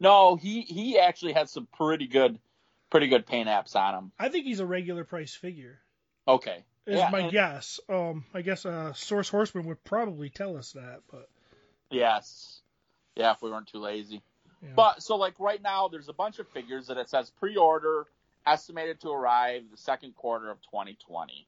No, 0.00 0.36
he 0.36 0.62
he 0.62 0.98
actually 0.98 1.32
has 1.34 1.50
some 1.52 1.66
pretty 1.76 2.06
good 2.06 2.38
pretty 2.90 3.08
good 3.08 3.26
paint 3.26 3.48
apps 3.48 3.74
on 3.76 3.94
him. 3.94 4.12
I 4.18 4.28
think 4.28 4.44
he's 4.44 4.60
a 4.60 4.66
regular 4.66 5.04
price 5.04 5.34
figure. 5.34 5.78
Okay. 6.26 6.64
Is 6.86 6.98
Yeah, 6.98 7.10
my 7.10 7.20
and- 7.20 7.32
guess. 7.32 7.78
Um, 7.88 8.24
I 8.34 8.42
guess 8.42 8.66
uh, 8.66 8.92
Source 8.92 9.28
Horseman 9.28 9.66
would 9.66 9.82
probably 9.84 10.28
tell 10.30 10.56
us 10.56 10.72
that, 10.72 11.00
but 11.10 11.28
Yes. 11.90 12.60
Yeah, 13.16 13.32
if 13.32 13.42
we 13.42 13.50
weren't 13.50 13.68
too 13.68 13.78
lazy. 13.78 14.22
Yeah. 14.62 14.68
But 14.74 15.02
so 15.02 15.16
like 15.16 15.34
right 15.38 15.60
now, 15.60 15.88
there's 15.88 16.08
a 16.08 16.12
bunch 16.12 16.38
of 16.38 16.48
figures 16.48 16.86
that 16.86 16.96
it 16.96 17.10
says 17.10 17.30
pre-order 17.40 18.06
estimated 18.46 19.00
to 19.00 19.10
arrive 19.10 19.62
the 19.70 19.76
second 19.76 20.14
quarter 20.14 20.50
of 20.50 20.58
2020, 20.62 21.46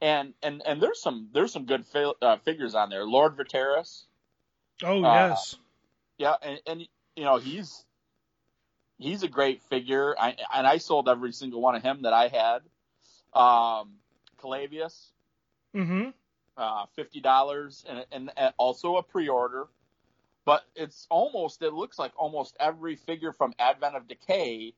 and 0.00 0.34
and 0.42 0.62
and 0.66 0.82
there's 0.82 1.00
some 1.00 1.28
there's 1.32 1.52
some 1.52 1.64
good 1.64 1.86
fi- 1.86 2.14
uh, 2.20 2.36
figures 2.38 2.74
on 2.74 2.90
there. 2.90 3.04
Lord 3.04 3.36
Viteris, 3.36 4.04
oh 4.82 5.02
uh, 5.02 5.28
yes, 5.28 5.56
yeah, 6.18 6.34
and, 6.42 6.60
and 6.66 6.80
you 7.16 7.24
know 7.24 7.38
he's 7.38 7.84
he's 8.98 9.22
a 9.22 9.28
great 9.28 9.62
figure. 9.62 10.14
I 10.18 10.36
and 10.54 10.66
I 10.66 10.78
sold 10.78 11.08
every 11.08 11.32
single 11.32 11.60
one 11.60 11.74
of 11.74 11.82
him 11.82 12.02
that 12.02 12.12
I 12.12 12.28
had. 12.28 12.62
Um, 13.32 13.92
Calavius, 14.42 15.12
mm-hmm. 15.74 16.10
uh, 16.56 16.86
fifty 16.94 17.20
dollars, 17.20 17.84
and, 17.88 18.04
and 18.12 18.30
and 18.36 18.54
also 18.58 18.96
a 18.96 19.02
pre-order. 19.02 19.66
But 20.44 20.62
it's 20.74 21.06
almost 21.10 21.62
it 21.62 21.72
looks 21.72 21.98
like 21.98 22.12
almost 22.16 22.56
every 22.58 22.96
figure 22.96 23.32
from 23.32 23.52
Advent 23.58 23.96
of 23.96 24.08
Decay 24.08 24.74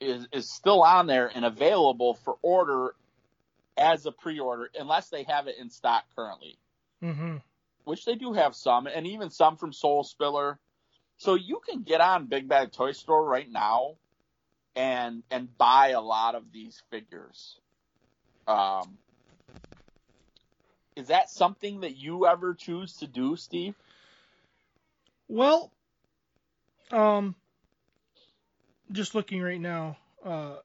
is 0.00 0.28
is 0.32 0.52
still 0.52 0.82
on 0.82 1.06
there 1.06 1.30
and 1.34 1.44
available 1.44 2.14
for 2.14 2.36
order 2.42 2.94
as 3.78 4.06
a 4.06 4.12
pre-order, 4.12 4.70
unless 4.78 5.08
they 5.08 5.24
have 5.24 5.46
it 5.48 5.56
in 5.58 5.70
stock 5.70 6.04
currently, 6.14 6.58
Mm-hmm. 7.02 7.36
which 7.84 8.04
they 8.04 8.14
do 8.14 8.32
have 8.32 8.54
some, 8.54 8.86
and 8.86 9.06
even 9.06 9.30
some 9.30 9.56
from 9.56 9.72
Soul 9.72 10.02
Spiller. 10.02 10.58
So 11.18 11.34
you 11.34 11.60
can 11.66 11.82
get 11.82 12.00
on 12.00 12.26
Big 12.26 12.48
Bad 12.48 12.72
Toy 12.72 12.92
Store 12.92 13.24
right 13.24 13.50
now 13.50 13.96
and 14.74 15.22
and 15.30 15.56
buy 15.56 15.88
a 15.88 16.00
lot 16.00 16.34
of 16.34 16.52
these 16.52 16.82
figures. 16.90 17.58
Um, 18.46 18.98
is 20.94 21.08
that 21.08 21.30
something 21.30 21.80
that 21.80 21.96
you 21.96 22.26
ever 22.26 22.54
choose 22.54 22.96
to 22.98 23.06
do, 23.06 23.36
Steve? 23.36 23.74
Well, 25.28 25.72
um, 26.90 27.34
just 28.92 29.14
looking 29.14 29.42
right 29.42 29.60
now, 29.60 29.96
uh, 30.24 30.56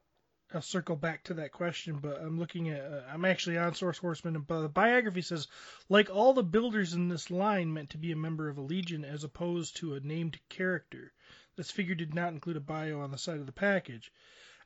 I'll 0.53 0.61
circle 0.61 0.95
back 0.95 1.23
to 1.25 1.35
that 1.35 1.51
question, 1.53 1.99
but 2.01 2.21
I'm 2.21 2.37
looking 2.37 2.69
at, 2.69 2.81
uh, 2.81 3.01
I'm 3.11 3.25
actually 3.25 3.57
on 3.57 3.73
Source 3.73 3.97
Horseman, 3.97 4.35
and 4.35 4.45
the 4.47 4.69
biography 4.69 5.21
says, 5.21 5.47
like 5.89 6.09
all 6.09 6.33
the 6.33 6.43
builders 6.43 6.93
in 6.93 7.07
this 7.07 7.31
line 7.31 7.73
meant 7.73 7.91
to 7.91 7.97
be 7.97 8.11
a 8.11 8.17
member 8.17 8.49
of 8.49 8.57
a 8.57 8.61
legion 8.61 9.05
as 9.05 9.23
opposed 9.23 9.77
to 9.77 9.95
a 9.95 9.99
named 10.01 10.37
character. 10.49 11.13
This 11.55 11.71
figure 11.71 11.95
did 11.95 12.13
not 12.13 12.33
include 12.33 12.57
a 12.57 12.61
bio 12.61 12.99
on 12.99 13.11
the 13.11 13.17
side 13.17 13.39
of 13.39 13.45
the 13.45 13.51
package. 13.51 14.11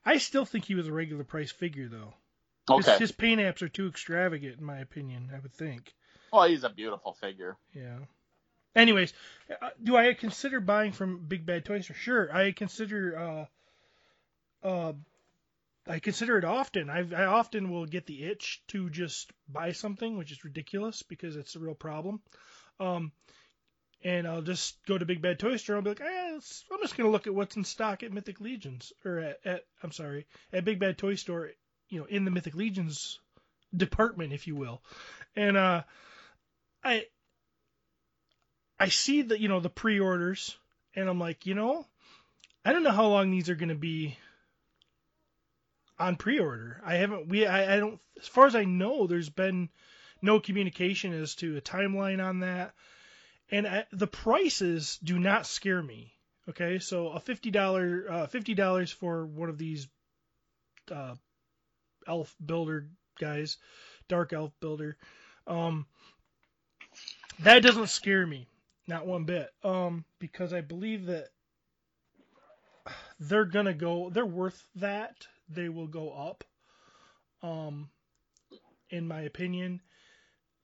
I 0.03 0.17
still 0.17 0.45
think 0.45 0.65
he 0.65 0.75
was 0.75 0.88
a 0.88 0.93
regular 0.93 1.23
price 1.23 1.51
figure, 1.51 1.88
though. 1.88 2.13
His, 2.77 2.88
Okay. 2.88 2.97
his 2.97 3.12
paint 3.12 3.41
apps 3.41 3.62
are 3.62 3.69
too 3.69 3.88
extravagant, 3.88 4.58
in 4.60 4.65
my 4.65 4.79
opinion, 4.79 5.29
I 5.36 5.39
would 5.39 5.53
think. 5.53 5.93
Well, 6.34 6.47
he's 6.47 6.63
a 6.63 6.69
beautiful 6.69 7.13
figure. 7.13 7.58
Yeah. 7.73 7.99
Anyways, 8.75 9.13
uh, 9.49 9.69
do 9.81 9.95
I 9.95 10.13
consider 10.13 10.59
buying 10.59 10.91
from 10.91 11.25
Big 11.25 11.45
Bad 11.45 11.65
Toy 11.65 11.79
Store? 11.81 11.95
Sure, 11.95 12.35
I 12.35 12.51
consider. 12.51 13.47
Uh, 14.63 14.67
uh, 14.67 14.93
I 15.88 15.99
consider 15.99 16.38
it 16.38 16.45
often. 16.45 16.89
I 16.89 17.07
I 17.15 17.25
often 17.25 17.69
will 17.69 17.85
get 17.85 18.05
the 18.05 18.23
itch 18.23 18.63
to 18.69 18.89
just 18.89 19.31
buy 19.47 19.71
something, 19.71 20.17
which 20.17 20.31
is 20.31 20.43
ridiculous 20.43 21.03
because 21.03 21.35
it's 21.35 21.55
a 21.55 21.59
real 21.59 21.75
problem. 21.75 22.21
Um, 22.79 23.11
and 24.03 24.27
I'll 24.27 24.41
just 24.41 24.83
go 24.85 24.97
to 24.97 25.05
Big 25.05 25.21
Bad 25.21 25.39
Toy 25.39 25.57
Store. 25.57 25.77
and 25.77 25.88
I'll 25.88 25.95
be 25.95 26.01
like, 26.01 26.09
eh, 26.09 26.33
I'm 26.33 26.81
just 26.81 26.97
gonna 26.97 27.09
look 27.09 27.27
at 27.27 27.35
what's 27.35 27.55
in 27.55 27.63
stock 27.63 28.03
at 28.03 28.11
Mythic 28.11 28.41
Legions 28.41 28.91
or 29.05 29.19
at, 29.19 29.39
at 29.45 29.65
I'm 29.83 29.91
sorry, 29.91 30.25
at 30.51 30.65
Big 30.65 30.79
Bad 30.79 30.97
Toy 30.97 31.15
Store. 31.15 31.51
You 31.89 31.99
know, 31.99 32.05
in 32.05 32.25
the 32.25 32.31
Mythic 32.31 32.55
Legions 32.55 33.19
department, 33.75 34.33
if 34.33 34.47
you 34.47 34.55
will. 34.55 34.81
And 35.35 35.55
uh, 35.55 35.83
I 36.83 37.05
I 38.79 38.89
see 38.89 39.21
the 39.21 39.39
you 39.39 39.47
know 39.47 39.59
the 39.59 39.69
pre-orders, 39.69 40.57
and 40.95 41.09
I'm 41.09 41.19
like, 41.19 41.45
you 41.45 41.55
know, 41.55 41.85
I 42.63 42.71
don't 42.71 42.83
know 42.83 42.91
how 42.91 43.07
long 43.07 43.31
these 43.31 43.49
are 43.49 43.55
going 43.55 43.69
to 43.69 43.75
be 43.75 44.17
on 45.97 46.15
pre-order. 46.15 46.81
I 46.85 46.95
haven't 46.95 47.27
we 47.27 47.45
I, 47.45 47.75
I 47.75 47.79
don't 47.79 47.99
as 48.19 48.27
far 48.27 48.45
as 48.47 48.55
I 48.55 48.65
know, 48.65 49.07
there's 49.07 49.29
been 49.29 49.69
no 50.21 50.39
communication 50.39 51.13
as 51.13 51.35
to 51.35 51.57
a 51.57 51.61
timeline 51.61 52.23
on 52.23 52.39
that, 52.39 52.73
and 53.51 53.67
I, 53.67 53.85
the 53.91 54.07
prices 54.07 54.99
do 55.03 55.19
not 55.19 55.45
scare 55.45 55.81
me. 55.81 56.13
Okay, 56.49 56.79
so 56.79 57.09
a 57.09 57.19
fifty 57.19 57.51
dollar 57.51 58.05
uh, 58.09 58.27
fifty 58.27 58.53
dollars 58.53 58.91
for 58.91 59.25
one 59.25 59.49
of 59.49 59.57
these 59.57 59.88
uh, 60.91 61.15
elf 62.07 62.35
builder 62.43 62.88
guys, 63.19 63.57
dark 64.07 64.33
elf 64.33 64.51
builder. 64.59 64.97
Um, 65.47 65.85
that 67.39 67.63
doesn't 67.63 67.88
scare 67.88 68.25
me, 68.25 68.47
not 68.87 69.07
one 69.07 69.25
bit. 69.25 69.49
Um, 69.63 70.05
because 70.19 70.53
I 70.53 70.61
believe 70.61 71.05
that 71.07 71.29
they're 73.19 73.45
gonna 73.45 73.73
go. 73.73 74.09
They're 74.09 74.25
worth 74.25 74.61
that. 74.75 75.27
They 75.49 75.69
will 75.69 75.87
go 75.87 76.11
up. 76.11 76.43
Um, 77.41 77.89
in 78.89 79.07
my 79.07 79.21
opinion, 79.21 79.81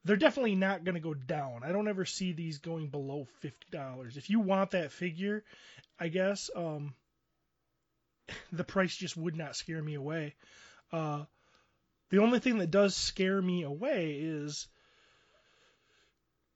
they're 0.04 0.16
definitely 0.18 0.56
not 0.56 0.84
gonna 0.84 1.00
go 1.00 1.14
down. 1.14 1.64
I 1.64 1.72
don't 1.72 1.88
ever 1.88 2.06
see 2.06 2.34
these 2.34 2.60
going 2.60 2.90
below 2.90 3.28
fifty 3.40 3.68
dollars. 3.72 4.18
If 4.18 4.30
you 4.30 4.40
want 4.40 4.72
that 4.72 4.92
figure, 4.92 5.44
I 6.00 6.10
guess 6.10 6.50
um, 6.56 6.94
the 8.52 8.64
price 8.64 8.96
just 8.96 9.18
would 9.18 9.36
not 9.36 9.56
scare 9.56 9.82
me 9.82 9.96
away. 9.96 10.36
Uh, 10.92 11.26
the 12.10 12.20
only 12.20 12.40
thing 12.40 12.58
that 12.58 12.72
does 12.72 12.96
scare 12.96 13.42
me 13.42 13.64
away 13.64 14.18
is 14.20 14.68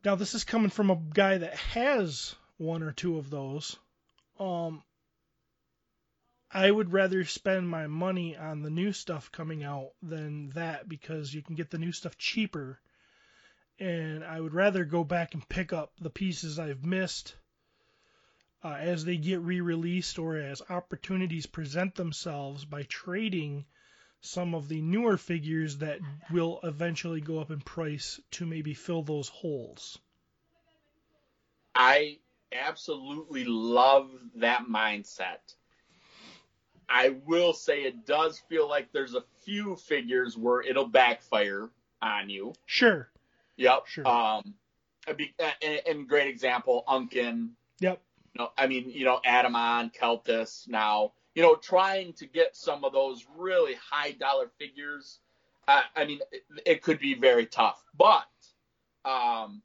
now 0.05 0.15
this 0.15 0.35
is 0.35 0.43
coming 0.43 0.69
from 0.69 0.91
a 0.91 1.01
guy 1.13 1.39
that 1.39 1.55
has 1.55 2.35
one 2.57 2.83
or 2.83 2.91
two 2.91 3.17
of 3.17 3.29
those. 3.29 3.75
Um 4.39 4.83
I 6.51 6.71
would 6.71 6.93
rather 6.93 7.25
spend 7.25 7.67
my 7.67 7.87
money 7.87 8.37
on 8.37 8.61
the 8.61 8.69
new 8.69 8.93
stuff 8.93 9.31
coming 9.31 9.63
out 9.63 9.89
than 10.01 10.51
that 10.51 10.87
because 10.87 11.33
you 11.33 11.41
can 11.41 11.55
get 11.55 11.69
the 11.69 11.77
new 11.77 11.91
stuff 11.91 12.17
cheaper. 12.17 12.79
And 13.77 14.23
I 14.23 14.39
would 14.39 14.53
rather 14.53 14.85
go 14.85 15.03
back 15.03 15.33
and 15.33 15.49
pick 15.49 15.73
up 15.73 15.91
the 15.99 16.09
pieces 16.09 16.57
I've 16.57 16.85
missed 16.85 17.35
uh, 18.63 18.77
as 18.79 19.03
they 19.03 19.17
get 19.17 19.41
re-released 19.41 20.17
or 20.17 20.37
as 20.37 20.61
opportunities 20.69 21.45
present 21.45 21.95
themselves 21.95 22.63
by 22.63 22.83
trading 22.83 23.65
some 24.25 24.55
of 24.55 24.67
the 24.67 24.81
newer 24.81 25.17
figures 25.17 25.77
that 25.77 25.99
will 26.31 26.59
eventually 26.63 27.21
go 27.21 27.39
up 27.39 27.51
in 27.51 27.59
price 27.61 28.19
to 28.31 28.45
maybe 28.45 28.73
fill 28.73 29.03
those 29.03 29.29
holes. 29.29 29.99
I 31.73 32.19
absolutely 32.51 33.45
love 33.45 34.09
that 34.35 34.63
mindset. 34.69 35.55
I 36.87 37.15
will 37.25 37.53
say 37.53 37.83
it 37.83 38.05
does 38.05 38.39
feel 38.47 38.69
like 38.69 38.91
there's 38.91 39.15
a 39.15 39.23
few 39.43 39.75
figures 39.75 40.37
where 40.37 40.61
it'll 40.61 40.87
backfire 40.87 41.69
on 42.01 42.29
you. 42.29 42.53
Sure. 42.65 43.09
Yep. 43.57 43.87
Sure. 43.87 44.07
Um, 44.07 44.53
and, 45.07 45.81
and 45.87 46.07
great 46.07 46.27
example, 46.27 46.83
Unkin. 46.87 47.49
Yep. 47.79 48.01
You 48.33 48.43
know, 48.43 48.51
I 48.57 48.67
mean, 48.67 48.89
you 48.89 49.05
know, 49.05 49.19
Adamon, 49.25 49.93
Keltis. 49.93 50.67
Now, 50.67 51.13
you 51.35 51.43
know, 51.43 51.55
trying 51.55 52.13
to 52.13 52.25
get 52.25 52.55
some 52.55 52.83
of 52.83 52.93
those 52.93 53.25
really 53.37 53.75
high 53.91 54.11
dollar 54.11 54.49
figures. 54.57 55.19
Uh, 55.67 55.81
I 55.95 56.05
mean, 56.05 56.19
it, 56.31 56.43
it 56.65 56.81
could 56.81 56.99
be 56.99 57.13
very 57.13 57.45
tough, 57.45 57.83
but 57.97 58.25
um, 59.03 59.61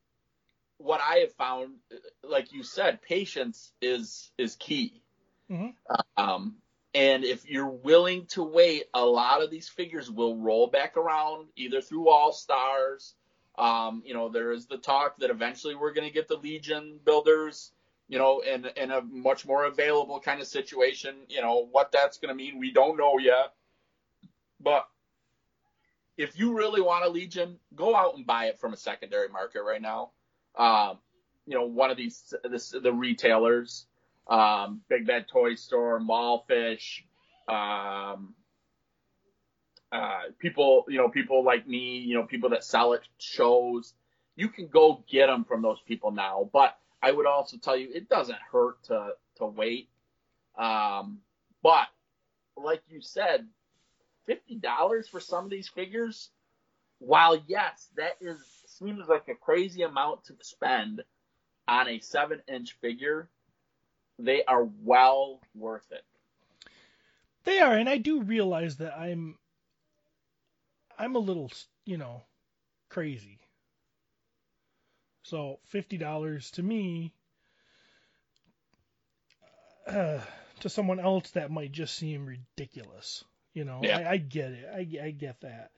what 0.78 1.00
I 1.00 1.18
have 1.18 1.32
found, 1.34 1.74
like 2.22 2.52
you 2.52 2.62
said, 2.62 3.00
patience 3.02 3.72
is 3.80 4.30
is 4.36 4.56
key. 4.56 5.02
Mhm. 5.50 5.74
Um, 6.16 6.56
and 6.94 7.24
if 7.24 7.48
you're 7.48 7.68
willing 7.68 8.26
to 8.26 8.42
wait, 8.42 8.84
a 8.94 9.04
lot 9.04 9.42
of 9.42 9.50
these 9.50 9.68
figures 9.68 10.10
will 10.10 10.36
roll 10.36 10.66
back 10.66 10.96
around 10.96 11.48
either 11.56 11.80
through 11.80 12.08
All 12.08 12.32
Stars. 12.32 13.14
Um, 13.58 14.02
you 14.04 14.14
know, 14.14 14.28
there 14.28 14.52
is 14.52 14.66
the 14.66 14.78
talk 14.78 15.18
that 15.18 15.30
eventually 15.30 15.74
we're 15.74 15.92
going 15.92 16.08
to 16.08 16.14
get 16.14 16.28
the 16.28 16.36
Legion 16.36 16.98
builders, 17.04 17.72
you 18.10 18.18
know, 18.18 18.40
in 18.40 18.66
in 18.76 18.90
a 18.90 19.00
much 19.02 19.46
more 19.46 19.64
available 19.66 20.18
kind 20.18 20.40
of 20.40 20.48
situation. 20.48 21.14
You 21.28 21.42
know, 21.42 21.68
what 21.70 21.92
that's 21.92 22.18
going 22.18 22.30
to 22.30 22.34
mean, 22.34 22.58
we 22.58 22.72
don't 22.72 22.98
know 22.98 23.18
yet. 23.18 23.54
But 24.60 24.86
if 26.18 26.36
you 26.36 26.56
really 26.56 26.80
want 26.80 27.04
a 27.04 27.08
Legion, 27.08 27.56
go 27.76 27.94
out 27.94 28.16
and 28.16 28.26
buy 28.26 28.46
it 28.46 28.58
from 28.58 28.72
a 28.72 28.76
secondary 28.76 29.28
market 29.28 29.62
right 29.62 29.80
now. 29.80 30.10
Um, 30.58 30.98
you 31.46 31.54
know, 31.54 31.66
one 31.66 31.92
of 31.92 31.96
these 31.96 32.34
this, 32.50 32.70
the 32.70 32.92
retailers, 32.92 33.86
um, 34.26 34.80
Big 34.88 35.06
Bad 35.06 35.28
Toy 35.28 35.54
Store, 35.54 36.00
Mallfish, 36.00 37.02
um, 37.48 38.34
uh, 39.92 40.22
people, 40.40 40.84
you 40.88 40.98
know, 40.98 41.08
people 41.08 41.44
like 41.44 41.66
me, 41.68 41.98
you 41.98 42.16
know, 42.16 42.24
people 42.24 42.50
that 42.50 42.64
sell 42.64 42.92
at 42.92 43.02
shows, 43.18 43.94
you 44.34 44.48
can 44.48 44.66
go 44.66 45.04
get 45.08 45.28
them 45.28 45.44
from 45.44 45.62
those 45.62 45.78
people 45.86 46.10
now. 46.10 46.50
But 46.52 46.76
I 47.02 47.12
would 47.12 47.26
also 47.26 47.56
tell 47.56 47.76
you, 47.76 47.88
it 47.94 48.08
doesn't 48.08 48.38
hurt 48.52 48.82
to 48.84 49.14
to 49.36 49.46
wait. 49.46 49.88
Um, 50.58 51.20
but 51.62 51.88
like 52.56 52.82
you 52.88 53.00
said, 53.00 53.46
fifty 54.26 54.56
dollars 54.56 55.08
for 55.08 55.20
some 55.20 55.44
of 55.44 55.50
these 55.50 55.68
figures, 55.68 56.30
while 56.98 57.40
yes, 57.46 57.88
that 57.96 58.16
is 58.20 58.38
seems 58.66 59.08
like 59.08 59.28
a 59.28 59.34
crazy 59.34 59.82
amount 59.82 60.24
to 60.24 60.34
spend 60.42 61.02
on 61.68 61.88
a 61.88 62.00
seven 62.00 62.42
inch 62.48 62.76
figure, 62.80 63.28
they 64.18 64.44
are 64.44 64.64
well 64.82 65.40
worth 65.54 65.90
it. 65.92 66.04
They 67.44 67.60
are, 67.60 67.74
and 67.74 67.88
I 67.88 67.96
do 67.96 68.20
realize 68.20 68.76
that 68.76 68.98
I'm 68.98 69.38
I'm 70.98 71.16
a 71.16 71.20
little, 71.20 71.50
you 71.86 71.96
know, 71.96 72.22
crazy. 72.90 73.38
So 75.22 75.58
fifty 75.66 75.98
dollars 75.98 76.50
to 76.52 76.62
me, 76.62 77.12
uh, 79.86 80.20
to 80.60 80.68
someone 80.68 81.00
else 81.00 81.30
that 81.32 81.50
might 81.50 81.72
just 81.72 81.94
seem 81.96 82.26
ridiculous. 82.26 83.24
You 83.52 83.64
know, 83.64 83.80
Yeah. 83.82 83.98
I, 83.98 84.12
I 84.12 84.16
get 84.16 84.52
it. 84.52 84.68
I, 84.72 85.06
I 85.06 85.10
get 85.10 85.40
that. 85.40 85.70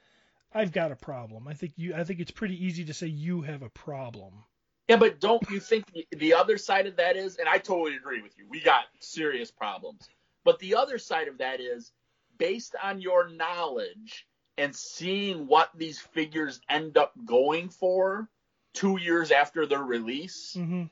I've 0.55 0.73
got 0.73 0.93
a 0.93 0.97
problem. 0.97 1.49
I 1.49 1.55
think 1.55 1.73
you. 1.77 1.95
I 1.95 2.05
think 2.05 2.21
it's 2.21 2.31
pretty 2.31 2.65
easy 2.65 2.85
to 2.85 2.95
say 2.95 3.07
you 3.07 3.43
have 3.43 3.63
a 3.63 3.71
problem. 3.71 4.45
Yeah, 4.89 4.97
but 4.97 5.21
don't 5.21 5.49
you 5.49 5.61
think 5.61 5.87
the, 5.93 6.07
the 6.17 6.35
other 6.35 6.59
side 6.59 6.87
of 6.87 6.97
that 6.97 7.17
is, 7.17 7.37
and 7.37 7.49
I 7.49 7.59
totally 7.59 7.97
agree 7.97 8.21
with 8.21 8.37
you, 8.37 8.47
we 8.51 8.61
got 8.61 8.85
serious 9.01 9.51
problems. 9.51 10.09
But 10.45 10.59
the 10.59 10.75
other 10.75 10.99
side 10.99 11.29
of 11.29 11.39
that 11.39 11.61
is, 11.61 11.93
based 12.37 12.75
on 12.83 13.01
your 13.01 13.31
knowledge 13.31 14.27
and 14.59 14.75
seeing 14.75 15.47
what 15.47 15.71
these 15.75 15.99
figures 15.99 16.61
end 16.69 16.99
up 16.99 17.13
going 17.25 17.71
for 17.71 18.29
two 18.73 18.99
years 18.99 19.31
after 19.31 19.67
their 19.67 19.83
release, 19.83 20.55
hmm 20.55 20.85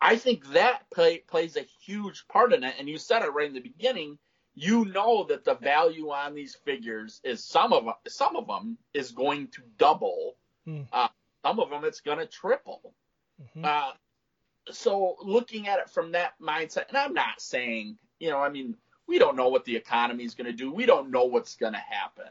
I 0.00 0.16
think 0.16 0.52
that 0.52 0.90
play, 0.90 1.18
plays 1.18 1.56
a 1.56 1.62
huge 1.62 2.28
part 2.28 2.52
in 2.52 2.62
it. 2.62 2.74
And 2.78 2.86
you 2.90 2.98
said 2.98 3.22
it 3.22 3.32
right 3.32 3.48
in 3.48 3.54
the 3.54 3.60
beginning. 3.60 4.18
You 4.54 4.84
know 4.84 5.24
that 5.24 5.44
the 5.44 5.54
value 5.54 6.10
on 6.10 6.34
these 6.34 6.54
figures 6.54 7.22
is 7.24 7.42
some 7.42 7.72
of 7.72 7.88
some 8.06 8.36
of 8.36 8.46
them 8.46 8.76
is 8.92 9.12
going 9.12 9.48
to 9.48 9.62
double. 9.78 10.36
Hmm. 10.66 10.82
Uh, 10.92 11.08
some 11.42 11.58
of 11.58 11.70
them 11.70 11.84
it's 11.84 12.02
going 12.02 12.18
to 12.18 12.26
triple. 12.26 12.92
hmm 13.54 13.64
Uh, 13.64 13.92
so 14.70 15.16
looking 15.22 15.68
at 15.68 15.78
it 15.78 15.88
from 15.88 16.12
that 16.12 16.34
mindset, 16.38 16.88
and 16.88 16.98
I'm 16.98 17.14
not 17.14 17.40
saying, 17.40 17.96
you 18.18 18.30
know, 18.30 18.38
I 18.38 18.50
mean, 18.50 18.76
we 19.06 19.18
don't 19.18 19.36
know 19.36 19.48
what 19.48 19.64
the 19.64 19.76
economy 19.76 20.24
is 20.24 20.34
going 20.34 20.46
to 20.46 20.56
do. 20.56 20.70
We 20.70 20.86
don't 20.86 21.10
know 21.10 21.24
what's 21.24 21.56
going 21.56 21.74
to 21.74 21.78
happen. 21.78 22.28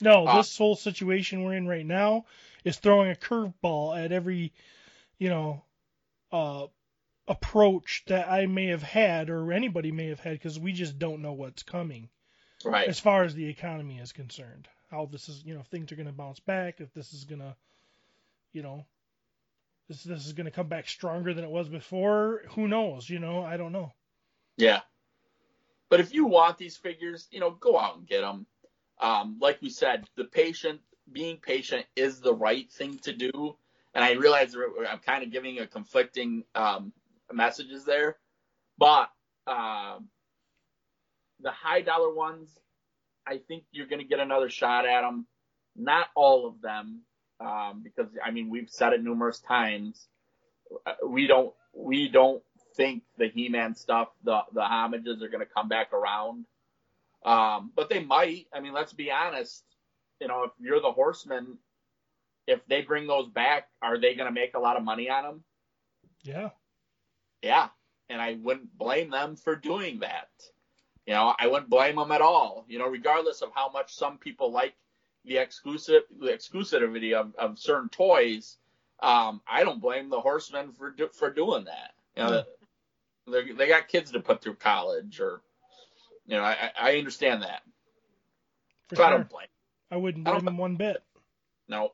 No, 0.00 0.26
Uh, 0.26 0.36
this 0.36 0.58
whole 0.58 0.76
situation 0.76 1.42
we're 1.42 1.54
in 1.54 1.66
right 1.66 1.86
now 1.86 2.26
is 2.64 2.78
throwing 2.78 3.10
a 3.10 3.14
curveball 3.14 4.02
at 4.02 4.12
every, 4.12 4.52
you 5.18 5.28
know, 5.28 5.62
uh, 6.32 6.66
approach 7.28 8.02
that 8.06 8.28
I 8.28 8.46
may 8.46 8.66
have 8.66 8.82
had 8.82 9.30
or 9.30 9.52
anybody 9.52 9.92
may 9.92 10.08
have 10.08 10.20
had 10.20 10.34
because 10.34 10.58
we 10.58 10.72
just 10.72 10.98
don't 10.98 11.22
know 11.22 11.32
what's 11.32 11.62
coming 11.62 12.08
Right. 12.64 12.88
as 12.88 12.98
far 12.98 13.24
as 13.24 13.34
the 13.34 13.46
economy 13.48 13.98
is 13.98 14.12
concerned. 14.12 14.68
How 14.90 15.06
this 15.06 15.28
is, 15.28 15.42
you 15.44 15.54
know, 15.54 15.60
if 15.60 15.66
things 15.66 15.90
are 15.92 15.96
going 15.96 16.06
to 16.06 16.12
bounce 16.12 16.40
back, 16.40 16.80
if 16.80 16.92
this 16.92 17.12
is 17.12 17.24
going 17.24 17.40
to, 17.40 17.54
you 18.52 18.62
know, 18.62 18.86
this 19.88 20.02
this 20.02 20.26
is 20.26 20.32
going 20.32 20.46
to 20.46 20.50
come 20.50 20.68
back 20.68 20.88
stronger 20.88 21.34
than 21.34 21.44
it 21.44 21.50
was 21.50 21.68
before. 21.68 22.42
Who 22.50 22.68
knows? 22.68 23.08
You 23.08 23.18
know, 23.18 23.42
I 23.42 23.56
don't 23.56 23.72
know. 23.72 23.92
Yeah. 24.56 24.80
But 25.90 26.00
if 26.00 26.14
you 26.14 26.26
want 26.26 26.58
these 26.58 26.76
figures, 26.76 27.28
you 27.30 27.40
know, 27.40 27.50
go 27.50 27.78
out 27.78 27.96
and 27.98 28.06
get 28.06 28.22
them. 28.22 28.46
Um, 29.00 29.38
like 29.40 29.60
we 29.60 29.68
said, 29.70 30.04
the 30.16 30.24
patient, 30.24 30.80
being 31.10 31.38
patient 31.38 31.86
is 31.96 32.20
the 32.20 32.34
right 32.34 32.70
thing 32.70 32.98
to 32.98 33.12
do. 33.12 33.56
And 33.94 34.04
I 34.04 34.12
realize 34.12 34.56
I'm 34.90 34.98
kind 34.98 35.22
of 35.22 35.30
giving 35.30 35.58
a 35.60 35.66
conflicting 35.66 36.44
um, 36.54 36.92
messages 37.32 37.84
there, 37.84 38.16
but 38.76 39.08
um, 39.46 40.08
the 41.40 41.50
high 41.50 41.80
dollar 41.82 42.12
ones, 42.12 42.50
I 43.26 43.38
think 43.38 43.64
you're 43.70 43.86
going 43.86 44.02
to 44.02 44.08
get 44.08 44.20
another 44.20 44.48
shot 44.48 44.86
at 44.86 45.02
them. 45.02 45.26
Not 45.76 46.08
all 46.14 46.46
of 46.46 46.60
them, 46.60 47.02
um, 47.40 47.82
because 47.82 48.08
I 48.24 48.30
mean 48.30 48.48
we've 48.50 48.70
said 48.70 48.92
it 48.92 49.02
numerous 49.02 49.40
times. 49.40 50.08
Uh, 50.86 50.94
We 51.06 51.26
don't 51.26 51.52
we 51.72 52.08
don't 52.08 52.42
think 52.76 53.02
the 53.18 53.28
He-Man 53.28 53.74
stuff, 53.74 54.08
the 54.24 54.40
the 54.52 54.62
homages 54.62 55.22
are 55.22 55.28
going 55.28 55.44
to 55.44 55.52
come 55.52 55.68
back 55.68 55.92
around. 55.92 56.46
Um, 57.24 57.72
but 57.74 57.88
they 57.88 58.04
might. 58.04 58.46
I 58.52 58.60
mean, 58.60 58.72
let's 58.72 58.92
be 58.92 59.10
honest. 59.10 59.64
You 60.20 60.28
know, 60.28 60.44
if 60.44 60.52
you're 60.58 60.80
the 60.80 60.92
Horseman, 60.92 61.58
if 62.46 62.60
they 62.66 62.82
bring 62.82 63.06
those 63.06 63.28
back, 63.28 63.68
are 63.82 63.98
they 63.98 64.14
going 64.14 64.28
to 64.28 64.32
make 64.32 64.54
a 64.54 64.60
lot 64.60 64.76
of 64.76 64.82
money 64.82 65.10
on 65.10 65.24
them? 65.24 65.44
Yeah. 66.22 66.50
Yeah, 67.42 67.68
and 68.08 68.22
I 68.22 68.38
wouldn't 68.42 68.76
blame 68.76 69.10
them 69.10 69.36
for 69.36 69.54
doing 69.54 70.00
that. 70.00 70.30
You 71.06 71.12
know, 71.12 71.34
I 71.38 71.46
wouldn't 71.46 71.68
blame 71.68 71.96
them 71.96 72.10
at 72.10 72.22
all. 72.22 72.64
You 72.68 72.78
know, 72.78 72.88
regardless 72.88 73.42
of 73.42 73.50
how 73.54 73.70
much 73.70 73.94
some 73.94 74.16
people 74.16 74.50
like 74.50 74.74
the 75.26 75.36
exclusive 75.36 76.02
the 76.18 76.28
exclusivity 76.28 77.12
of, 77.12 77.34
of 77.36 77.58
certain 77.58 77.90
toys, 77.90 78.56
um, 79.02 79.42
I 79.46 79.64
don't 79.64 79.80
blame 79.80 80.08
the 80.08 80.20
Horsemen 80.20 80.72
for 80.72 80.90
do, 80.90 81.08
for 81.12 81.30
doing 81.30 81.64
that. 81.64 81.92
You 82.16 82.22
know, 82.22 82.44
they 83.26 83.52
they 83.52 83.68
got 83.68 83.88
kids 83.88 84.12
to 84.12 84.20
put 84.20 84.40
through 84.40 84.56
college, 84.56 85.20
or 85.20 85.42
you 86.26 86.36
know, 86.36 86.42
I, 86.42 86.70
I 86.80 86.96
understand 86.96 87.42
that. 87.42 87.60
For 88.88 88.96
So 88.96 89.04
I 89.04 89.10
don't 89.10 89.28
blame. 89.28 89.46
I 89.94 89.96
wouldn't 89.96 90.26
I 90.26 90.32
don't- 90.32 90.46
him 90.48 90.56
one 90.58 90.74
bit. 90.76 91.02
No, 91.68 91.92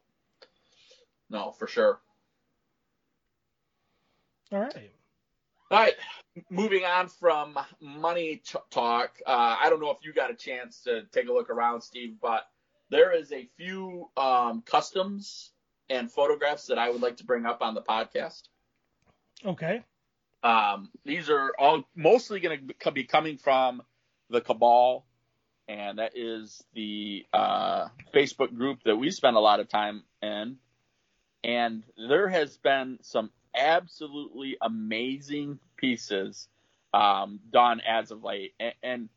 no, 1.28 1.52
for 1.52 1.66
sure. 1.66 2.00
All 4.50 4.58
right. 4.58 4.90
All 5.70 5.78
right, 5.78 5.94
moving 6.50 6.84
on 6.84 7.06
from 7.06 7.56
money 7.80 8.42
t- 8.44 8.58
talk. 8.70 9.20
Uh, 9.24 9.56
I 9.60 9.70
don't 9.70 9.80
know 9.80 9.90
if 9.92 9.98
you 10.02 10.12
got 10.12 10.30
a 10.32 10.34
chance 10.34 10.82
to 10.82 11.02
take 11.12 11.28
a 11.28 11.32
look 11.32 11.48
around, 11.48 11.82
Steve, 11.82 12.16
but 12.20 12.48
there 12.88 13.12
is 13.12 13.30
a 13.30 13.48
few 13.56 14.08
um, 14.16 14.62
customs 14.62 15.52
and 15.88 16.10
photographs 16.10 16.66
that 16.66 16.78
I 16.78 16.90
would 16.90 17.00
like 17.00 17.18
to 17.18 17.24
bring 17.24 17.46
up 17.46 17.62
on 17.62 17.74
the 17.74 17.82
podcast. 17.82 18.48
Okay. 19.46 19.84
Um, 20.42 20.90
these 21.04 21.30
are 21.30 21.52
all 21.56 21.84
mostly 21.94 22.40
going 22.40 22.72
to 22.80 22.90
be 22.90 23.04
coming 23.04 23.36
from 23.36 23.80
the 24.28 24.40
Cabal, 24.40 25.06
and 25.70 26.00
that 26.00 26.12
is 26.16 26.64
the 26.74 27.24
uh, 27.32 27.86
Facebook 28.12 28.56
group 28.56 28.80
that 28.84 28.96
we 28.96 29.12
spend 29.12 29.36
a 29.36 29.40
lot 29.40 29.60
of 29.60 29.68
time 29.68 30.02
in. 30.20 30.56
And 31.44 31.84
there 31.96 32.28
has 32.28 32.56
been 32.56 32.98
some 33.02 33.30
absolutely 33.54 34.56
amazing 34.60 35.60
pieces 35.76 36.48
um, 36.92 37.38
done 37.52 37.80
as 37.86 38.10
of 38.10 38.24
late, 38.24 38.52
and, 38.58 38.74
and 38.82 39.08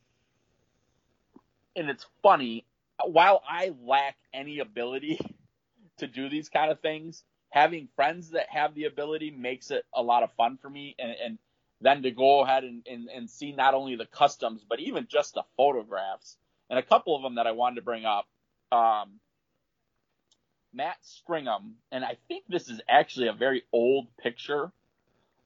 and 1.75 1.89
it's 1.89 2.05
funny. 2.21 2.65
While 3.03 3.41
I 3.49 3.73
lack 3.83 4.15
any 4.31 4.59
ability 4.59 5.19
to 5.97 6.07
do 6.07 6.29
these 6.29 6.49
kind 6.49 6.71
of 6.71 6.81
things, 6.81 7.23
having 7.49 7.89
friends 7.95 8.29
that 8.29 8.47
have 8.49 8.75
the 8.75 8.85
ability 8.85 9.31
makes 9.31 9.71
it 9.71 9.85
a 9.93 10.03
lot 10.03 10.21
of 10.21 10.31
fun 10.33 10.59
for 10.61 10.69
me 10.69 10.95
and, 10.99 11.15
and 11.23 11.37
then 11.81 12.03
to 12.03 12.11
go 12.11 12.41
ahead 12.41 12.63
and, 12.63 12.85
and, 12.89 13.09
and 13.09 13.29
see 13.29 13.51
not 13.51 13.73
only 13.73 13.95
the 13.95 14.05
customs 14.05 14.63
but 14.67 14.79
even 14.79 15.07
just 15.09 15.33
the 15.33 15.43
photographs 15.57 16.37
and 16.69 16.79
a 16.79 16.83
couple 16.83 17.15
of 17.15 17.21
them 17.21 17.35
that 17.35 17.47
I 17.47 17.51
wanted 17.51 17.75
to 17.75 17.81
bring 17.81 18.05
up. 18.05 18.25
Um, 18.71 19.19
Matt 20.73 20.97
Stringham, 21.03 21.73
and 21.91 22.03
I 22.03 22.17
think 22.27 22.45
this 22.49 22.67
is 22.67 22.81
actually 22.89 23.27
a 23.27 23.33
very 23.33 23.63
old 23.71 24.07
picture. 24.17 24.71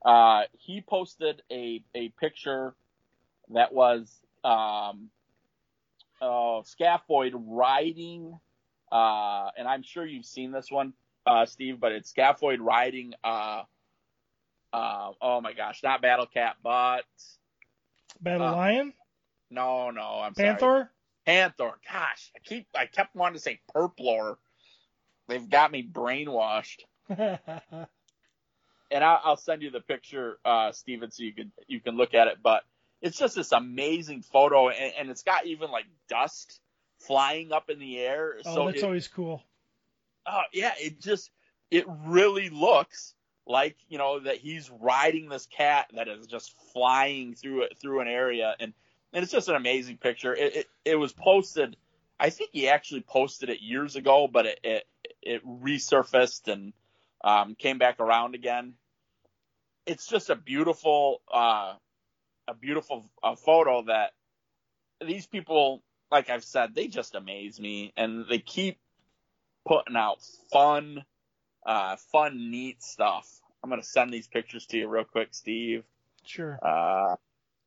Uh, 0.05 0.43
he 0.53 0.81
posted 0.81 1.41
a, 1.51 1.83
a 1.93 2.09
picture 2.19 2.73
that 3.49 3.73
was 3.73 4.09
um, 4.45 5.09
uh, 6.21 6.61
Scaphoid 6.63 7.33
riding, 7.35 8.39
uh, 8.91 9.49
and 9.57 9.67
I'm 9.67 9.83
sure 9.83 10.05
you've 10.05 10.25
seen 10.25 10.51
this 10.51 10.71
one, 10.71 10.93
uh, 11.25 11.45
Steve, 11.45 11.79
but 11.79 11.91
it's 11.91 12.13
Scaphoid 12.13 12.59
riding. 12.61 13.13
Uh, 13.23 13.63
uh, 14.71 15.11
oh 15.21 15.41
my 15.41 15.53
gosh, 15.53 15.81
not 15.83 16.01
Battle 16.01 16.25
Cat, 16.25 16.55
but 16.63 17.03
Battle 18.21 18.47
Uh, 18.47 18.51
Lion, 18.55 18.93
no, 19.49 19.91
no, 19.91 20.21
I'm 20.23 20.33
sorry. 20.59 20.85
Panther. 21.27 21.73
Gosh, 21.91 22.31
I 22.35 22.39
keep 22.39 22.67
I 22.73 22.85
kept 22.85 23.15
wanting 23.15 23.35
to 23.35 23.41
say 23.41 23.59
Purplor. 23.75 24.37
They've 25.27 25.47
got 25.47 25.71
me 25.71 25.83
brainwashed. 25.83 26.79
And 28.89 29.03
I, 29.03 29.19
I'll 29.21 29.35
send 29.35 29.63
you 29.63 29.69
the 29.69 29.81
picture, 29.81 30.39
uh, 30.45 30.71
Steven, 30.71 31.11
so 31.11 31.23
you 31.23 31.33
can 31.33 31.51
you 31.67 31.81
can 31.81 31.97
look 31.97 32.13
at 32.13 32.27
it. 32.27 32.37
But 32.41 32.63
it's 33.01 33.17
just 33.17 33.35
this 33.35 33.51
amazing 33.51 34.21
photo, 34.21 34.69
and, 34.69 34.93
and 34.97 35.09
it's 35.09 35.23
got 35.23 35.45
even 35.45 35.71
like 35.71 35.83
dust 36.07 36.61
flying 36.99 37.51
up 37.51 37.69
in 37.69 37.79
the 37.79 37.99
air. 37.99 38.35
oh, 38.45 38.55
so 38.55 38.65
that's 38.65 38.77
it, 38.77 38.85
always 38.85 39.09
cool. 39.09 39.43
oh 40.25 40.41
yeah, 40.53 40.71
it 40.79 41.01
just 41.01 41.31
it 41.69 41.83
really 42.05 42.49
looks 42.49 43.13
like 43.45 43.75
you 43.89 43.97
know 43.97 44.21
that 44.21 44.37
he's 44.37 44.71
riding 44.79 45.27
this 45.27 45.47
cat 45.47 45.87
that 45.93 46.07
is 46.07 46.25
just 46.25 46.53
flying 46.71 47.35
through 47.35 47.63
it 47.63 47.77
through 47.81 47.99
an 47.99 48.07
area, 48.07 48.55
and 48.57 48.73
and 49.13 49.23
it's 49.23 49.31
just 49.31 49.49
an 49.49 49.55
amazing 49.55 49.97
picture. 49.97 50.33
It 50.33 50.55
it, 50.55 50.67
it 50.85 50.95
was 50.95 51.13
posted. 51.13 51.75
I 52.19 52.29
think 52.29 52.51
he 52.53 52.67
actually 52.67 53.01
posted 53.01 53.49
it 53.49 53.61
years 53.61 53.95
ago, 53.95 54.27
but 54.31 54.45
it 54.45 54.59
it, 54.63 54.83
it 55.21 55.45
resurfaced 55.45 56.51
and 56.51 56.73
um, 57.23 57.55
came 57.55 57.77
back 57.77 57.99
around 57.99 58.35
again. 58.35 58.73
It's 59.85 60.07
just 60.07 60.29
a 60.29 60.35
beautiful 60.35 61.21
uh, 61.33 61.75
a 62.47 62.53
beautiful 62.53 63.09
uh, 63.23 63.35
photo 63.35 63.83
that 63.83 64.11
these 65.05 65.25
people, 65.25 65.83
like 66.11 66.29
I've 66.29 66.43
said, 66.43 66.73
they 66.73 66.87
just 66.87 67.15
amaze 67.15 67.59
me, 67.59 67.93
and 67.95 68.25
they 68.29 68.39
keep 68.39 68.77
putting 69.65 69.95
out 69.95 70.19
fun, 70.51 71.03
uh, 71.65 71.97
fun, 72.11 72.51
neat 72.51 72.81
stuff. 72.81 73.27
I'm 73.63 73.69
gonna 73.69 73.83
send 73.83 74.13
these 74.13 74.27
pictures 74.27 74.65
to 74.67 74.77
you 74.77 74.87
real 74.87 75.03
quick, 75.03 75.29
Steve. 75.31 75.83
Sure. 76.25 76.59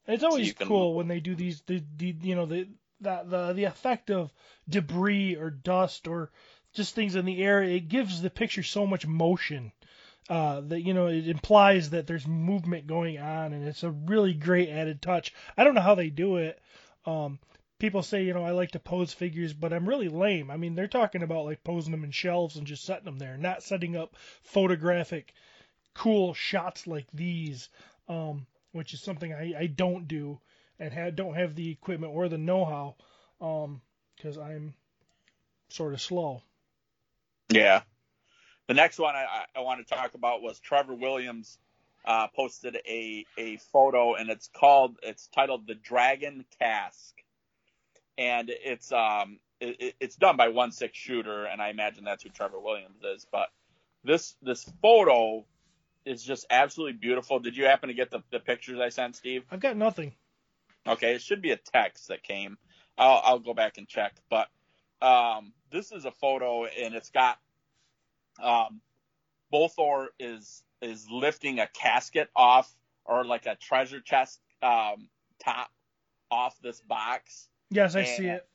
It's 0.07 0.25
always 0.25 0.53
can- 0.53 0.67
cool 0.67 0.95
when 0.95 1.09
they 1.09 1.21
do 1.21 1.35
these, 1.35 1.63
the, 1.63 1.83
the 1.97 2.17
you 2.23 2.35
know, 2.35 2.47
the 2.47 2.69
that 3.01 3.31
the 3.31 3.53
the 3.53 3.65
effect 3.65 4.11
of 4.11 4.33
debris 4.69 5.37
or 5.37 5.51
dust 5.51 6.07
or 6.09 6.31
just 6.73 6.95
things 6.95 7.15
in 7.15 7.25
the 7.25 7.43
air. 7.43 7.63
It 7.63 7.89
gives 7.89 8.21
the 8.21 8.31
picture 8.31 8.63
so 8.63 8.87
much 8.87 9.07
motion 9.07 9.73
uh, 10.29 10.61
that 10.63 10.83
you 10.83 10.95
know 10.95 11.07
it 11.07 11.29
implies 11.29 11.91
that 11.91 12.07
there's 12.07 12.27
movement 12.27 12.87
going 12.87 13.19
on, 13.19 13.53
and 13.53 13.67
it's 13.67 13.83
a 13.83 13.91
really 13.91 14.35
great 14.35 14.69
added 14.69 15.03
touch. 15.03 15.35
I 15.57 15.65
don't 15.65 15.75
know 15.75 15.81
how 15.81 15.95
they 15.95 16.11
do 16.11 16.37
it. 16.37 16.61
Um, 17.07 17.39
people 17.79 18.03
say 18.03 18.25
you 18.25 18.35
know 18.35 18.45
I 18.45 18.51
like 18.51 18.73
to 18.73 18.79
pose 18.79 19.13
figures, 19.13 19.53
but 19.53 19.73
I'm 19.73 19.89
really 19.89 20.09
lame. 20.09 20.51
I 20.51 20.57
mean 20.57 20.75
they're 20.75 20.89
talking 20.89 21.23
about 21.23 21.47
like 21.47 21.65
posing 21.65 21.93
them 21.93 22.05
in 22.05 22.11
shelves 22.11 22.57
and 22.57 22.67
just 22.67 22.85
setting 22.85 23.05
them 23.05 23.19
there, 23.19 23.37
not 23.37 23.63
setting 23.63 23.97
up 23.97 24.17
photographic 24.43 25.35
cool 25.95 26.35
shots 26.35 26.87
like 26.87 27.07
these. 27.13 27.69
Um, 28.09 28.47
which 28.73 28.95
is 28.95 29.03
something 29.03 29.33
I, 29.33 29.55
I 29.59 29.67
don't 29.67 30.07
do 30.09 30.41
and 30.79 30.93
ha- 30.93 31.11
don't 31.11 31.35
have 31.35 31.55
the 31.55 31.71
equipment 31.71 32.13
or 32.15 32.29
the 32.29 32.39
know-how 32.39 32.97
because 34.17 34.39
I'm 34.39 34.75
sort 35.69 35.95
of 35.95 36.01
slow. 36.01 36.43
yeah. 37.49 37.83
The 38.67 38.75
next 38.75 38.99
one 38.99 39.17
I, 39.17 39.27
I- 39.57 39.61
want 39.61 39.87
to 39.87 39.95
talk 39.95 40.15
about 40.15 40.43
was 40.43 40.61
Trevor 40.61 40.95
Williams 40.95 41.59
uh, 42.05 42.29
posted 42.29 42.77
a 42.87 43.27
a 43.37 43.57
photo, 43.73 44.15
and 44.15 44.31
it's 44.31 44.49
called 44.57 44.97
it's 45.03 45.27
titled 45.29 45.67
the 45.67 45.75
Dragon 45.75 46.45
Cask, 46.61 47.15
and 48.17 48.49
it's 48.51 48.93
um 48.93 49.39
it- 49.61 49.97
it's 50.01 50.17
done 50.17 50.37
by 50.37 50.49
one 50.49 50.71
six 50.73 50.97
shooter, 50.97 51.45
and 51.45 51.61
I 51.61 51.69
imagine 51.71 52.05
that's 52.05 52.23
who 52.23 52.31
Trevor 52.31 52.61
Williams 52.61 53.03
is. 53.03 53.27
But 53.31 53.49
this 54.05 54.35
this 54.41 54.65
photo 54.81 55.45
is 56.05 56.23
just 56.23 56.47
absolutely 56.51 56.99
beautiful. 56.99 57.39
Did 57.39 57.57
you 57.57 57.65
happen 57.65 57.89
to 57.89 57.95
get 57.95 58.11
the, 58.11 58.23
the 58.31 58.41
pictures 58.41 58.81
I 58.81 58.89
sent, 58.89 59.17
Steve? 59.17 59.45
I've 59.51 59.61
got 59.61 59.77
nothing. 59.77 60.15
Okay, 60.87 61.15
it 61.15 61.23
should 61.23 61.43
be 61.43 61.51
a 61.51 61.57
text 61.57 62.09
that 62.09 62.23
came. 62.23 62.57
I'll, 62.97 63.21
I'll 63.25 63.39
go 63.39 63.55
back 63.55 63.79
and 63.79 63.87
check. 63.87 64.15
But 64.31 64.49
um, 65.03 65.53
this 65.71 65.93
is 65.93 66.05
a 66.05 66.11
photo, 66.11 66.65
and 66.65 66.95
it's 66.95 67.11
got 67.11 67.39
um, 68.43 68.81
Bolthor 69.53 70.09
is 70.19 70.63
is 70.83 71.07
lifting 71.11 71.61
a 71.61 71.67
casket 71.67 72.31
off 72.35 72.75
or 73.05 73.25
like 73.25 73.47
a 73.47 73.57
treasure 73.57 74.01
chest 74.01 74.41
um, 74.63 75.09
top 75.45 75.71
off 76.31 76.57
this 76.63 76.81
box. 76.81 77.49
Yes, 77.71 77.95
I 77.95 78.05
see 78.05 78.27
it. 78.27 78.47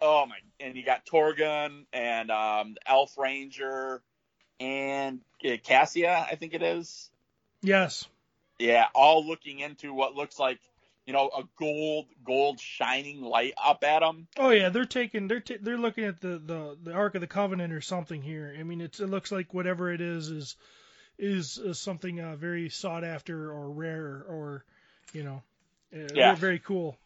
Oh 0.00 0.26
my! 0.26 0.36
And 0.58 0.76
you 0.76 0.84
got 0.84 1.06
Torgun 1.06 1.84
and 1.92 2.30
um, 2.30 2.74
Elf 2.86 3.16
Ranger 3.16 4.02
and 4.62 5.20
uh, 5.44 5.56
Cassia, 5.62 6.26
I 6.30 6.36
think 6.36 6.54
it 6.54 6.62
is. 6.62 7.10
Yes. 7.62 8.06
Yeah, 8.58 8.86
all 8.94 9.26
looking 9.26 9.58
into 9.58 9.92
what 9.92 10.14
looks 10.14 10.38
like, 10.38 10.60
you 11.06 11.12
know, 11.12 11.28
a 11.36 11.42
gold, 11.58 12.06
gold 12.24 12.60
shining 12.60 13.20
light 13.22 13.54
up 13.62 13.82
at 13.82 14.00
them. 14.00 14.28
Oh 14.38 14.50
yeah, 14.50 14.68
they're 14.68 14.84
taking 14.84 15.26
they're 15.26 15.40
ta 15.40 15.54
they're 15.60 15.78
looking 15.78 16.04
at 16.04 16.20
the, 16.20 16.38
the 16.38 16.78
the 16.80 16.92
Ark 16.92 17.16
of 17.16 17.20
the 17.20 17.26
Covenant 17.26 17.72
or 17.72 17.80
something 17.80 18.22
here. 18.22 18.54
I 18.58 18.62
mean, 18.62 18.80
it's 18.80 19.00
it 19.00 19.08
looks 19.08 19.32
like 19.32 19.52
whatever 19.52 19.92
it 19.92 20.00
is 20.00 20.28
is 20.28 20.56
is, 21.18 21.58
is 21.58 21.78
something 21.78 22.20
uh, 22.20 22.36
very 22.36 22.68
sought 22.68 23.04
after 23.04 23.50
or 23.50 23.70
rare 23.70 24.24
or 24.28 24.64
you 25.12 25.24
know, 25.24 25.42
uh, 25.94 26.14
Yeah. 26.14 26.34
very 26.36 26.58
cool. 26.58 26.96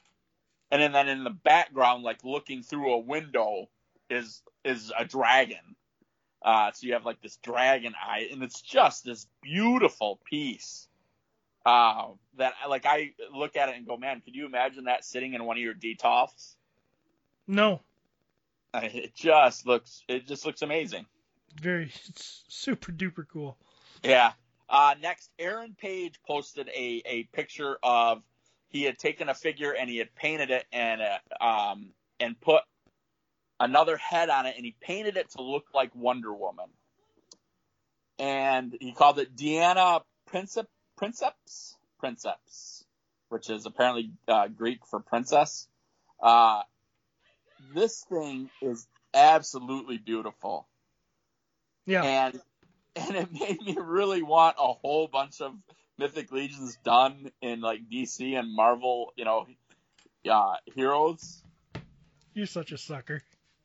And 0.71 0.83
then, 0.83 0.93
then 0.93 1.09
in 1.09 1.25
the 1.25 1.31
background, 1.31 2.03
like 2.03 2.23
looking 2.25 2.63
through 2.63 2.93
a 2.93 2.99
window, 2.99 3.69
is 4.11 4.43
is 4.65 4.93
a 4.97 5.05
dragon. 5.05 5.77
Uh, 6.47 6.71
so 6.73 6.87
you 6.87 6.93
have 6.95 7.05
like 7.05 7.21
this 7.21 7.37
dragon 7.43 7.93
eye, 8.01 8.29
and 8.33 8.43
it's 8.43 8.63
just 8.63 9.05
this 9.05 9.27
beautiful 9.43 10.21
piece. 10.25 10.87
Uh, 11.67 12.11
that 12.39 12.55
like 12.69 12.87
I 12.87 13.13
look 13.35 13.57
at 13.57 13.69
it 13.69 13.75
and 13.77 13.85
go, 13.85 13.97
man, 13.97 14.23
could 14.25 14.37
you 14.37 14.47
imagine 14.47 14.85
that 14.85 15.05
sitting 15.05 15.35
in 15.35 15.45
one 15.45 15.57
of 15.57 15.63
your 15.63 15.75
detolfs? 15.75 16.55
No, 17.49 17.81
It 18.73 19.15
just 19.15 19.67
looks, 19.67 20.05
it 20.09 20.27
just 20.29 20.47
looks 20.47 20.63
amazing. 20.63 21.07
very 21.61 21.91
it's 22.09 22.45
super 22.49 22.93
duper 22.93 23.27
cool. 23.33 23.57
Yeah. 24.05 24.33
Uh, 24.69 24.95
next, 25.01 25.31
Aaron 25.39 25.75
Page 25.77 26.21
posted 26.27 26.69
a, 26.69 27.03
a 27.07 27.25
picture 27.33 27.79
of 27.83 28.23
he 28.69 28.83
had 28.85 28.99
taken 28.99 29.29
a 29.29 29.35
figure 29.35 29.73
and 29.73 29.89
he 29.91 29.97
had 29.97 30.15
painted 30.15 30.51
it 30.51 30.67
and 30.73 31.01
uh, 31.01 31.45
um 31.45 31.93
and 32.21 32.41
put 32.41 32.63
another 33.59 33.97
head 33.97 34.29
on 34.31 34.47
it 34.47 34.55
and 34.57 34.65
he 34.65 34.75
painted 34.81 35.17
it 35.17 35.31
to 35.31 35.43
look 35.43 35.67
like 35.75 35.95
Wonder 35.95 36.33
Woman. 36.33 36.67
And 38.19 38.77
he 38.81 38.93
called 38.93 39.19
it 39.19 39.37
Deanna 39.37 40.03
Princep 40.33 40.67
Princeps 40.97 41.77
Princeps, 41.99 42.85
which 43.29 43.51
is 43.51 43.67
apparently 43.67 44.11
uh, 44.29 44.49
Greek 44.49 44.87
for 44.87 45.01
princess. 45.01 45.69
Uh, 46.23 46.63
this 47.75 48.05
thing 48.09 48.49
is 48.63 48.87
absolutely 49.15 49.99
beautiful 49.99 50.67
Yeah. 51.87 52.03
and 52.05 52.41
and 52.97 53.17
it 53.17 53.33
made 53.33 53.61
me 53.63 53.77
really 53.79 54.23
want 54.23 54.57
a 54.59 54.73
whole 54.73 55.07
bunch 55.09 55.41
of 55.41 55.55
Mythic 55.99 56.33
Legions 56.33 56.77
done 56.85 57.31
in 57.41 57.61
like 57.61 57.81
DC 57.91 58.39
and 58.39 58.55
Marvel, 58.55 59.13
you 59.17 59.25
know, 59.25 59.47
uh, 60.31 60.55
heroes. 60.75 61.43
You're 62.35 62.47
such 62.47 62.73
a 62.73 62.79
sucker. 62.79 63.23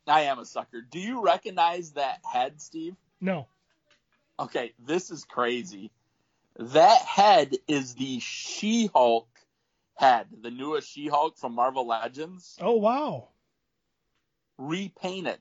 I 0.08 0.22
am 0.22 0.40
a 0.40 0.46
sucker. 0.46 0.82
Do 0.82 1.00
you 1.00 1.22
recognize 1.24 1.92
that 1.92 2.20
head, 2.32 2.62
Steve? 2.62 2.96
No. 3.20 3.48
Okay, 4.40 4.74
this 4.80 5.12
is 5.12 5.24
crazy. 5.24 5.92
That 6.58 7.02
head 7.02 7.56
is 7.68 7.94
the 7.96 8.20
She-Hulk 8.20 9.28
head, 9.96 10.28
the 10.42 10.52
newest 10.52 10.90
She-Hulk 10.90 11.38
from 11.38 11.54
Marvel 11.54 11.88
Legends, 11.88 12.58
Oh 12.60 12.76
wow. 12.76 13.30
repainted. 14.58 15.40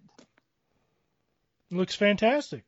Looks 1.71 1.95
fantastic. 1.95 2.65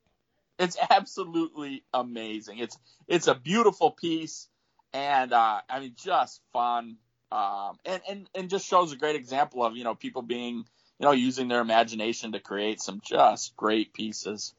it's 0.58 0.76
absolutely 0.90 1.82
amazing. 1.92 2.58
It's 2.58 2.78
it's 3.08 3.26
a 3.26 3.34
beautiful 3.34 3.90
piece, 3.90 4.48
and 4.92 5.32
uh, 5.32 5.60
I 5.68 5.80
mean 5.80 5.94
just 5.96 6.40
fun, 6.52 6.96
um, 7.32 7.78
and 7.84 8.00
and 8.08 8.30
and 8.34 8.50
just 8.50 8.66
shows 8.68 8.92
a 8.92 8.96
great 8.96 9.16
example 9.16 9.64
of 9.64 9.76
you 9.76 9.84
know 9.84 9.94
people 9.94 10.22
being 10.22 10.64
you 11.02 11.08
know 11.08 11.12
using 11.12 11.48
their 11.48 11.60
imagination 11.60 12.30
to 12.32 12.38
create 12.38 12.80
some 12.80 13.02
just 13.04 13.56
great 13.56 13.92
pieces. 13.92 14.54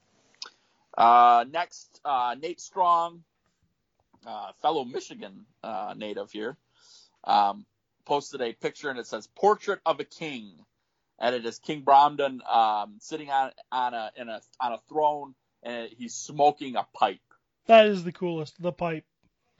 Uh, 0.97 1.45
next, 1.49 2.01
uh, 2.03 2.35
Nate 2.39 2.59
Strong, 2.59 3.23
uh, 4.27 4.51
fellow 4.61 4.83
Michigan 4.83 5.45
uh, 5.63 5.93
native 5.95 6.31
here, 6.31 6.57
um, 7.23 7.65
posted 8.05 8.41
a 8.41 8.51
picture 8.51 8.89
and 8.89 8.99
it 8.99 9.07
says 9.07 9.25
"Portrait 9.25 9.79
of 9.85 10.01
a 10.01 10.03
King," 10.03 10.51
and 11.17 11.33
it 11.33 11.45
is 11.45 11.59
King 11.59 11.81
Bromden 11.81 12.39
um, 12.53 12.97
sitting 12.99 13.29
on 13.29 13.51
on 13.71 13.93
a 13.93 14.11
in 14.17 14.27
a 14.27 14.41
on 14.59 14.73
a 14.73 14.79
throne 14.89 15.35
and 15.63 15.89
he's 15.97 16.13
smoking 16.13 16.75
a 16.75 16.85
pipe. 16.93 17.21
That 17.67 17.85
is 17.85 18.03
the 18.03 18.11
coolest. 18.11 18.61
The 18.61 18.73
pipe. 18.73 19.05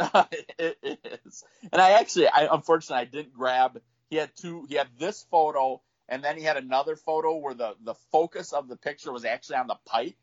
it 0.60 0.78
is. 1.26 1.46
And 1.72 1.82
I 1.82 1.92
actually, 1.92 2.28
I 2.28 2.54
unfortunately, 2.54 3.04
I 3.04 3.06
didn't 3.06 3.34
grab. 3.34 3.82
He 4.10 4.18
had 4.18 4.32
two. 4.36 4.66
He 4.68 4.76
had 4.76 4.88
this 5.00 5.26
photo, 5.32 5.82
and 6.10 6.24
then 6.24 6.38
he 6.38 6.44
had 6.44 6.58
another 6.58 6.96
photo 6.96 7.38
where 7.38 7.54
the 7.54 7.76
the 7.84 7.96
focus 8.12 8.54
of 8.54 8.68
the 8.68 8.78
picture 8.78 9.12
was 9.12 9.26
actually 9.26 9.58
on 9.58 9.68
the 9.68 9.78
pipe, 9.86 10.16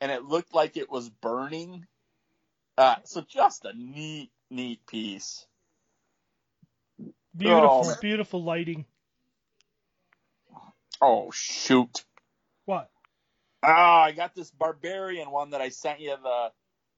and 0.00 0.12
it 0.12 0.24
looked 0.24 0.54
like 0.54 0.76
it 0.76 0.90
was 0.90 1.08
burning. 1.08 1.86
Uh, 2.78 2.96
so 3.04 3.20
just 3.22 3.64
a 3.64 3.72
neat, 3.76 4.30
neat 4.50 4.86
piece. 4.86 5.46
Beautiful, 7.36 7.84
Oh. 7.84 7.94
beautiful 8.00 8.42
lighting. 8.42 8.86
Oh 11.00 11.30
shoot! 11.32 12.04
What? 12.66 12.90
Oh, 13.64 13.70
I 13.70 14.12
got 14.12 14.34
this 14.34 14.50
barbarian 14.50 15.30
one 15.30 15.50
that 15.50 15.60
I 15.60 15.68
sent 15.70 16.00
you 16.00 16.16
the 16.22 16.52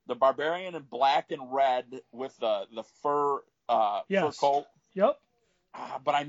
the 0.07 0.14
barbarian 0.14 0.74
in 0.74 0.82
black 0.82 1.30
and 1.30 1.53
red 1.53 1.87
with 2.12 2.37
the 2.39 2.64
the 2.74 2.85
fur 3.03 3.41
uh 3.68 4.03
fur 4.11 4.32
coat. 4.32 4.66
Yep. 4.95 5.18
Ah, 5.74 6.01
but 6.05 6.14
I 6.14 6.24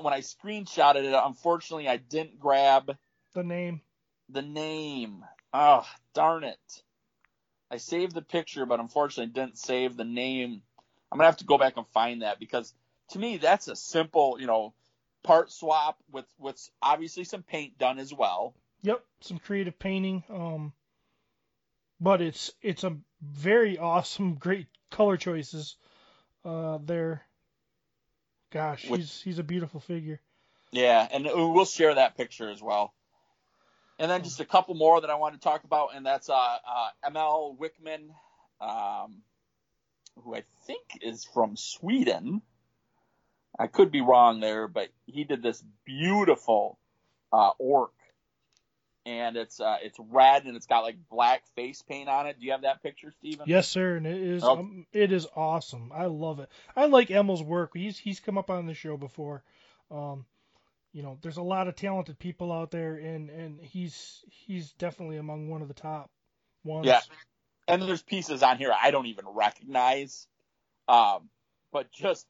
when 0.00 0.12
I 0.12 0.20
screenshotted 0.20 1.04
it, 1.04 1.14
unfortunately 1.14 1.88
I 1.88 1.96
didn't 1.96 2.38
grab 2.38 2.96
The 3.34 3.42
name. 3.42 3.80
the 4.28 4.42
name. 4.42 5.24
Oh, 5.52 5.86
darn 6.14 6.44
it. 6.44 6.82
I 7.70 7.78
saved 7.78 8.14
the 8.14 8.22
picture, 8.22 8.66
but 8.66 8.80
unfortunately 8.80 9.32
didn't 9.32 9.58
save 9.58 9.96
the 9.96 10.04
name. 10.04 10.62
I'm 11.10 11.18
gonna 11.18 11.28
have 11.28 11.38
to 11.38 11.44
go 11.44 11.58
back 11.58 11.76
and 11.76 11.86
find 11.88 12.22
that 12.22 12.38
because 12.38 12.72
to 13.10 13.18
me 13.18 13.36
that's 13.36 13.68
a 13.68 13.76
simple, 13.76 14.36
you 14.40 14.46
know, 14.46 14.74
part 15.22 15.50
swap 15.50 15.98
with 16.10 16.26
with 16.38 16.58
obviously 16.82 17.24
some 17.24 17.42
paint 17.42 17.78
done 17.78 17.98
as 17.98 18.12
well. 18.12 18.54
Yep. 18.82 19.04
Some 19.20 19.38
creative 19.38 19.78
painting. 19.78 20.22
Um, 20.28 20.72
but 22.00 22.20
it's 22.20 22.52
it's 22.62 22.84
a 22.84 22.96
very 23.22 23.78
awesome, 23.78 24.34
great 24.34 24.66
color 24.90 25.16
choices. 25.16 25.76
Uh, 26.44 26.78
there. 26.84 27.25
Gosh, 28.56 28.88
With- 28.88 29.00
he's 29.00 29.20
he's 29.20 29.38
a 29.38 29.42
beautiful 29.42 29.80
figure. 29.80 30.18
Yeah, 30.72 31.06
and 31.10 31.24
we'll 31.26 31.64
share 31.66 31.94
that 31.94 32.16
picture 32.16 32.48
as 32.48 32.62
well. 32.62 32.92
And 33.98 34.10
then 34.10 34.24
just 34.24 34.40
a 34.40 34.44
couple 34.44 34.74
more 34.74 35.00
that 35.00 35.10
I 35.10 35.14
want 35.14 35.34
to 35.34 35.40
talk 35.40 35.64
about, 35.64 35.90
and 35.94 36.04
that's 36.04 36.28
uh, 36.28 36.34
uh, 36.34 36.88
Emil 37.06 37.56
Wickman, 37.60 38.10
um, 38.60 39.22
who 40.22 40.34
I 40.34 40.44
think 40.66 40.82
is 41.02 41.24
from 41.24 41.56
Sweden. 41.56 42.42
I 43.58 43.68
could 43.68 43.90
be 43.90 44.00
wrong 44.00 44.40
there, 44.40 44.68
but 44.68 44.88
he 45.06 45.24
did 45.24 45.42
this 45.42 45.62
beautiful 45.84 46.78
uh, 47.32 47.50
orc, 47.58 47.92
and 49.06 49.36
it's 49.36 49.60
uh, 49.60 49.76
it's 49.82 49.96
red 50.10 50.44
and 50.44 50.56
it's 50.56 50.66
got 50.66 50.80
like 50.80 50.96
black 51.08 51.44
face 51.54 51.80
paint 51.80 52.08
on 52.08 52.26
it. 52.26 52.38
Do 52.38 52.44
you 52.44 52.52
have 52.52 52.62
that 52.62 52.82
picture, 52.82 53.12
Steven? 53.12 53.46
Yes, 53.48 53.68
sir, 53.68 53.96
and 53.96 54.06
it 54.06 54.20
is 54.20 54.42
Oh. 54.44 54.58
um, 54.58 54.86
it 54.92 55.12
is 55.12 55.26
awesome. 55.34 55.92
I 55.94 56.06
love 56.06 56.40
it. 56.40 56.50
I 56.74 56.86
like 56.86 57.10
Emil's 57.10 57.42
work. 57.42 57.70
He's 57.74 57.96
he's 57.96 58.20
come 58.20 58.36
up 58.36 58.50
on 58.50 58.66
the 58.66 58.74
show 58.74 58.96
before. 58.96 59.42
Um, 59.90 60.26
you 60.92 61.02
know, 61.02 61.18
there's 61.22 61.36
a 61.36 61.42
lot 61.42 61.68
of 61.68 61.76
talented 61.76 62.18
people 62.18 62.52
out 62.52 62.70
there, 62.72 62.96
and 62.96 63.30
and 63.30 63.60
he's 63.60 64.24
he's 64.28 64.72
definitely 64.72 65.18
among 65.18 65.48
one 65.48 65.62
of 65.62 65.68
the 65.68 65.74
top 65.74 66.10
ones. 66.64 66.86
Yeah. 66.86 67.00
and 67.68 67.80
there's 67.82 68.02
pieces 68.02 68.42
on 68.42 68.58
here 68.58 68.72
I 68.76 68.90
don't 68.90 69.06
even 69.06 69.24
recognize, 69.28 70.26
um, 70.88 71.28
but 71.72 71.92
just 71.92 72.26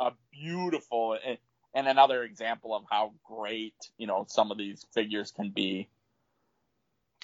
a 0.00 0.12
beautiful 0.32 1.18
and, 1.24 1.38
and 1.76 1.86
another 1.86 2.22
example 2.24 2.74
of 2.74 2.84
how 2.90 3.12
great 3.22 3.74
you 3.98 4.06
know 4.06 4.24
some 4.28 4.50
of 4.50 4.56
these 4.56 4.84
figures 4.94 5.30
can 5.30 5.50
be. 5.50 5.88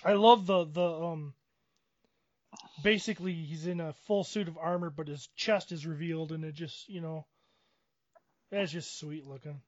I 0.05 0.12
love 0.12 0.46
the 0.46 0.64
the 0.64 0.84
um. 0.84 1.34
Basically, 2.84 3.32
he's 3.32 3.66
in 3.66 3.80
a 3.80 3.94
full 4.07 4.24
suit 4.24 4.48
of 4.48 4.59
armor, 4.59 4.90
but 4.90 5.09
his 5.09 5.28
chest 5.36 5.72
is 5.72 5.86
revealed, 5.86 6.32
and 6.32 6.44
it 6.44 6.55
just 6.55 6.88
you 6.88 7.00
know, 7.00 7.24
that's 8.50 8.70
just 8.70 8.98
sweet 8.98 9.26
looking. 9.26 9.62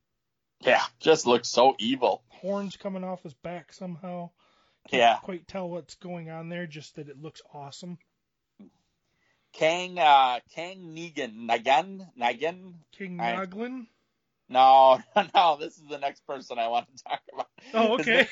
Yeah, 0.60 0.82
just 1.00 1.26
looks 1.26 1.48
so 1.48 1.74
evil. 1.78 2.22
Horns 2.28 2.76
coming 2.76 3.04
off 3.04 3.22
his 3.22 3.34
back 3.34 3.72
somehow. 3.72 4.30
Yeah, 4.92 5.12
Can't 5.14 5.22
Quite 5.22 5.48
tell 5.48 5.68
what's 5.70 5.94
going 5.94 6.30
on 6.30 6.50
there, 6.50 6.66
just 6.66 6.96
that 6.96 7.08
it 7.08 7.20
looks 7.20 7.40
awesome. 7.54 7.98
Kang 9.54 9.98
uh, 9.98 10.40
Kang 10.54 10.94
Negan 10.94 11.48
Nagan 11.48 12.06
Nagan. 12.18 12.74
King 12.92 13.16
Noglin. 13.16 13.86
No, 14.48 14.98
no, 15.34 15.56
this 15.58 15.76
is 15.78 15.84
the 15.88 15.98
next 15.98 16.26
person 16.26 16.58
I 16.58 16.68
want 16.68 16.86
to 16.96 17.02
talk 17.04 17.20
about. 17.32 17.48
Oh, 17.72 17.92
okay. 17.94 18.16
name- 18.16 18.26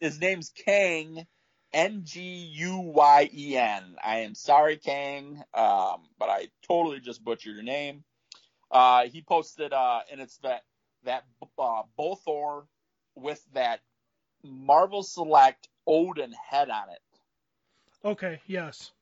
His 0.00 0.20
name's 0.20 0.50
Kang, 0.50 1.26
N 1.72 2.02
G 2.04 2.20
U 2.54 2.78
Y 2.78 3.30
E 3.32 3.56
N. 3.56 3.96
I 4.02 4.18
am 4.20 4.34
sorry, 4.34 4.76
Kang, 4.76 5.42
um, 5.54 6.08
but 6.18 6.28
I 6.30 6.48
totally 6.66 7.00
just 7.00 7.22
butchered 7.22 7.54
your 7.54 7.62
name. 7.64 8.04
Uh, 8.70 9.04
he 9.06 9.22
posted, 9.22 9.72
uh, 9.72 10.00
and 10.10 10.20
it's 10.20 10.38
that 10.38 10.62
that 11.04 11.24
uh, 11.58 11.82
Bothor 11.98 12.66
with 13.14 13.42
that 13.54 13.80
Marvel 14.42 15.02
Select 15.02 15.68
Odin 15.86 16.32
head 16.32 16.70
on 16.70 16.90
it. 16.90 17.00
Okay, 18.04 18.40
yes. 18.46 18.92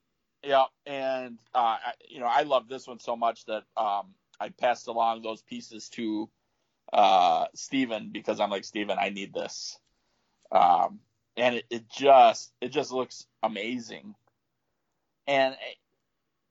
Yeah, 0.43 0.65
and 0.87 1.39
uh, 1.55 1.59
I, 1.85 1.93
you 2.09 2.21
know 2.21 2.27
I 2.27 2.43
love 2.43 2.69
this 2.69 2.87
one 2.87 3.01
so 3.01 3.17
much 3.17 3.45
that 3.47 3.65
um, 3.77 4.15
I 4.41 4.49
passed 4.51 4.87
along 4.89 5.23
those 5.23 5.43
pieces 5.43 5.89
to 5.91 6.29
uh, 6.93 7.47
Steven 7.55 8.11
because 8.13 8.41
I'm 8.41 8.51
like 8.51 8.65
Steven, 8.65 8.99
I 9.01 9.11
need 9.11 9.35
this, 9.35 9.79
um, 10.53 11.01
and 11.37 11.57
it, 11.57 11.65
it 11.71 11.89
just 11.89 12.53
it 12.61 12.69
just 12.69 12.93
looks 12.93 13.27
amazing, 13.43 14.15
and 15.27 15.57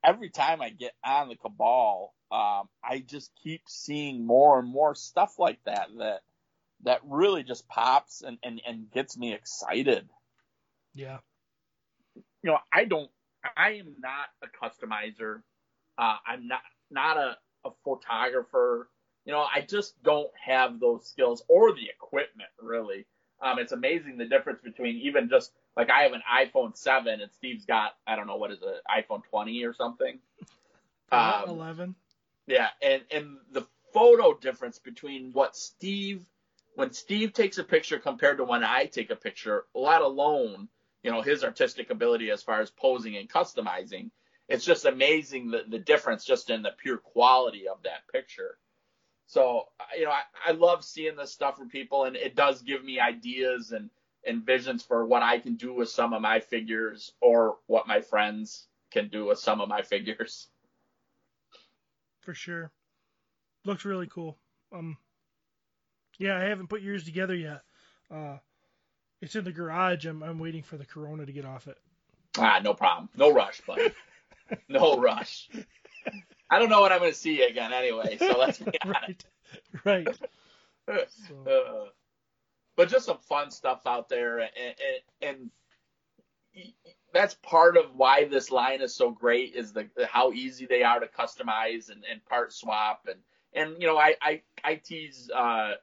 every 0.03 0.29
time 0.29 0.61
I 0.61 0.69
get 0.69 0.93
on 1.03 1.29
the 1.29 1.35
Cabal, 1.35 2.13
um, 2.31 2.69
I 2.83 3.03
just 3.05 3.31
keep 3.43 3.63
seeing 3.67 4.25
more 4.25 4.59
and 4.59 4.67
more 4.69 4.95
stuff 4.95 5.39
like 5.39 5.59
that 5.65 5.89
that 5.97 6.21
that 6.83 7.01
really 7.05 7.43
just 7.43 7.67
pops 7.67 8.21
and, 8.21 8.37
and, 8.43 8.61
and 8.67 8.91
gets 8.91 9.17
me 9.17 9.33
excited 9.33 10.07
Yeah. 10.93 11.19
you 12.43 12.51
know, 12.51 12.59
I 12.71 12.85
don't, 12.85 13.09
I 13.57 13.71
am 13.73 13.95
not 13.99 14.27
a 14.43 14.47
customizer. 14.47 15.41
Uh, 15.97 16.17
I'm 16.27 16.47
not, 16.47 16.61
not 16.91 17.17
a, 17.17 17.37
a 17.65 17.71
photographer. 17.83 18.89
You 19.25 19.33
know, 19.33 19.45
I 19.53 19.61
just 19.61 20.01
don't 20.03 20.31
have 20.43 20.79
those 20.79 21.05
skills 21.07 21.43
or 21.47 21.73
the 21.73 21.89
equipment 21.89 22.49
really. 22.61 23.05
Um, 23.41 23.59
it's 23.59 23.71
amazing 23.73 24.17
the 24.17 24.25
difference 24.25 24.61
between 24.63 24.95
even 24.97 25.29
just 25.29 25.51
like 25.75 25.89
I 25.89 26.03
have 26.03 26.13
an 26.13 26.21
iPhone 26.31 26.75
7 26.75 27.19
and 27.21 27.31
Steve's 27.33 27.65
got, 27.65 27.95
I 28.07 28.15
don't 28.15 28.27
know, 28.27 28.37
what 28.37 28.51
is 28.51 28.59
it, 28.61 28.81
iPhone 28.89 29.23
20 29.29 29.63
or 29.65 29.73
something. 29.73 30.19
Uh, 31.11 31.41
Um, 31.43 31.49
Eleven. 31.49 31.95
yeah, 32.47 32.69
and 32.81 33.03
and 33.11 33.37
the 33.51 33.65
photo 33.93 34.33
difference 34.37 34.79
between 34.79 35.31
what 35.33 35.55
Steve 35.55 36.25
when 36.75 36.91
Steve 36.91 37.33
takes 37.33 37.57
a 37.57 37.63
picture 37.63 37.99
compared 37.99 38.37
to 38.37 38.43
when 38.43 38.63
I 38.63 38.85
take 38.85 39.09
a 39.09 39.15
picture, 39.15 39.65
let 39.73 40.01
alone, 40.01 40.67
you 41.03 41.11
know, 41.11 41.21
his 41.21 41.43
artistic 41.43 41.89
ability 41.89 42.31
as 42.31 42.43
far 42.43 42.59
as 42.61 42.69
posing 42.69 43.15
and 43.15 43.29
customizing, 43.29 44.11
it's 44.49 44.65
just 44.65 44.85
amazing 44.85 45.51
the, 45.51 45.63
the 45.69 45.79
difference 45.79 46.25
just 46.25 46.49
in 46.49 46.61
the 46.61 46.71
pure 46.77 46.97
quality 46.97 47.67
of 47.67 47.81
that 47.83 48.07
picture. 48.11 48.57
So, 49.27 49.65
you 49.97 50.05
know, 50.05 50.11
I, 50.11 50.21
I 50.47 50.51
love 50.51 50.83
seeing 50.83 51.15
this 51.15 51.31
stuff 51.31 51.57
from 51.57 51.69
people 51.69 52.05
and 52.05 52.15
it 52.15 52.35
does 52.35 52.61
give 52.61 52.83
me 52.83 52.99
ideas 52.99 53.71
and, 53.71 53.89
and 54.25 54.45
visions 54.45 54.83
for 54.83 55.05
what 55.05 55.23
I 55.23 55.39
can 55.39 55.55
do 55.55 55.73
with 55.73 55.89
some 55.89 56.13
of 56.13 56.21
my 56.21 56.39
figures 56.39 57.13
or 57.21 57.57
what 57.67 57.87
my 57.87 58.01
friends 58.01 58.67
can 58.91 59.09
do 59.09 59.25
with 59.25 59.39
some 59.39 59.61
of 59.61 59.69
my 59.69 59.81
figures. 59.81 60.47
for 62.21 62.33
sure. 62.33 62.71
Looks 63.65 63.85
really 63.85 64.07
cool. 64.07 64.37
Um, 64.73 64.97
yeah, 66.19 66.37
I 66.37 66.41
haven't 66.43 66.67
put 66.67 66.81
yours 66.81 67.03
together 67.03 67.35
yet. 67.35 67.61
Uh, 68.11 68.37
it's 69.21 69.35
in 69.35 69.43
the 69.43 69.51
garage. 69.51 70.05
I'm 70.05 70.21
I'm 70.23 70.39
waiting 70.39 70.63
for 70.63 70.77
the 70.77 70.85
Corona 70.85 71.25
to 71.25 71.31
get 71.31 71.45
off 71.45 71.67
it. 71.67 71.77
Ah, 72.37 72.59
no 72.63 72.73
problem. 72.73 73.09
No 73.15 73.31
rush, 73.33 73.61
buddy. 73.61 73.91
no 74.69 74.97
rush. 74.99 75.49
I 76.49 76.59
don't 76.59 76.69
know 76.69 76.81
when 76.83 76.91
I'm 76.91 76.99
going 76.99 77.11
to 77.11 77.17
see 77.17 77.39
you 77.39 77.47
again 77.47 77.73
anyway, 77.73 78.17
so 78.17 78.37
let's 78.37 78.59
be 78.59 78.71
honest. 78.83 79.25
right, 79.85 80.07
right. 80.07 80.07
So, 81.27 81.49
Uh, 81.49 81.89
but 82.75 82.89
just 82.89 83.05
some 83.07 83.17
fun 83.17 83.49
stuff 83.49 83.81
out 83.87 84.07
there, 84.09 84.39
and, 84.39 84.51
and, 85.21 85.49
and 86.53 86.65
that's 87.13 87.33
part 87.35 87.77
of 87.77 87.95
why 87.95 88.25
this 88.25 88.51
line 88.51 88.81
is 88.81 88.93
so 88.93 89.09
great 89.09 89.55
is 89.55 89.73
the, 89.73 89.87
the 89.95 90.05
how 90.05 90.31
easy 90.33 90.65
they 90.65 90.83
are 90.83 90.99
to 90.99 91.07
customize 91.07 91.89
and, 91.89 92.03
and 92.09 92.23
part 92.25 92.53
swap, 92.53 93.07
and 93.09 93.19
and 93.53 93.81
you 93.81 93.87
know 93.87 93.97
I 93.97 94.15
I, 94.21 94.41
I 94.63 94.75
tease 94.75 95.29
uh, 95.33 95.73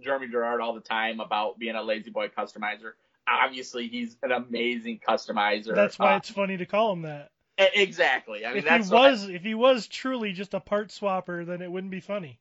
Jeremy 0.00 0.28
Gerard 0.28 0.60
all 0.60 0.74
the 0.74 0.80
time 0.80 1.20
about 1.20 1.58
being 1.58 1.76
a 1.76 1.82
lazy 1.82 2.10
boy 2.10 2.28
customizer. 2.28 2.92
Obviously, 3.28 3.88
he's 3.88 4.16
an 4.22 4.32
amazing 4.32 5.00
customizer. 5.06 5.74
that's 5.74 5.98
why 5.98 6.14
Uh, 6.14 6.16
it's 6.16 6.30
funny 6.30 6.56
to 6.56 6.66
call 6.66 6.92
him 6.94 7.02
that. 7.02 7.30
Exactly. 7.58 8.44
I 8.44 8.50
mean, 8.50 8.58
if 8.58 8.64
he 8.64 8.70
that's 8.70 8.90
what 8.90 9.02
I- 9.02 9.10
was 9.10 9.28
if 9.28 9.42
he 9.42 9.54
was 9.54 9.86
truly 9.86 10.32
just 10.32 10.54
a 10.54 10.60
part 10.60 10.88
swapper, 10.88 11.44
then 11.44 11.60
it 11.62 11.70
wouldn't 11.70 11.90
be 11.90 12.00
funny. 12.00 12.38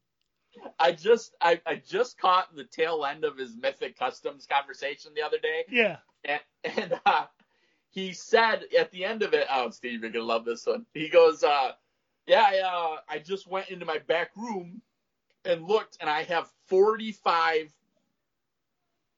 I 0.80 0.92
just 0.92 1.36
I, 1.42 1.62
I 1.66 1.76
just 1.76 2.18
caught 2.18 2.56
the 2.56 2.64
tail 2.64 3.06
end 3.06 3.24
of 3.24 3.38
his 3.38 3.56
Mythic 3.56 3.98
Customs 3.98 4.46
conversation 4.46 5.12
the 5.16 5.22
other 5.22 5.38
day, 5.38 5.66
Yeah. 5.70 5.98
and, 6.26 6.42
and 6.64 7.00
uh, 7.06 7.26
he 7.90 8.14
said 8.14 8.66
at 8.78 8.92
the 8.92 9.06
end 9.06 9.24
of 9.24 9.34
it, 9.34 9.48
"Oh, 9.52 9.70
Steve, 9.70 10.02
you're 10.02 10.12
gonna 10.12 10.26
love 10.26 10.46
this 10.46 10.66
one." 10.66 10.86
He 10.94 11.10
goes, 11.10 11.44
uh, 11.44 11.74
"Yeah, 12.26 12.44
I, 12.48 12.60
uh, 12.60 12.98
I 13.08 13.20
just 13.20 13.48
went 13.48 13.70
into 13.70 13.86
my 13.86 14.00
back 14.00 14.32
room 14.36 14.82
and 15.46 15.64
looked, 15.64 15.98
and 16.02 16.10
I 16.10 16.24
have 16.24 16.50
45 16.68 17.72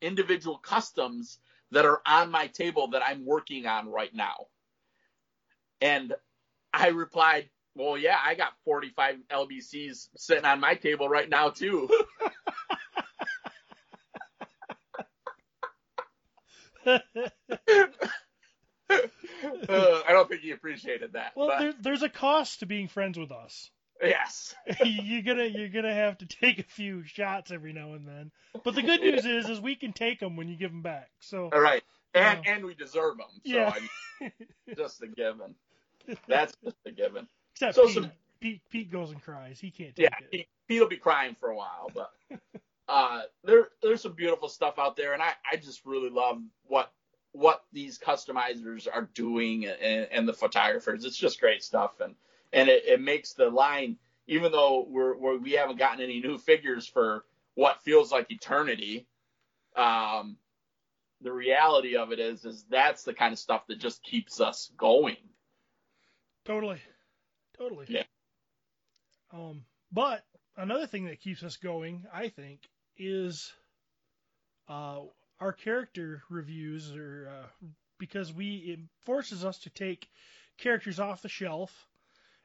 individual 0.01 0.57
customs 0.57 1.39
that 1.71 1.85
are 1.85 2.01
on 2.05 2.31
my 2.31 2.47
table 2.47 2.87
that 2.89 3.03
I'm 3.05 3.25
working 3.25 3.65
on 3.65 3.89
right 3.89 4.13
now. 4.13 4.47
And 5.81 6.13
I 6.73 6.89
replied, 6.89 7.49
well, 7.75 7.97
yeah, 7.97 8.17
I 8.23 8.35
got 8.35 8.53
45 8.65 9.17
LBCs 9.31 10.09
sitting 10.17 10.45
on 10.45 10.59
my 10.59 10.75
table 10.75 11.07
right 11.07 11.29
now 11.29 11.49
too. 11.49 11.89
uh, 16.85 16.99
I 18.89 20.07
don't 20.09 20.27
think 20.27 20.41
he 20.41 20.51
appreciated 20.51 21.13
that. 21.13 21.33
Well, 21.35 21.47
but 21.47 21.59
there, 21.59 21.73
there's 21.81 22.03
a 22.03 22.09
cost 22.09 22.59
to 22.59 22.65
being 22.65 22.87
friends 22.87 23.17
with 23.17 23.31
us. 23.31 23.69
yes. 24.01 24.55
you're 24.83 25.21
gonna 25.21 25.45
you're 25.45 25.69
gonna 25.69 25.93
have 25.93 26.17
to 26.19 26.25
take 26.25 26.59
a 26.59 26.63
few 26.63 27.03
shots 27.05 27.51
every 27.51 27.73
now 27.73 27.93
and 27.93 28.07
then. 28.07 28.31
But 28.63 28.75
the 28.75 28.81
good 28.81 29.01
news 29.01 29.25
is 29.25 29.49
is 29.49 29.61
we 29.61 29.75
can 29.75 29.93
take 29.93 30.19
them 30.19 30.35
when 30.35 30.47
you 30.47 30.57
give 30.57 30.71
them 30.71 30.81
back. 30.81 31.09
So 31.19 31.49
All 31.53 31.59
right. 31.59 31.83
And 32.13 32.39
Yeah. 32.43 32.53
and 32.53 32.65
we 32.65 32.73
deserve 32.75 33.17
them. 33.17 33.27
So 33.45 33.51
Yeah. 33.51 33.73
I 33.73 33.79
mean, 33.79 34.31
just 34.75 35.01
a 35.03 35.07
given. 35.07 35.55
That's 36.27 36.53
just 36.63 36.77
a 36.85 36.91
given. 36.91 37.27
except 37.53 37.75
so 37.75 37.85
Pete, 37.85 37.93
some- 37.93 38.11
Pete 38.39 38.61
Pete 38.69 38.91
goes 38.91 39.11
and 39.11 39.21
cries. 39.21 39.59
He 39.59 39.71
can't 39.71 39.95
take 39.95 40.05
Yeah, 40.05 40.25
it. 40.31 40.47
he, 40.67 40.73
he'll 40.75 40.87
be 40.87 40.97
crying 40.97 41.35
for 41.39 41.49
a 41.49 41.55
while, 41.55 41.91
but 41.93 42.11
uh, 42.87 43.21
there 43.43 43.69
there's 43.81 44.01
some 44.01 44.13
beautiful 44.13 44.49
stuff 44.49 44.79
out 44.79 44.95
there, 44.95 45.13
and 45.13 45.21
I, 45.21 45.33
I 45.51 45.57
just 45.57 45.85
really 45.85 46.09
love 46.09 46.41
what 46.63 46.91
what 47.33 47.63
these 47.71 47.99
customizers 47.99 48.87
are 48.91 49.07
doing 49.13 49.65
and, 49.67 50.07
and 50.11 50.27
the 50.27 50.33
photographers. 50.33 51.05
It's 51.05 51.17
just 51.17 51.39
great 51.39 51.63
stuff, 51.63 51.99
and 51.99 52.15
and 52.53 52.69
it, 52.69 52.85
it 52.85 53.01
makes 53.01 53.33
the 53.33 53.49
line, 53.49 53.97
even 54.27 54.51
though 54.51 54.85
we're, 54.89 55.15
we're 55.17 55.37
we 55.37 55.51
haven't 55.51 55.77
gotten 55.77 56.01
any 56.03 56.19
new 56.21 56.37
figures 56.37 56.87
for 56.87 57.25
what 57.55 57.81
feels 57.83 58.11
like 58.11 58.31
eternity. 58.31 59.05
Um, 59.75 60.37
the 61.21 61.31
reality 61.31 61.97
of 61.97 62.11
it 62.13 62.19
is, 62.19 62.45
is 62.45 62.63
that's 62.69 63.03
the 63.03 63.13
kind 63.13 63.33
of 63.33 63.39
stuff 63.39 63.67
that 63.67 63.77
just 63.79 64.01
keeps 64.03 64.39
us 64.39 64.71
going. 64.77 65.17
Totally. 66.49 66.81
Totally. 67.59 67.85
Yeah. 67.89 68.03
Um, 69.31 69.65
but 69.91 70.23
another 70.57 70.87
thing 70.87 71.05
that 71.05 71.21
keeps 71.21 71.43
us 71.43 71.57
going, 71.57 72.05
I 72.11 72.29
think, 72.29 72.61
is 72.97 73.53
uh, 74.67 75.01
our 75.39 75.53
character 75.53 76.23
reviews, 76.27 76.91
or 76.95 77.29
uh, 77.29 77.67
because 77.99 78.33
we 78.33 78.55
it 78.55 78.79
forces 79.05 79.45
us 79.45 79.59
to 79.59 79.69
take 79.69 80.09
characters 80.57 80.99
off 80.99 81.21
the 81.21 81.29
shelf 81.29 81.71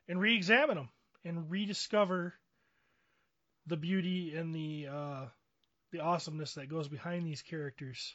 and 0.07 0.20
re-examine 0.20 0.76
them 0.76 0.90
and 1.24 1.50
rediscover 1.50 2.34
the 3.68 3.78
beauty 3.78 4.34
and 4.36 4.55
the 4.55 4.88
uh, 4.92 5.24
the 5.92 6.00
awesomeness 6.00 6.52
that 6.55 6.68
goes 6.68 6.88
behind 6.88 7.26
these 7.26 7.40
characters. 7.40 8.14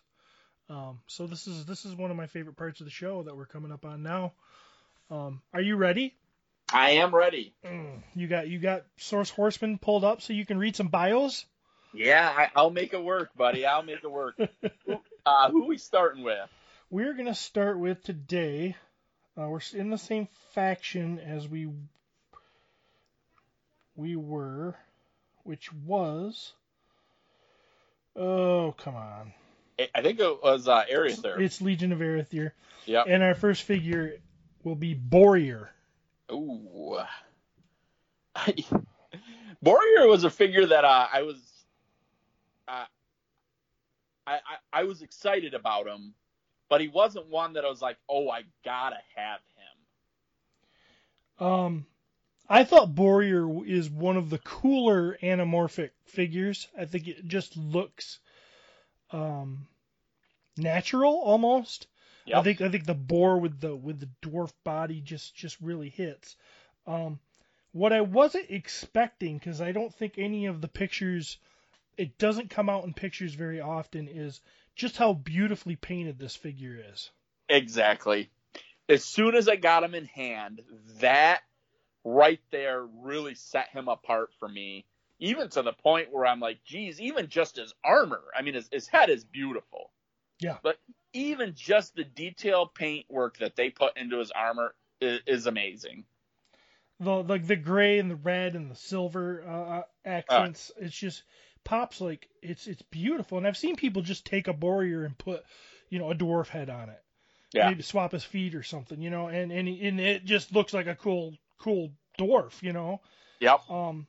Um, 0.70 1.00
so 1.08 1.26
this 1.26 1.48
is 1.48 1.66
this 1.66 1.84
is 1.86 1.96
one 1.96 2.12
of 2.12 2.18
my 2.18 2.28
favorite 2.28 2.58
parts 2.58 2.80
of 2.80 2.86
the 2.86 2.92
show 2.92 3.24
that 3.24 3.36
we're 3.36 3.48
coming 3.48 3.72
up 3.72 3.86
on 3.86 4.04
now. 4.04 4.34
Um, 5.12 5.42
are 5.54 5.62
you 5.62 5.76
ready? 5.76 6.14
I 6.72 6.92
am 6.92 7.14
ready. 7.16 7.54
Mm, 7.66 8.02
You 8.16 8.28
got 8.28 8.48
you 8.48 8.60
got 8.60 8.84
Source 8.98 9.30
Horseman 9.30 9.80
pulled 9.80 10.04
up 10.04 10.22
so 10.22 10.34
you 10.34 10.46
can 10.46 10.58
read 10.60 10.76
some 10.76 10.88
bios. 10.90 11.46
Yeah, 11.94 12.32
I, 12.32 12.50
I'll 12.56 12.70
make 12.70 12.94
it 12.94 13.04
work, 13.04 13.36
buddy. 13.36 13.66
I'll 13.66 13.82
make 13.82 14.04
it 14.04 14.12
work. 14.12 14.36
uh, 15.26 15.50
who 15.50 15.66
we 15.66 15.78
starting 15.80 16.24
with? 16.24 16.48
We're 16.92 17.14
gonna 17.16 17.34
start 17.34 17.80
with 17.80 18.04
today. 18.04 18.76
Uh, 19.36 19.48
we're 19.50 19.62
in 19.74 19.90
the 19.90 19.98
same 19.98 20.28
faction 20.54 21.18
as 21.20 21.48
we 21.48 21.70
we 23.96 24.16
were, 24.16 24.76
which 25.44 25.74
was. 25.74 26.54
Oh 28.16 28.76
come 28.78 28.96
on! 28.96 29.34
I- 29.96 30.02
think 30.02 30.20
it 30.20 30.44
was 30.44 30.68
uh, 30.68 30.84
Arethyr. 30.92 31.40
It's 31.40 31.62
Legion 31.62 31.94
of 31.94 32.00
Arethyr, 32.00 32.52
Yeah. 32.86 33.04
and 33.08 33.24
our 33.24 33.34
first 33.34 33.64
figure 33.64 34.18
will 34.64 34.76
be 34.76 34.96
Boarrior. 34.96 35.70
Ooh. 36.32 37.00
Warrior 39.62 40.08
was 40.08 40.24
a 40.24 40.30
figure 40.30 40.66
that 40.66 40.86
uh, 40.86 41.08
I 41.12 41.24
was, 41.24 41.38
uh, 42.68 42.86
I, 44.28 44.34
I 44.34 44.40
I 44.72 44.84
was 44.84 45.02
excited 45.02 45.54
about 45.54 45.88
him, 45.88 46.14
but 46.70 46.82
he 46.82 46.88
wasn't 46.88 47.28
one 47.28 47.54
that 47.54 47.66
I 47.66 47.70
was 47.70 47.82
like, 47.82 47.98
oh, 48.08 48.30
I 48.30 48.44
gotta 48.64 49.00
have 49.16 49.40
him. 51.40 51.48
Um, 51.48 51.86
I 52.48 52.64
thought 52.64 52.96
Boarrior 52.96 53.68
is 53.68 53.90
one 53.90 54.18
of 54.18 54.30
the 54.30 54.40
cooler 54.40 55.18
anamorphic 55.22 55.92
figures. 56.06 56.68
I 56.78 56.86
think 56.86 57.08
it 57.08 57.26
just 57.26 57.58
looks 57.58 58.20
um, 59.12 59.68
natural 60.58 61.22
almost. 61.22 61.88
I 62.34 62.42
think 62.42 62.62
I 62.62 62.70
think 62.70 62.86
the 62.86 62.94
boar 62.94 63.38
with 63.40 63.60
the 63.60 63.76
with 63.76 64.00
the 64.00 64.10
dwarf 64.22 64.52
body 64.64 65.02
just 65.02 65.36
just 65.36 65.60
really 65.62 65.90
hits. 65.90 66.36
Um, 66.86 67.20
what 67.72 67.94
I 67.94 68.02
wasn't 68.02 68.50
expecting 68.50 69.38
because 69.38 69.62
I 69.62 69.72
don't 69.72 69.94
think 69.94 70.14
any 70.18 70.48
of 70.48 70.62
the 70.62 70.68
pictures, 70.68 71.38
it 71.98 72.18
doesn't 72.18 72.50
come 72.50 72.70
out 72.70 72.84
in 72.84 72.94
pictures 72.94 73.34
very 73.34 73.62
often, 73.62 74.08
is 74.08 74.42
just 74.76 74.98
how 74.98 75.14
beautifully 75.14 75.76
painted 75.76 76.18
this 76.18 76.36
figure 76.36 76.78
is. 76.92 77.12
Exactly. 77.48 78.30
As 78.88 79.04
soon 79.04 79.36
as 79.36 79.48
I 79.48 79.56
got 79.56 79.84
him 79.84 79.94
in 79.94 80.06
hand, 80.06 80.62
that 81.00 81.42
right 82.04 82.40
there 82.52 82.84
really 82.84 83.36
set 83.36 83.70
him 83.70 83.88
apart 83.88 84.32
for 84.40 84.48
me. 84.48 84.86
Even 85.20 85.50
to 85.50 85.62
the 85.62 85.74
point 85.74 86.14
where 86.14 86.26
I'm 86.26 86.40
like, 86.40 86.64
geez, 86.64 87.02
even 87.02 87.28
just 87.28 87.58
his 87.58 87.74
armor. 87.84 88.24
I 88.36 88.42
mean, 88.42 88.54
his, 88.54 88.70
his 88.72 88.88
head 88.88 89.10
is 89.10 89.26
beautiful. 89.26 89.92
Yeah. 90.40 90.58
But 90.64 90.80
even 91.14 91.54
just 91.56 91.96
the 91.96 92.04
detail 92.04 92.66
paint 92.68 93.06
work 93.10 93.38
that 93.40 93.56
they 93.56 93.70
put 93.70 93.98
into 93.98 94.18
his 94.20 94.32
armor 94.32 94.74
is, 95.02 95.20
is 95.28 95.46
amazing. 95.48 96.06
the 97.00 97.24
like 97.24 97.48
the 97.48 97.56
gray 97.56 98.00
and 98.00 98.12
the 98.12 98.16
red 98.16 98.56
and 98.56 98.70
the 98.70 98.76
silver 98.76 99.44
uh, 99.48 99.82
accents. 100.06 100.72
it's 100.78 100.98
just 100.98 101.24
pops 101.64 102.02
like 102.02 102.28
it's 102.42 102.68
it's 102.68 102.82
beautiful. 102.84 103.38
And 103.38 103.48
I've 103.48 103.58
seen 103.58 103.76
people 103.76 104.02
just 104.02 104.26
take 104.26 104.48
a 104.48 104.54
warrior 104.54 105.04
and 105.06 105.18
put 105.18 105.44
you 105.90 106.00
know 106.00 106.12
a 106.12 106.16
dwarf 106.16 106.48
head 106.48 106.70
on 106.70 106.90
it, 106.90 107.02
Yeah. 107.54 107.68
maybe 107.70 107.82
swap 107.84 108.12
his 108.12 108.24
feet 108.24 108.56
or 108.56 108.64
something, 108.64 109.02
you 109.02 109.10
know, 109.10 109.28
and 109.28 109.52
and 109.52 109.68
and 109.68 110.00
it 110.00 110.26
just 110.26 110.54
looks 110.54 110.74
like 110.74 110.88
a 110.88 110.96
cool 110.96 111.36
cool 111.60 111.92
dwarf, 112.20 112.62
you 112.62 112.74
know. 112.74 113.02
Yep. 113.40 113.70
Um, 113.70 114.08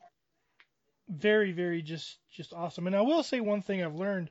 very 1.09 1.53
very 1.53 1.83
just 1.83 2.19
just 2.33 2.53
awesome. 2.53 2.87
And 2.87 2.97
I 2.97 3.01
will 3.01 3.23
say 3.23 3.41
one 3.41 3.63
thing 3.63 3.83
I've 3.83 3.95
learned 3.95 4.31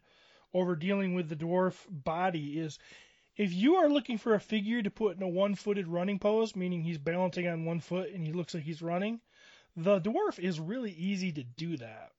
over 0.54 0.76
dealing 0.76 1.14
with 1.14 1.30
the 1.30 1.36
dwarf 1.36 1.76
body 1.89 2.60
is 2.60 2.80
if 3.38 3.54
you 3.54 3.76
are 3.76 3.89
looking 3.89 4.18
for 4.18 4.34
a 4.34 4.39
figure 4.39 4.82
to 4.82 4.89
put 4.89 5.16
in 5.16 5.24
a 5.24 5.28
one-footed 5.28 5.88
running 5.88 6.20
pose, 6.20 6.56
meaning 6.56 6.82
he's 6.82 6.97
balancing 6.97 7.47
on 7.47 7.66
one 7.66 7.80
foot 7.80 8.10
and 8.12 8.26
he 8.26 8.34
looks 8.34 8.54
like 8.54 8.64
he's 8.64 8.82
running, 8.82 9.22
the 9.76 10.02
dwarf 10.02 10.39
is 10.39 10.60
really 10.60 10.91
easy 10.91 11.32
to 11.32 11.43
do 11.43 11.78
that. 11.78 12.12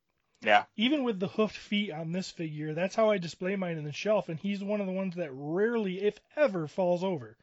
Yeah. 0.43 0.64
Even 0.76 1.05
with 1.05 1.20
the 1.20 1.28
hoofed 1.28 1.57
feet 1.57 1.93
on 1.93 2.12
this 2.12 2.31
figure, 2.31 2.72
that's 2.72 2.95
how 2.95 3.11
I 3.11 3.18
display 3.18 3.57
mine 3.57 3.76
in 3.76 3.85
the 3.85 3.93
shelf, 3.93 4.31
and 4.31 4.39
he's 4.39 4.64
one 4.64 4.81
of 4.81 4.87
the 4.87 4.93
ones 4.93 5.16
that 5.16 5.31
rarely, 5.33 6.01
if 6.01 6.18
ever, 6.37 6.66
falls 6.66 7.05
over. 7.05 7.37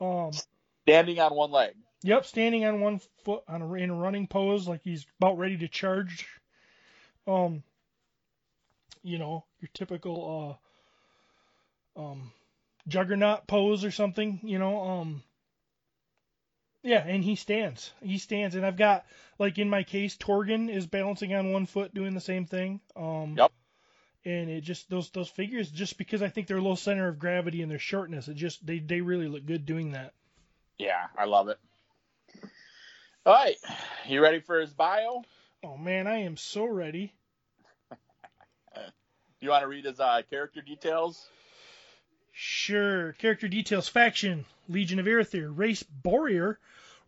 Um, 0.00 0.32
Standing 0.82 1.18
on 1.20 1.34
one 1.34 1.50
leg. 1.50 1.74
Yep, 2.02 2.26
standing 2.26 2.66
on 2.66 2.82
one 2.82 3.00
foot 3.24 3.44
on 3.48 3.62
a, 3.62 3.72
in 3.74 3.88
a 3.88 3.94
running 3.94 4.26
pose, 4.26 4.68
like 4.68 4.82
he's 4.84 5.06
about 5.18 5.38
ready 5.38 5.56
to 5.56 5.68
charge. 5.68 6.26
Um, 7.26 7.62
you 9.04 9.18
know, 9.18 9.44
your 9.60 9.70
typical 9.74 10.58
uh, 11.96 12.00
um, 12.00 12.32
juggernaut 12.88 13.46
pose 13.46 13.84
or 13.84 13.92
something. 13.92 14.40
You 14.42 14.58
know, 14.58 14.82
um, 14.82 15.22
yeah, 16.82 17.04
and 17.06 17.22
he 17.22 17.36
stands. 17.36 17.92
He 18.02 18.18
stands, 18.18 18.56
and 18.56 18.66
I've 18.66 18.76
got 18.76 19.06
like 19.38 19.58
in 19.58 19.70
my 19.70 19.84
case, 19.84 20.16
Torgan 20.16 20.68
is 20.68 20.86
balancing 20.86 21.34
on 21.34 21.52
one 21.52 21.66
foot, 21.66 21.94
doing 21.94 22.14
the 22.14 22.20
same 22.20 22.46
thing. 22.46 22.80
Um, 22.96 23.36
Yep. 23.38 23.52
And 24.26 24.48
it 24.48 24.62
just 24.62 24.88
those 24.88 25.10
those 25.10 25.28
figures, 25.28 25.70
just 25.70 25.98
because 25.98 26.22
I 26.22 26.28
think 26.28 26.46
they're 26.46 26.60
low 26.60 26.76
center 26.76 27.08
of 27.08 27.18
gravity 27.18 27.60
and 27.60 27.70
their 27.70 27.78
shortness, 27.78 28.26
it 28.28 28.34
just 28.34 28.64
they 28.64 28.78
they 28.78 29.02
really 29.02 29.28
look 29.28 29.44
good 29.44 29.66
doing 29.66 29.92
that. 29.92 30.14
Yeah, 30.78 31.06
I 31.18 31.26
love 31.26 31.48
it. 31.48 31.58
All 33.26 33.34
right. 33.34 33.56
You 34.06 34.22
ready 34.22 34.40
for 34.40 34.60
his 34.60 34.72
bio? 34.72 35.22
Oh 35.62 35.76
man, 35.76 36.06
I 36.06 36.20
am 36.20 36.36
so 36.38 36.64
ready. 36.64 37.12
You 39.44 39.50
want 39.50 39.60
to 39.60 39.68
read 39.68 39.84
his 39.84 40.00
uh, 40.00 40.22
character 40.30 40.62
details? 40.62 41.28
Sure. 42.32 43.12
Character 43.12 43.46
details: 43.46 43.86
faction, 43.86 44.46
Legion 44.70 44.98
of 44.98 45.04
Arethyr, 45.04 45.52
race 45.54 45.84
Boarrior, 46.02 46.56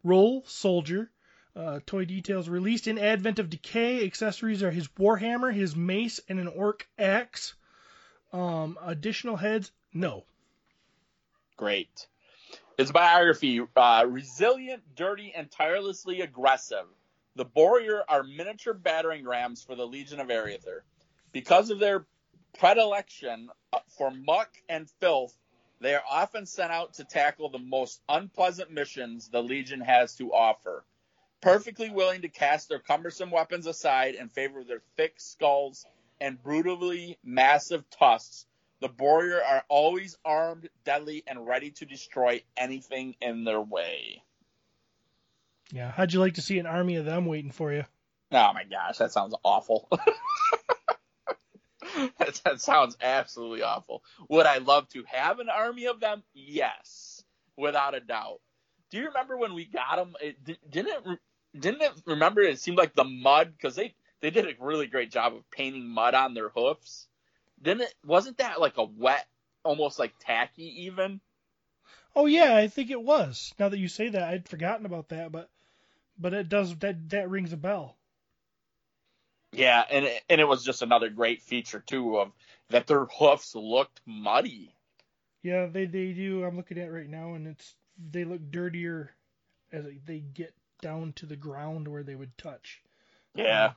role 0.05 0.45
soldier. 0.45 1.11
Uh, 1.57 1.81
toy 1.87 2.05
details: 2.05 2.51
released 2.51 2.89
in 2.89 2.99
Advent 2.99 3.39
of 3.39 3.49
Decay. 3.49 4.05
Accessories 4.05 4.63
are 4.63 4.71
his 4.71 4.87
warhammer, 4.87 5.51
his 5.51 5.75
mace, 5.75 6.21
and 6.29 6.39
an 6.39 6.49
orc 6.49 6.87
axe. 6.99 7.55
Um, 8.35 8.79
additional 8.83 9.37
heads: 9.37 9.73
no. 9.95 10.25
Great. 11.57 12.07
His 12.77 12.93
biography 12.93 13.63
uh, 13.75 14.05
resilient, 14.07 14.83
dirty, 14.95 15.33
and 15.35 15.51
tirelessly 15.51 16.21
aggressive. 16.21 16.85
The 17.35 17.47
Boarrior 17.47 18.03
are 18.07 18.23
miniature 18.23 18.75
battering 18.75 19.25
rams 19.27 19.65
for 19.65 19.75
the 19.75 19.87
Legion 19.87 20.21
of 20.21 20.29
Arethyr. 20.29 20.83
Because 21.33 21.71
of 21.71 21.79
their 21.79 22.05
predilection 22.59 23.51
uh, 23.73 23.79
for 23.97 24.11
muck 24.11 24.51
and 24.69 24.89
filth, 25.01 25.37
they 25.81 25.95
are 25.95 26.03
often 26.09 26.47
sent 26.47 26.73
out 26.73 26.95
to 26.95 27.05
tackle 27.05 27.51
the 27.51 27.59
most 27.59 28.01
unpleasant 28.09 28.71
missions 28.71 29.29
the 29.29 29.43
Legion 29.43 29.81
has 29.81 30.15
to 30.17 30.33
offer. 30.33 30.85
Perfectly 31.41 31.91
willing 31.91 32.23
to 32.23 32.29
cast 32.29 32.69
their 32.69 32.79
cumbersome 32.79 33.31
weapons 33.31 33.67
aside 33.67 34.15
in 34.15 34.29
favor 34.29 34.61
of 34.61 34.67
their 34.67 34.83
thick 34.97 35.15
skulls 35.19 35.85
and 36.21 36.43
brutally 36.43 37.19
massive 37.23 37.89
tusks, 37.91 38.47
the 38.81 38.89
Boarrior 38.89 39.41
are 39.47 39.65
always 39.69 40.17
armed, 40.25 40.69
deadly, 40.85 41.23
and 41.27 41.47
ready 41.47 41.71
to 41.73 41.87
destroy 41.87 42.43
anything 42.57 43.17
in 43.21 43.45
their 43.45 43.61
way. 43.61 44.23
Yeah, 45.73 45.91
how'd 45.91 46.13
you 46.13 46.21
like 46.21 46.35
to 46.35 46.43
see 46.43 46.59
an 46.59 46.67
army 46.67 46.97
of 46.97 47.05
them 47.05 47.27
waiting 47.27 47.51
for 47.51 47.73
you? 47.73 47.85
Oh 48.33 48.53
my 48.53 48.65
gosh, 48.65 48.99
that 48.99 49.13
sounds 49.13 49.35
awful. 49.45 49.89
that, 52.19 52.41
that 52.45 52.61
sounds 52.61 52.97
absolutely 53.01 53.63
awful. 53.63 54.03
Would 54.29 54.47
I 54.47 54.59
love 54.59 54.89
to 54.91 55.05
have 55.07 55.39
an 55.39 55.49
army 55.49 55.87
of 55.87 56.01
them? 56.01 56.23
Yes, 56.35 57.25
without 57.57 57.95
a 57.95 58.01
doubt. 58.01 58.41
Do 58.91 58.99
you 58.99 59.07
remember 59.07 59.37
when 59.37 59.55
we 59.55 59.65
got 59.65 59.97
them? 59.97 60.15
It, 60.21 60.37
didn't 60.45 60.93
it? 60.93 61.19
Didn't 61.59 61.83
it? 61.83 61.93
Remember, 62.05 62.43
it 62.43 62.61
seemed 62.61 62.79
like 62.79 62.95
the 62.95 63.05
mud 63.05 63.53
because 63.57 63.75
they 63.75 63.95
they 64.21 64.31
did 64.31 64.47
a 64.47 64.65
really 64.65 64.87
great 64.87 65.11
job 65.11 65.35
of 65.35 65.51
painting 65.51 65.89
mud 65.89 66.15
on 66.15 66.35
their 66.35 66.49
hoofs. 66.49 67.09
Didn't 67.61 67.83
it? 67.83 67.95
Wasn't 68.05 68.39
that 68.39 68.61
like 68.61 68.77
a 68.77 68.85
wet, 68.85 69.27
almost 69.65 69.99
like 69.99 70.15
tacky 70.21 70.85
even? 70.85 71.21
Oh 72.15 72.27
yeah, 72.27 72.55
I 72.55 72.69
think 72.69 72.91
it 72.91 73.03
was. 73.03 73.55
Now 73.59 73.69
that 73.69 73.79
you 73.79 73.89
say 73.89 74.09
that, 74.11 74.23
I'd 74.23 74.49
forgotten 74.49 74.87
about 74.87 75.09
that, 75.09 75.33
but 75.33 75.51
but 76.19 76.35
it 76.35 76.49
does 76.49 76.77
that 76.79 77.11
that 77.11 77.31
rings 77.31 77.53
a 77.53 77.57
bell. 77.57 77.97
Yeah, 79.53 79.85
and 79.91 80.05
it, 80.05 80.23
and 80.29 80.41
it 80.41 80.49
was 80.49 80.65
just 80.65 80.83
another 80.83 81.09
great 81.09 81.43
feature 81.43 81.81
too 81.81 82.19
of 82.19 82.33
that 82.71 82.87
their 82.87 83.07
hoofs 83.07 83.55
looked 83.55 84.01
muddy. 84.05 84.75
Yeah, 85.43 85.67
they 85.67 85.87
they 85.87 86.13
do. 86.13 86.45
I'm 86.45 86.57
looking 86.57 86.79
at 86.79 86.89
it 86.89 86.93
right 86.93 87.09
now, 87.09 87.35
and 87.35 87.47
it's 87.47 87.77
they 88.11 88.25
look 88.25 88.51
dirtier 88.51 89.13
as 89.73 89.85
they 90.05 90.19
get 90.21 90.55
down 90.83 91.13
to 91.15 91.27
the 91.27 91.37
ground 91.37 91.89
where 91.89 92.03
they 92.03 92.15
would 92.15 92.37
touch. 92.37 92.83
Yeah. 93.35 93.73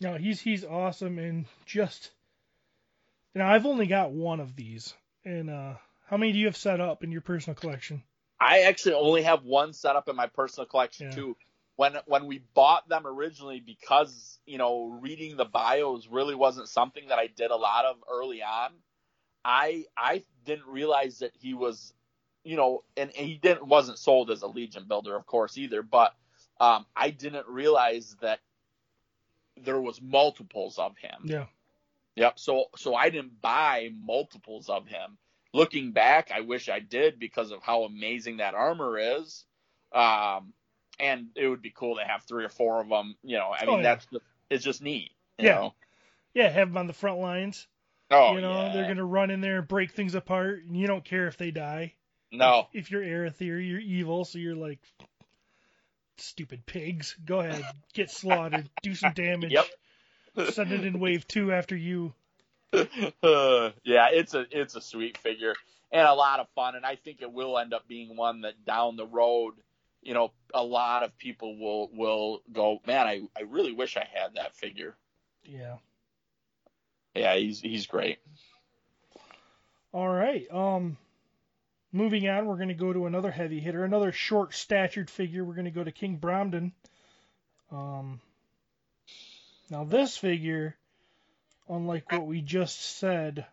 no, 0.00 0.16
he's 0.16 0.40
he's 0.40 0.64
awesome 0.64 1.18
and 1.18 1.46
just. 1.66 2.10
Now 3.34 3.52
I've 3.52 3.66
only 3.66 3.86
got 3.86 4.12
one 4.12 4.40
of 4.40 4.56
these, 4.56 4.94
and 5.24 5.50
uh, 5.50 5.74
how 6.06 6.16
many 6.16 6.32
do 6.32 6.38
you 6.38 6.46
have 6.46 6.56
set 6.56 6.80
up 6.80 7.02
in 7.02 7.12
your 7.12 7.22
personal 7.22 7.54
collection? 7.54 8.02
I 8.38 8.62
actually 8.62 8.94
only 8.94 9.22
have 9.22 9.44
one 9.44 9.72
set 9.72 9.96
up 9.96 10.08
in 10.08 10.16
my 10.16 10.26
personal 10.26 10.66
collection 10.66 11.06
Yeah. 11.06 11.14
too. 11.14 11.36
When 11.76 11.96
when 12.06 12.26
we 12.26 12.42
bought 12.54 12.88
them 12.88 13.06
originally, 13.06 13.60
because 13.60 14.38
you 14.46 14.58
know 14.58 14.98
reading 15.00 15.36
the 15.36 15.44
bios 15.44 16.06
really 16.08 16.34
wasn't 16.34 16.68
something 16.68 17.08
that 17.08 17.18
I 17.18 17.28
did 17.28 17.50
a 17.50 17.56
lot 17.56 17.84
of 17.84 17.96
early 18.10 18.42
on. 18.42 18.72
I 19.44 19.84
I 19.96 20.24
didn't 20.44 20.66
realize 20.66 21.20
that 21.20 21.32
he 21.34 21.54
was, 21.54 21.94
you 22.44 22.56
know, 22.56 22.84
and, 22.96 23.10
and 23.16 23.26
he 23.26 23.36
didn't 23.36 23.66
wasn't 23.66 23.98
sold 23.98 24.30
as 24.30 24.42
a 24.42 24.46
Legion 24.46 24.84
builder, 24.86 25.16
of 25.16 25.26
course, 25.26 25.56
either. 25.58 25.82
But 25.82 26.14
um, 26.60 26.86
I 26.94 27.10
didn't 27.10 27.48
realize 27.48 28.16
that 28.20 28.40
there 29.56 29.80
was 29.80 30.00
multiples 30.00 30.78
of 30.78 30.96
him. 30.98 31.22
Yeah. 31.24 31.46
Yep. 32.16 32.38
So 32.38 32.66
so 32.76 32.94
I 32.94 33.10
didn't 33.10 33.40
buy 33.40 33.90
multiples 33.98 34.68
of 34.68 34.86
him. 34.86 35.18
Looking 35.54 35.92
back, 35.92 36.30
I 36.34 36.40
wish 36.40 36.68
I 36.68 36.80
did 36.80 37.18
because 37.18 37.50
of 37.50 37.62
how 37.62 37.82
amazing 37.82 38.38
that 38.38 38.54
armor 38.54 38.98
is. 38.98 39.44
Um, 39.92 40.54
and 41.00 41.28
it 41.36 41.48
would 41.48 41.62
be 41.62 41.70
cool 41.74 41.96
to 41.96 42.04
have 42.04 42.22
three 42.24 42.44
or 42.44 42.48
four 42.48 42.80
of 42.80 42.88
them. 42.88 43.16
You 43.22 43.38
know, 43.38 43.48
I 43.50 43.64
Oh, 43.64 43.72
mean 43.72 43.76
yeah. 43.78 43.82
that's 43.82 44.06
just, 44.06 44.24
it's 44.50 44.64
just 44.64 44.82
neat. 44.82 45.10
You 45.38 45.46
Yeah. 45.46 45.54
Know? 45.54 45.74
Yeah, 46.34 46.48
have 46.48 46.68
them 46.68 46.76
on 46.78 46.86
the 46.86 46.92
front 46.92 47.18
lines. 47.18 47.66
Oh 48.10 48.34
you 48.34 48.40
know, 48.40 48.52
yeah. 48.66 48.72
they're 48.72 48.88
gonna 48.88 49.04
run 49.04 49.30
in 49.30 49.40
there 49.40 49.58
and 49.58 49.68
break 49.68 49.92
things 49.92 50.14
apart, 50.14 50.64
and 50.64 50.76
you 50.76 50.86
don't 50.86 51.04
care 51.04 51.26
if 51.28 51.36
they 51.38 51.50
die. 51.50 51.94
No. 52.30 52.68
If 52.72 52.90
you're 52.90 53.02
Arethyr, 53.02 53.66
you're 53.66 53.80
evil, 53.80 54.24
so 54.24 54.38
you're 54.38 54.54
like 54.56 54.78
stupid 56.18 56.64
pigs. 56.66 57.16
Go 57.24 57.40
ahead, 57.40 57.64
get 57.94 58.10
slaughtered, 58.10 58.68
do 58.82 58.94
some 58.94 59.12
damage. 59.12 59.52
Yep. 59.52 60.50
Send 60.52 60.72
it 60.72 60.84
in 60.84 60.98
wave 61.00 61.26
two 61.28 61.52
after 61.52 61.76
you. 61.76 62.12
Uh, 62.72 62.86
yeah, 63.84 64.08
it's 64.12 64.34
a 64.34 64.44
it's 64.50 64.74
a 64.74 64.80
sweet 64.80 65.18
figure 65.18 65.54
and 65.90 66.06
a 66.06 66.14
lot 66.14 66.40
of 66.40 66.48
fun, 66.54 66.74
and 66.74 66.86
I 66.86 66.96
think 66.96 67.20
it 67.20 67.30
will 67.32 67.58
end 67.58 67.74
up 67.74 67.86
being 67.86 68.16
one 68.16 68.42
that 68.42 68.64
down 68.64 68.96
the 68.96 69.06
road, 69.06 69.54
you 70.02 70.14
know, 70.14 70.32
a 70.52 70.62
lot 70.62 71.04
of 71.04 71.16
people 71.16 71.56
will 71.56 71.88
will 71.92 72.42
go, 72.52 72.80
man, 72.86 73.06
I 73.06 73.22
I 73.36 73.42
really 73.42 73.72
wish 73.72 73.96
I 73.96 74.06
had 74.12 74.34
that 74.34 74.56
figure. 74.56 74.96
Yeah. 75.44 75.76
Yeah, 77.14 77.36
he's 77.36 77.60
he's 77.60 77.86
great. 77.86 78.18
All 79.92 80.08
right. 80.08 80.50
Um, 80.50 80.96
moving 81.92 82.28
on, 82.28 82.46
we're 82.46 82.56
gonna 82.58 82.74
go 82.74 82.92
to 82.92 83.06
another 83.06 83.30
heavy 83.30 83.60
hitter, 83.60 83.84
another 83.84 84.12
short 84.12 84.54
statured 84.54 85.08
figure. 85.08 85.44
We're 85.44 85.54
gonna 85.54 85.70
go 85.70 85.84
to 85.84 85.92
King 85.92 86.18
Bromden. 86.18 86.72
Um, 87.70 88.20
now 89.70 89.84
this 89.84 90.16
figure, 90.16 90.76
unlike 91.68 92.10
what 92.10 92.26
we 92.26 92.40
just 92.40 92.98
said, 92.98 93.46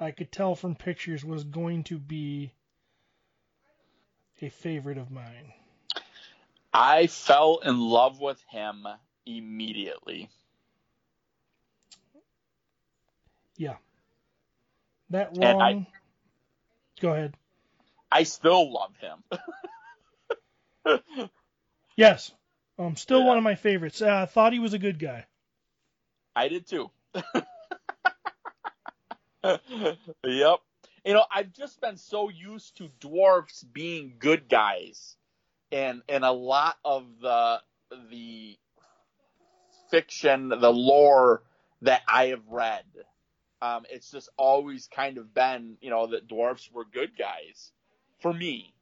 I 0.00 0.12
could 0.12 0.30
tell 0.30 0.54
from 0.54 0.76
pictures 0.76 1.24
was 1.24 1.44
going 1.44 1.84
to 1.84 1.98
be 1.98 2.52
a 4.42 4.50
favorite 4.50 4.98
of 4.98 5.10
mine. 5.10 5.52
I 6.72 7.06
fell 7.06 7.58
in 7.64 7.80
love 7.80 8.20
with 8.20 8.40
him 8.48 8.86
immediately. 9.26 10.28
Yeah. 13.56 13.76
That 15.10 15.36
And 15.36 15.44
I- 15.62 15.72
long. 15.72 15.86
Go 17.00 17.12
ahead. 17.12 17.34
I 18.10 18.22
still 18.24 18.72
love 18.72 18.94
him. 18.98 19.22
Yes. 21.96 22.30
Um, 22.78 22.94
still 22.96 23.20
Yeah. 23.20 23.26
one 23.26 23.38
of 23.38 23.42
my 23.44 23.56
favorites. 23.56 24.00
Uh, 24.00 24.24
thought 24.26 24.52
he 24.52 24.60
was 24.60 24.72
a 24.72 24.78
good 24.78 24.98
guy. 25.00 25.26
I 26.36 26.46
did 26.46 26.66
too. 26.68 26.90
yep. 29.44 30.58
You 31.04 31.14
know, 31.14 31.24
I've 31.32 31.52
just 31.52 31.80
been 31.80 31.96
so 31.96 32.28
used 32.28 32.76
to 32.78 32.88
dwarfs 33.00 33.62
being 33.62 34.14
good 34.18 34.48
guys, 34.48 35.16
and 35.72 36.02
and 36.08 36.24
a 36.24 36.32
lot 36.32 36.76
of 36.84 37.06
the 37.20 37.60
the 38.10 38.58
fiction, 39.90 40.48
the 40.48 40.72
lore 40.72 41.42
that 41.82 42.02
I 42.08 42.26
have 42.26 42.46
read, 42.48 42.84
um, 43.62 43.84
it's 43.90 44.10
just 44.10 44.28
always 44.36 44.88
kind 44.94 45.18
of 45.18 45.32
been, 45.34 45.76
you 45.80 45.90
know, 45.90 46.08
that 46.08 46.28
dwarfs 46.28 46.70
were 46.72 46.84
good 46.84 47.12
guys 47.18 47.72
for 48.20 48.32
me. 48.32 48.74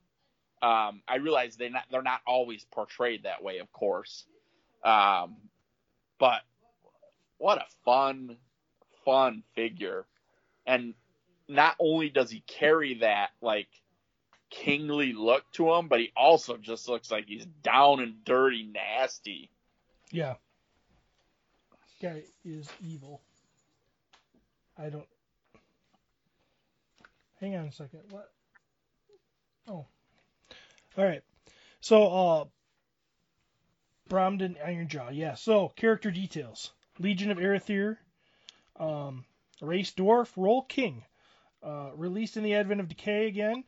Um, 0.63 1.03
I 1.07 1.17
realize 1.17 1.57
they 1.57 1.69
not 1.69 1.85
they're 1.91 2.03
not 2.03 2.21
always 2.27 2.65
portrayed 2.65 3.25
that 3.25 3.43
way, 3.43 3.59
of 3.59 3.71
course, 3.73 4.27
um, 4.85 5.37
but 6.19 6.41
what 7.39 7.59
a 7.59 7.67
fun, 7.85 8.37
fun 9.05 9.43
figure. 9.55 10.07
And 10.67 10.95
not 11.49 11.77
only 11.79 12.09
does 12.09 12.31
he 12.31 12.41
carry 12.41 12.95
that 12.95 13.31
like 13.41 13.69
kingly 14.51 15.13
look 15.13 15.45
to 15.53 15.73
him, 15.73 15.89
but 15.89 16.01
he 16.01 16.13
also 16.17 16.57
just 16.57 16.89
looks 16.89 17.11
like 17.11 17.27
he's 17.27 17.47
down 17.63 18.01
and 18.01 18.25
dirty, 18.25 18.65
nasty. 18.65 19.51
Yeah. 20.11 20.35
Guy 22.01 22.23
is 22.45 22.69
evil. 22.87 23.23
I 24.79 24.91
don't. 24.91 25.07
Hang 27.41 27.57
on 27.57 27.67
a 27.67 27.73
second. 27.73 28.01
What? 28.11 28.31
Oh. 29.69 29.87
All 30.99 31.05
right. 31.05 31.23
So, 31.81 32.07
uh, 32.07 32.45
Bromden 34.09 34.57
Ironjaw. 34.65 35.11
Yeah. 35.13 35.35
So, 35.35 35.69
character 35.77 36.11
details: 36.11 36.73
Legion 36.99 37.31
of 37.31 37.39
Arethyr, 37.39 37.97
um, 38.79 39.25
race 39.61 39.93
dwarf, 39.93 40.31
role 40.37 40.63
king. 40.63 41.05
Uh, 41.67 41.91
released 41.97 42.37
in 42.37 42.45
the 42.45 42.55
Advent 42.55 42.81
of 42.81 42.89
Decay 42.89 43.27
again. 43.27 43.65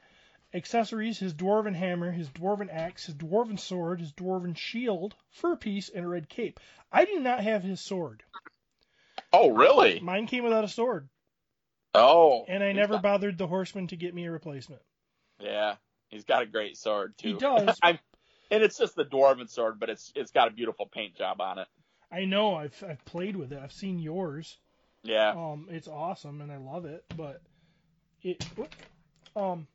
Accessories: 0.55 1.19
his 1.19 1.35
dwarven 1.35 1.75
hammer, 1.75 2.11
his 2.13 2.29
dwarven 2.31 2.69
axe, 2.73 3.07
his 3.07 3.15
dwarven 3.17 3.59
sword, 3.59 4.01
his 4.01 4.13
dwarven 4.13 4.57
shield, 4.57 5.15
fur 5.31 5.57
piece, 5.57 5.89
and 5.89 6.05
a 6.05 6.09
red 6.09 6.29
cape. 6.29 6.61
I 6.93 7.05
do 7.05 7.19
not 7.21 7.41
have 7.41 7.63
his 7.65 7.81
sword. 7.81 8.23
Oh, 9.33 9.51
really? 9.51 10.01
Mine 10.01 10.27
came 10.27 10.45
without 10.45 10.65
a 10.65 10.69
sword, 10.69 11.09
Oh. 11.95 12.45
and 12.49 12.63
I 12.63 12.73
never 12.73 12.95
got- 12.95 13.03
bothered 13.03 13.37
the 13.37 13.47
horseman 13.47 13.89
to 13.89 13.97
get 13.97 14.15
me 14.15 14.25
a 14.27 14.31
replacement. 14.31 14.81
yeah, 15.41 15.77
he's 16.09 16.25
got 16.25 16.43
a 16.43 16.47
great 16.47 16.77
sword 16.79 17.19
too. 17.19 17.35
He 17.35 17.35
does. 17.39 17.79
I'm, 17.83 17.99
and 18.51 18.63
it's 18.63 18.79
just 18.79 18.95
the 18.95 19.05
dwarven 19.05 19.51
sword, 19.51 19.79
but 19.81 19.91
it's 19.91 20.13
it's 20.15 20.31
got 20.31 20.49
a 20.49 20.53
beautiful 20.53 20.87
paint 20.87 21.15
job 21.17 21.41
on 21.41 21.59
it. 21.59 21.69
I 22.11 22.25
know 22.25 22.55
I've 22.55 22.83
I've 22.89 23.05
played 23.05 23.37
with 23.37 23.53
it. 23.53 23.59
I've 23.63 23.73
seen 23.73 23.99
yours. 23.99 24.57
Yeah. 25.03 25.31
Um, 25.31 25.67
it's 25.71 25.89
awesome 25.89 26.41
and 26.41 26.51
I 26.51 26.57
love 26.57 26.85
it, 26.87 27.05
but 27.17 27.43
it 28.23 28.45
um 29.37 29.67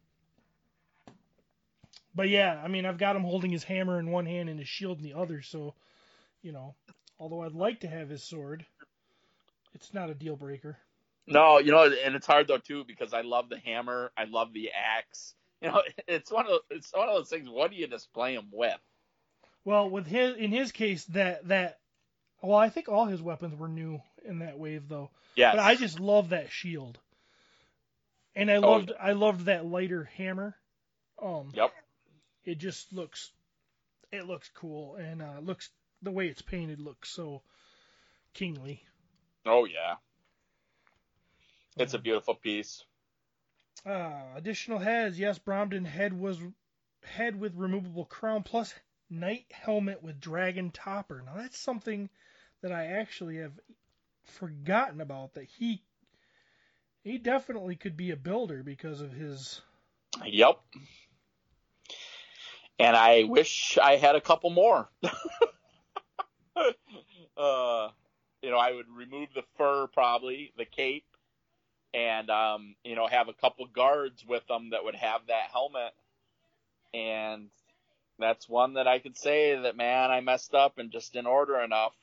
but 2.16 2.30
yeah, 2.30 2.62
I 2.64 2.68
mean 2.68 2.86
I've 2.86 2.98
got 2.98 3.16
him 3.16 3.24
holding 3.24 3.52
his 3.52 3.64
hammer 3.64 4.00
in 4.00 4.12
one 4.12 4.26
hand 4.26 4.50
and 4.50 4.60
his 4.60 4.68
shield 4.68 5.00
in 5.00 5.04
the 5.04 5.14
other, 5.14 5.42
so 5.42 5.74
you 6.42 6.52
know, 6.52 6.76
although 7.20 7.42
I'd 7.42 7.54
like 7.54 7.80
to 7.82 7.88
have 7.88 8.10
his 8.10 8.24
sword, 8.24 8.66
it's 9.74 9.94
not 9.94 10.10
a 10.10 10.14
deal 10.14 10.36
breaker. 10.36 10.78
No, 11.26 11.58
you 11.58 11.72
know, 11.72 11.84
and 11.86 12.16
it's 12.16 12.28
hard 12.28 12.48
though 12.48 12.58
too 12.58 12.84
because 12.86 13.14
I 13.14 13.22
love 13.22 13.50
the 13.50 13.58
hammer, 13.58 14.12
I 14.18 14.26
love 14.26 14.54
the 14.54 14.72
axe. 14.72 15.34
You 15.62 15.70
know, 15.70 15.82
it's 16.08 16.32
one 16.32 16.46
of 16.48 16.60
it's 16.70 16.92
one 16.94 17.10
of 17.10 17.16
those 17.16 17.30
things. 17.30 17.50
What 17.50 17.72
do 17.72 17.78
you 17.78 17.88
display 17.88 18.36
them 18.36 18.50
with? 18.52 18.80
Well, 19.66 19.90
with 19.90 20.06
his 20.06 20.36
in 20.36 20.52
his 20.52 20.72
case, 20.72 21.06
that 21.06 21.48
that 21.48 21.80
well, 22.42 22.58
I 22.58 22.70
think 22.70 22.90
all 22.90 23.06
his 23.06 23.22
weapons 23.22 23.56
were 23.56 23.70
new 23.70 24.02
in 24.26 24.40
that 24.40 24.60
wave 24.60 24.90
though. 24.90 25.10
Yeah. 25.36 25.54
But 25.54 25.62
I 25.62 25.76
just 25.76 26.00
love 26.00 26.30
that 26.30 26.52
shield, 26.52 27.00
and 28.36 28.50
I 28.52 28.58
Oh, 28.62 28.72
loved 28.74 28.92
I 29.00 29.14
loved 29.14 29.46
that 29.46 29.66
lighter 29.66 30.04
hammer. 30.06 30.56
Um, 31.22 31.54
Yep. 31.54 31.74
it 32.46 32.58
just 32.58 32.92
looks 32.94 33.32
it 34.12 34.26
looks 34.28 34.50
cool 34.56 34.96
and 34.96 35.22
uh, 35.22 35.40
looks 35.42 35.70
the 36.02 36.12
way 36.12 36.28
it's 36.28 36.42
painted 36.42 36.80
looks 36.80 37.10
so 37.10 37.42
kingly. 38.34 38.84
Oh 39.46 39.66
yeah. 39.66 39.96
It's 41.78 41.94
a 41.94 41.98
Um, 41.98 42.04
beautiful 42.04 42.36
piece. 42.36 42.84
Uh, 43.86 44.34
additional 44.36 44.80
heads. 44.80 45.18
Yes, 45.20 45.40
Bromden 45.40 45.86
head 45.86 46.14
was 46.14 46.40
head 47.04 47.40
with 47.40 47.56
removable 47.56 48.06
crown 48.06 48.44
plus 48.44 48.74
knight 49.10 49.46
helmet 49.52 50.02
with 50.04 50.20
dragon 50.20 50.72
topper. 50.72 51.22
Now 51.22 51.36
that's 51.36 51.58
something 51.58 52.10
that 52.62 52.72
I 52.72 52.86
actually 52.88 53.38
have 53.38 53.60
forgotten 54.24 55.02
about. 55.02 55.34
That 55.34 55.46
he 55.46 55.84
he 57.04 57.18
definitely 57.18 57.76
could 57.76 57.98
be 57.98 58.12
a 58.12 58.16
builder 58.16 58.64
because 58.64 59.02
of 59.02 59.12
his. 59.12 59.62
Yep. 60.26 60.60
And 62.80 62.96
I 62.96 63.24
wish 63.24 63.78
I 63.82 63.98
had 63.98 64.16
a 64.16 64.22
couple 64.22 64.50
more. 64.50 64.90
uh, 66.56 67.90
you 68.42 68.52
know, 68.52 68.58
I 68.58 68.72
would 68.74 68.88
remove 68.96 69.30
the 69.34 69.44
fur 69.58 69.88
probably, 69.88 70.54
the 70.58 70.66
cape, 70.66 71.06
and 71.94 72.30
um, 72.30 72.76
you 72.84 72.96
know, 72.96 73.08
have 73.08 73.28
a 73.28 73.34
couple 73.34 73.66
guards 73.68 74.26
with 74.26 74.46
them 74.48 74.72
that 74.72 74.84
would 74.84 74.96
have 74.96 75.22
that 75.28 75.50
helmet. 75.52 75.94
And 76.94 77.50
that's 78.20 78.48
one 78.48 78.76
that 78.76 78.88
I 78.88 79.00
could 79.00 79.18
say 79.18 79.60
that 79.60 79.76
man, 79.76 80.12
I 80.12 80.22
messed 80.22 80.54
up 80.54 80.78
and 80.78 80.92
just 80.92 81.14
didn't 81.14 81.28
order 81.28 81.60
enough. 81.60 81.94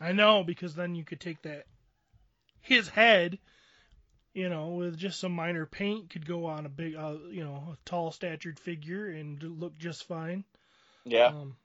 I 0.00 0.12
know 0.12 0.44
because 0.44 0.74
then 0.74 0.94
you 0.94 1.04
could 1.04 1.20
take 1.20 1.42
that 1.42 1.66
his 2.60 2.88
head. 2.88 3.38
You 4.36 4.50
know, 4.50 4.68
with 4.68 4.98
just 4.98 5.18
some 5.18 5.32
minor 5.32 5.64
paint, 5.64 6.10
could 6.10 6.26
go 6.26 6.44
on 6.44 6.66
a 6.66 6.68
big, 6.68 6.94
uh, 6.94 7.16
you 7.30 7.42
know, 7.42 7.72
a 7.72 7.78
tall 7.86 8.12
statured 8.12 8.60
figure 8.60 9.08
and 9.08 9.42
look 9.42 9.78
just 9.78 10.06
fine. 10.06 10.44
Yeah. 11.06 11.28
Um, 11.28 11.56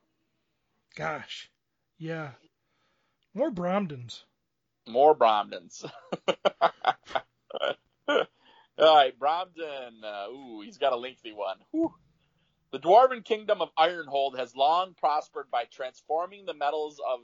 gosh, 0.96 1.52
yeah. 1.98 2.30
More 3.34 3.52
Bromdens. 3.52 4.24
More 4.88 5.14
Bromdens. 5.14 5.84
All 8.08 8.26
right, 8.80 9.20
Bromden. 9.20 10.02
Uh, 10.02 10.30
ooh, 10.32 10.62
he's 10.64 10.78
got 10.78 10.94
a 10.94 10.98
lengthy 10.98 11.34
one. 11.34 11.58
Whew. 11.72 11.94
The 12.72 12.80
Dwarven 12.80 13.26
Kingdom 13.26 13.62
of 13.62 13.68
Ironhold 13.78 14.38
has 14.38 14.56
long 14.56 14.94
prospered 14.94 15.52
by 15.52 15.66
transforming 15.66 16.46
the 16.46 16.54
metals 16.54 17.02
of 17.06 17.20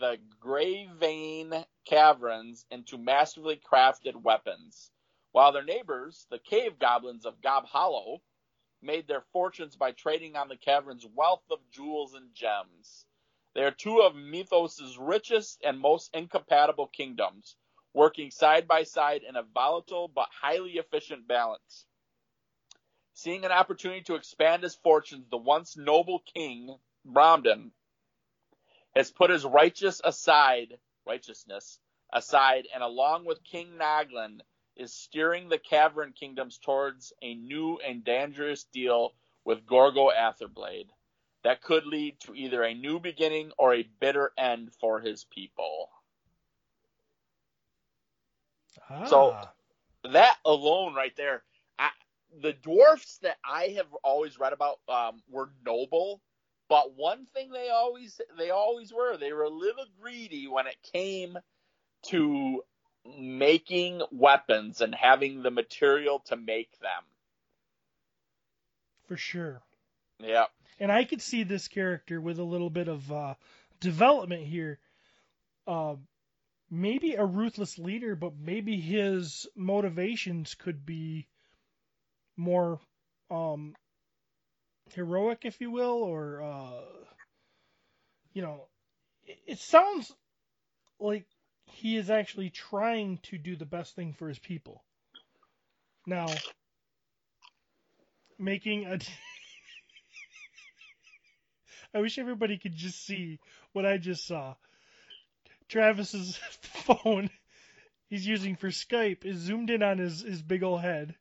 the 0.00 0.16
Grey 0.40 0.88
Vein 0.98 1.52
caverns 1.84 2.66
into 2.70 2.98
masterfully 2.98 3.56
crafted 3.56 4.16
weapons, 4.16 4.90
while 5.32 5.52
their 5.52 5.64
neighbors, 5.64 6.26
the 6.30 6.38
cave 6.38 6.78
goblins 6.78 7.26
of 7.26 7.40
Gob 7.40 7.66
Hollow, 7.66 8.22
made 8.82 9.06
their 9.06 9.24
fortunes 9.32 9.76
by 9.76 9.92
trading 9.92 10.36
on 10.36 10.48
the 10.48 10.56
cavern's 10.56 11.06
wealth 11.14 11.44
of 11.50 11.58
jewels 11.70 12.14
and 12.14 12.34
gems. 12.34 13.06
They 13.54 13.62
are 13.64 13.70
two 13.70 14.00
of 14.00 14.14
Mythos' 14.14 14.96
richest 14.98 15.60
and 15.62 15.78
most 15.78 16.14
incompatible 16.14 16.88
kingdoms, 16.88 17.56
working 17.92 18.30
side 18.30 18.66
by 18.66 18.84
side 18.84 19.22
in 19.22 19.36
a 19.36 19.42
volatile 19.42 20.08
but 20.08 20.28
highly 20.30 20.72
efficient 20.72 21.28
balance. 21.28 21.86
Seeing 23.14 23.44
an 23.44 23.52
opportunity 23.52 24.02
to 24.02 24.14
expand 24.14 24.62
his 24.62 24.74
fortunes, 24.74 25.28
the 25.28 25.36
once 25.36 25.76
noble 25.76 26.20
king, 26.20 26.78
Bromden, 27.04 27.72
has 28.96 29.10
put 29.10 29.30
his 29.30 29.44
righteous 29.44 30.00
aside, 30.02 30.78
righteousness 31.06 31.78
aside, 32.12 32.66
and 32.74 32.82
along 32.82 33.24
with 33.24 33.42
King 33.44 33.72
Naglin, 33.78 34.40
is 34.76 34.92
steering 34.92 35.48
the 35.48 35.58
Cavern 35.58 36.12
kingdoms 36.12 36.58
towards 36.58 37.12
a 37.22 37.34
new 37.34 37.78
and 37.78 38.04
dangerous 38.04 38.64
deal 38.64 39.14
with 39.44 39.66
Gorgo 39.66 40.10
Atherblade 40.10 40.88
that 41.42 41.60
could 41.62 41.84
lead 41.86 42.18
to 42.20 42.34
either 42.34 42.62
a 42.62 42.74
new 42.74 42.98
beginning 43.00 43.52
or 43.58 43.74
a 43.74 43.82
bitter 44.00 44.32
end 44.38 44.72
for 44.80 45.00
his 45.00 45.24
people. 45.24 45.90
So- 49.06 49.32
Ah. 49.32 49.52
that 50.04 50.38
alone 50.44 50.94
right 50.94 51.14
there, 51.16 51.44
I, 51.78 51.90
the 52.40 52.52
dwarfs 52.54 53.18
that 53.18 53.38
I 53.44 53.68
have 53.68 53.92
always 54.02 54.38
read 54.38 54.52
about 54.52 54.80
um, 54.88 55.22
were 55.28 55.52
noble, 55.64 56.20
but 56.72 56.96
one 56.96 57.26
thing 57.34 57.50
they 57.50 57.68
always 57.68 58.18
they 58.38 58.48
always 58.48 58.94
were 58.94 59.18
they 59.18 59.34
were 59.34 59.42
a 59.42 59.50
little 59.50 59.84
greedy 60.00 60.48
when 60.48 60.66
it 60.66 60.78
came 60.94 61.36
to 62.06 62.62
making 63.06 64.00
weapons 64.10 64.80
and 64.80 64.94
having 64.94 65.42
the 65.42 65.50
material 65.50 66.20
to 66.20 66.34
make 66.34 66.70
them. 66.80 67.02
for 69.06 69.18
sure. 69.18 69.60
Yeah, 70.18 70.46
And 70.80 70.90
I 70.90 71.04
could 71.04 71.20
see 71.20 71.42
this 71.42 71.68
character 71.68 72.18
with 72.18 72.38
a 72.38 72.42
little 72.44 72.70
bit 72.70 72.88
of 72.88 73.12
uh, 73.12 73.34
development 73.80 74.44
here. 74.46 74.78
Uh, 75.66 75.96
maybe 76.70 77.16
a 77.16 77.24
ruthless 77.26 77.78
leader, 77.78 78.16
but 78.16 78.32
maybe 78.34 78.80
his 78.80 79.46
motivations 79.54 80.54
could 80.54 80.86
be 80.86 81.28
more 82.34 82.80
um, 83.30 83.74
heroic, 84.94 85.40
if 85.44 85.60
you 85.60 85.70
will, 85.70 86.02
or 86.02 86.42
uh, 86.42 86.80
you 88.32 88.42
know, 88.42 88.66
it, 89.24 89.38
it 89.46 89.58
sounds 89.58 90.12
like 90.98 91.26
he 91.66 91.96
is 91.96 92.10
actually 92.10 92.50
trying 92.50 93.18
to 93.24 93.38
do 93.38 93.56
the 93.56 93.66
best 93.66 93.94
thing 93.94 94.12
for 94.12 94.28
his 94.28 94.38
people. 94.38 94.82
Now, 96.06 96.26
making 98.38 98.86
a 98.86 98.98
I 101.94 102.00
wish 102.00 102.18
everybody 102.18 102.56
could 102.58 102.74
just 102.74 103.04
see 103.04 103.38
what 103.72 103.84
I 103.84 103.98
just 103.98 104.26
saw. 104.26 104.54
Travis's 105.68 106.36
phone 106.60 107.30
he's 108.12 108.26
using 108.26 108.56
for 108.56 108.68
Skype 108.68 109.24
is 109.24 109.38
zoomed 109.38 109.70
in 109.70 109.82
on 109.82 109.96
his, 109.96 110.20
his 110.20 110.42
big 110.42 110.62
old 110.62 110.82
head. 110.82 111.14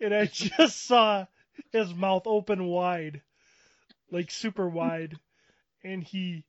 And 0.00 0.14
I 0.14 0.26
just 0.32 0.84
saw 0.84 1.26
his 1.72 1.94
mouth 1.94 2.22
open 2.26 2.64
wide. 2.64 3.22
Like 4.10 4.30
super 4.30 4.68
wide. 4.68 5.18
And 5.82 6.02
he 6.02 6.44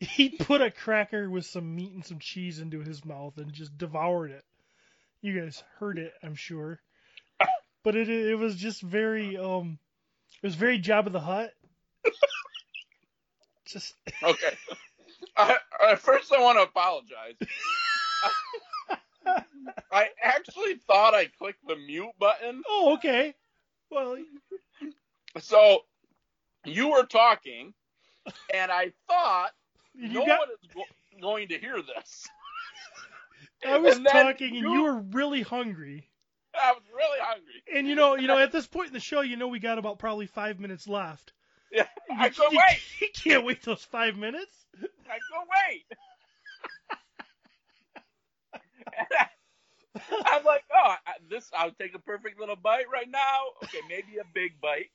he 0.00 0.28
put 0.30 0.60
a 0.60 0.70
cracker 0.70 1.28
with 1.30 1.46
some 1.46 1.74
meat 1.74 1.92
and 1.92 2.04
some 2.04 2.18
cheese 2.18 2.58
into 2.60 2.80
his 2.80 3.04
mouth 3.04 3.38
and 3.38 3.52
just 3.52 3.76
devoured 3.78 4.30
it. 4.30 4.44
You 5.22 5.40
guys 5.40 5.62
heard 5.78 5.98
it, 5.98 6.12
I'm 6.22 6.34
sure. 6.34 6.80
But 7.82 7.96
it 7.96 8.08
it 8.08 8.36
was 8.36 8.56
just 8.56 8.82
very 8.82 9.36
um 9.36 9.78
it 10.42 10.46
was 10.46 10.54
very 10.54 10.80
Jabba 10.80 11.12
the 11.12 11.20
Hutt. 11.20 11.52
Just 13.66 13.94
okay. 14.22 14.56
I, 15.36 15.56
I, 15.82 15.96
first, 15.96 16.32
I 16.32 16.40
want 16.40 16.56
to 16.58 16.62
apologize. 16.62 17.34
I 19.90 20.08
actually 20.22 20.76
thought 20.86 21.14
I 21.14 21.26
clicked 21.38 21.66
the 21.66 21.74
mute 21.74 22.12
button. 22.18 22.62
oh 22.68 22.94
okay. 22.94 23.34
Well, 23.90 24.16
So 25.38 25.80
you 26.64 26.88
were 26.88 27.04
talking, 27.04 27.72
and 28.52 28.70
I 28.72 28.92
thought 29.08 29.50
you 29.94 30.08
no 30.08 30.26
got 30.26 30.40
one 30.40 30.48
is 30.50 30.68
go- 30.74 31.20
going 31.20 31.48
to 31.48 31.58
hear 31.58 31.76
this. 31.82 32.26
I 33.66 33.78
was 33.78 33.96
And 33.96 34.06
talking 34.06 34.48
and 34.48 34.56
you- 34.56 34.72
you 34.72 34.82
were 34.82 34.98
really 35.00 35.42
hungry. 35.42 36.08
I 36.54 36.72
was 36.72 36.82
really 36.94 37.18
hungry. 37.20 37.62
And 37.74 37.86
you 37.86 37.94
know, 37.94 38.16
you 38.16 38.26
know, 38.26 38.38
at 38.42 38.50
this 38.52 38.66
point 38.66 38.88
in 38.88 38.92
the 38.94 39.00
show, 39.00 39.20
you 39.20 39.36
know 39.36 39.48
we 39.48 39.58
got 39.58 39.78
about 39.78 39.98
probably 39.98 40.26
five 40.26 40.58
minutes 40.58 40.88
left. 40.88 41.32
Yeah, 41.70 41.86
I 42.10 42.26
You- 42.26 42.30
couldn't 42.32 42.52
wait. 42.56 42.80
You 43.00 43.08
can't 43.14 43.44
wait 43.44 43.62
those 43.62 43.84
five 43.84 44.16
minutes. 44.16 44.66
I 44.74 45.18
couldn't 45.28 45.48
wait. 45.68 45.84
And 48.98 49.06
I- 49.18 49.28
I'm 50.26 50.44
like, 50.44 50.64
oh, 50.74 50.94
I- 51.06 51.12
this. 51.30 51.50
I'll 51.56 51.70
take 51.72 51.94
a 51.94 51.98
perfect 51.98 52.38
little 52.40 52.56
bite 52.56 52.86
right 52.92 53.10
now. 53.10 53.38
Okay, 53.64 53.78
maybe 53.88 54.18
a 54.20 54.24
big 54.34 54.60
bite. 54.60 54.90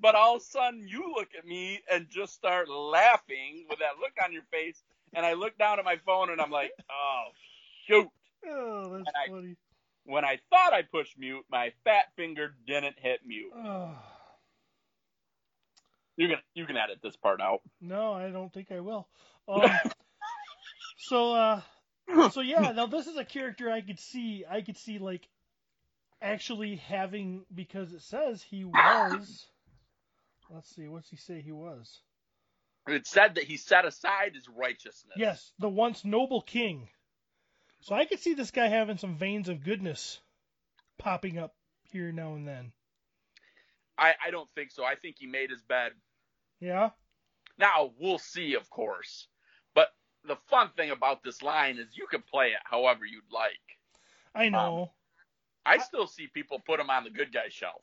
But 0.00 0.14
all 0.14 0.36
of 0.36 0.42
a 0.42 0.44
sudden, 0.44 0.86
you 0.88 1.12
look 1.16 1.28
at 1.36 1.44
me 1.46 1.80
and 1.92 2.06
just 2.08 2.34
start 2.34 2.68
laughing 2.68 3.66
with 3.68 3.80
that 3.80 3.98
look 4.00 4.12
on 4.24 4.32
your 4.32 4.44
face. 4.52 4.80
And 5.14 5.24
I 5.26 5.32
look 5.32 5.56
down 5.58 5.78
at 5.78 5.84
my 5.84 5.96
phone 6.06 6.30
and 6.30 6.40
I'm 6.40 6.50
like, 6.50 6.70
oh, 6.90 7.24
shoot. 7.86 8.08
Oh, 8.48 8.82
that's 8.92 9.08
And 9.08 9.08
I- 9.16 9.28
funny. 9.30 9.56
When 10.04 10.24
I 10.24 10.38
thought 10.50 10.72
I 10.72 10.82
pushed 10.82 11.18
mute, 11.18 11.44
my 11.50 11.72
fat 11.84 12.04
finger 12.16 12.54
didn't 12.66 12.96
hit 12.98 13.20
mute. 13.26 13.52
Oh, 13.54 13.94
You 16.16 16.28
can 16.28 16.38
you 16.54 16.64
can 16.64 16.76
edit 16.78 16.98
this 17.02 17.16
part 17.16 17.40
out. 17.42 17.60
no, 17.80 18.14
I 18.14 18.30
don't 18.30 18.52
think 18.52 18.72
I 18.72 18.80
will. 18.80 19.06
Um, 19.46 19.62
so, 20.98 21.34
uh, 21.34 21.60
so 22.30 22.40
yeah, 22.40 22.72
now 22.72 22.86
this 22.86 23.06
is 23.06 23.16
a 23.16 23.24
character 23.24 23.70
I 23.70 23.80
could 23.80 23.98
see. 23.98 24.44
I 24.48 24.62
could 24.62 24.76
see 24.76 24.98
like 24.98 25.28
actually 26.20 26.76
having 26.76 27.44
because 27.54 27.92
it 27.92 28.02
says 28.02 28.42
he 28.42 28.64
was. 28.64 29.46
Let's 30.50 30.74
see, 30.74 30.88
what's 30.88 31.10
he 31.10 31.16
say 31.16 31.40
he 31.40 31.52
was? 31.52 32.00
It 32.86 33.06
said 33.06 33.34
that 33.34 33.44
he 33.44 33.58
set 33.58 33.84
aside 33.84 34.34
his 34.34 34.48
righteousness. 34.48 35.14
Yes, 35.16 35.52
the 35.58 35.68
once 35.68 36.04
noble 36.04 36.40
king. 36.40 36.88
So 37.80 37.94
I 37.94 38.06
could 38.06 38.18
see 38.18 38.34
this 38.34 38.50
guy 38.50 38.68
having 38.68 38.96
some 38.96 39.16
veins 39.16 39.48
of 39.48 39.62
goodness 39.62 40.20
popping 40.98 41.38
up 41.38 41.54
here 41.84 42.10
now 42.12 42.34
and 42.34 42.48
then. 42.48 42.72
I, 43.96 44.14
I 44.26 44.30
don't 44.30 44.48
think 44.54 44.70
so. 44.70 44.84
I 44.84 44.94
think 44.94 45.16
he 45.18 45.26
made 45.26 45.50
his 45.50 45.62
bed. 45.62 45.92
Yeah. 46.60 46.90
Now 47.58 47.92
we'll 47.98 48.18
see, 48.18 48.54
of 48.54 48.70
course. 48.70 49.28
The 50.24 50.36
fun 50.48 50.70
thing 50.76 50.90
about 50.90 51.22
this 51.22 51.42
line 51.42 51.78
is 51.78 51.96
you 51.96 52.06
can 52.06 52.22
play 52.22 52.48
it 52.48 52.60
however 52.64 53.04
you'd 53.04 53.32
like. 53.32 53.52
I 54.34 54.48
know. 54.48 54.92
I 55.64 55.78
still 55.78 56.06
see 56.06 56.26
people 56.26 56.60
put 56.64 56.80
him 56.80 56.90
on 56.90 57.04
the 57.04 57.10
good 57.10 57.32
guy 57.32 57.48
shelf. 57.50 57.82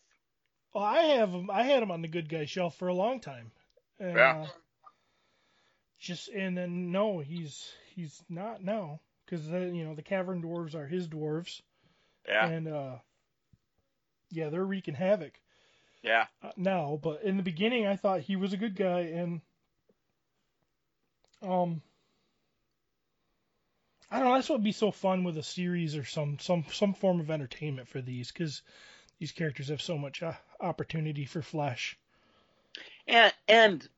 Well, 0.73 0.83
I 0.83 0.99
have 0.99 1.29
him. 1.29 1.49
I 1.49 1.63
had 1.63 1.81
him 1.81 1.91
on 1.91 2.01
the 2.01 2.07
good 2.07 2.29
guy 2.29 2.45
shelf 2.45 2.75
for 2.77 2.87
a 2.87 2.93
long 2.93 3.19
time. 3.19 3.51
And, 3.99 4.15
Yeah. 4.15 4.41
Uh, 4.41 4.47
just 5.99 6.27
and 6.29 6.55
then 6.57 6.91
no, 6.91 7.19
he's 7.19 7.71
he's 7.95 8.21
not 8.29 8.63
now 8.63 8.99
because 9.25 9.47
you 9.47 9.83
know 9.85 9.95
the 9.95 10.03
cavern 10.03 10.41
dwarves 10.41 10.75
are 10.75 10.85
his 10.85 11.07
dwarves, 11.07 11.61
Yeah, 12.27 12.47
and 12.47 12.67
uh, 12.67 12.95
yeah, 14.29 14.49
they're 14.49 14.65
wreaking 14.65 14.93
havoc 14.93 15.39
yeah. 16.03 16.25
uh, 16.43 16.51
now. 16.55 16.99
But 17.01 17.23
in 17.23 17.37
the 17.37 17.43
beginning, 17.43 17.87
I 17.87 17.95
thought 17.95 18.21
he 18.21 18.35
was 18.35 18.53
a 18.53 18.57
good 18.57 18.75
guy, 18.75 18.99
and 19.01 19.41
um, 21.41 21.81
I 24.11 24.19
don't 24.19 24.29
know. 24.29 24.35
That's 24.35 24.49
what 24.49 24.59
would 24.59 24.63
be 24.63 24.71
so 24.71 24.91
fun 24.91 25.23
with 25.23 25.37
a 25.37 25.43
series 25.43 25.95
or 25.95 26.05
some 26.05 26.37
some 26.39 26.65
some 26.71 26.93
form 26.93 27.19
of 27.19 27.31
entertainment 27.31 27.87
for 27.87 28.01
these 28.01 28.31
because 28.31 28.61
these 29.19 29.31
characters 29.31 29.69
have 29.69 29.81
so 29.81 29.97
much 29.97 30.21
uh, 30.21 30.33
opportunity 30.59 31.25
for 31.25 31.41
flesh. 31.41 31.97
And 33.07 33.33
and 33.47 33.89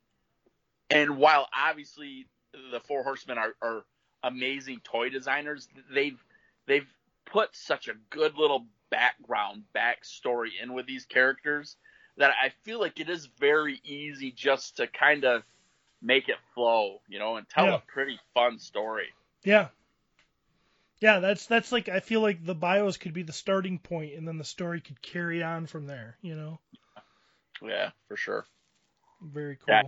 and 0.89 1.17
while 1.17 1.47
obviously 1.55 2.27
the 2.71 2.79
Four 2.79 3.03
Horsemen 3.03 3.37
are, 3.37 3.55
are 3.61 3.83
amazing 4.23 4.81
toy 4.83 5.09
designers, 5.09 5.67
they've 5.93 6.23
they've 6.65 6.87
put 7.25 7.55
such 7.55 7.87
a 7.87 7.93
good 8.09 8.35
little 8.37 8.65
background 8.89 9.63
backstory 9.75 10.49
in 10.61 10.73
with 10.73 10.85
these 10.85 11.05
characters 11.05 11.75
that 12.15 12.31
I 12.41 12.49
feel 12.63 12.79
like 12.79 12.99
it 12.99 13.09
is 13.09 13.27
very 13.39 13.79
easy 13.83 14.31
just 14.31 14.77
to 14.77 14.87
kind 14.87 15.25
of 15.25 15.43
make 16.01 16.29
it 16.29 16.37
flow, 16.55 17.01
you 17.07 17.19
know, 17.19 17.35
and 17.35 17.47
tell 17.49 17.65
Yeah. 17.65 17.75
a 17.75 17.79
pretty 17.79 18.19
fun 18.33 18.59
story. 18.59 19.07
Yeah. 19.43 19.67
Yeah, 20.99 21.19
that's 21.19 21.45
that's 21.45 21.71
like 21.71 21.89
I 21.89 21.99
feel 21.99 22.21
like 22.21 22.43
the 22.43 22.55
bios 22.55 22.97
could 22.97 23.13
be 23.13 23.23
the 23.23 23.33
starting 23.33 23.77
point 23.79 24.13
and 24.15 24.27
then 24.27 24.37
the 24.37 24.43
story 24.43 24.81
could 24.81 25.01
carry 25.01 25.43
on 25.43 25.67
from 25.67 25.85
there, 25.85 26.17
you 26.21 26.35
know. 26.35 26.59
Yeah, 27.61 27.91
for 28.07 28.17
sure. 28.17 28.45
Very 29.21 29.57
cool. 29.57 29.75
Yeah. 29.75 29.83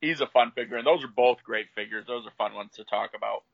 He's 0.00 0.20
a 0.20 0.26
fun 0.26 0.50
figure, 0.50 0.76
and 0.76 0.86
those 0.86 1.04
are 1.04 1.08
both 1.08 1.42
great 1.44 1.66
figures. 1.74 2.06
Those 2.06 2.26
are 2.26 2.32
fun 2.36 2.54
ones 2.54 2.72
to 2.74 2.84
talk 2.84 3.10
about. 3.16 3.44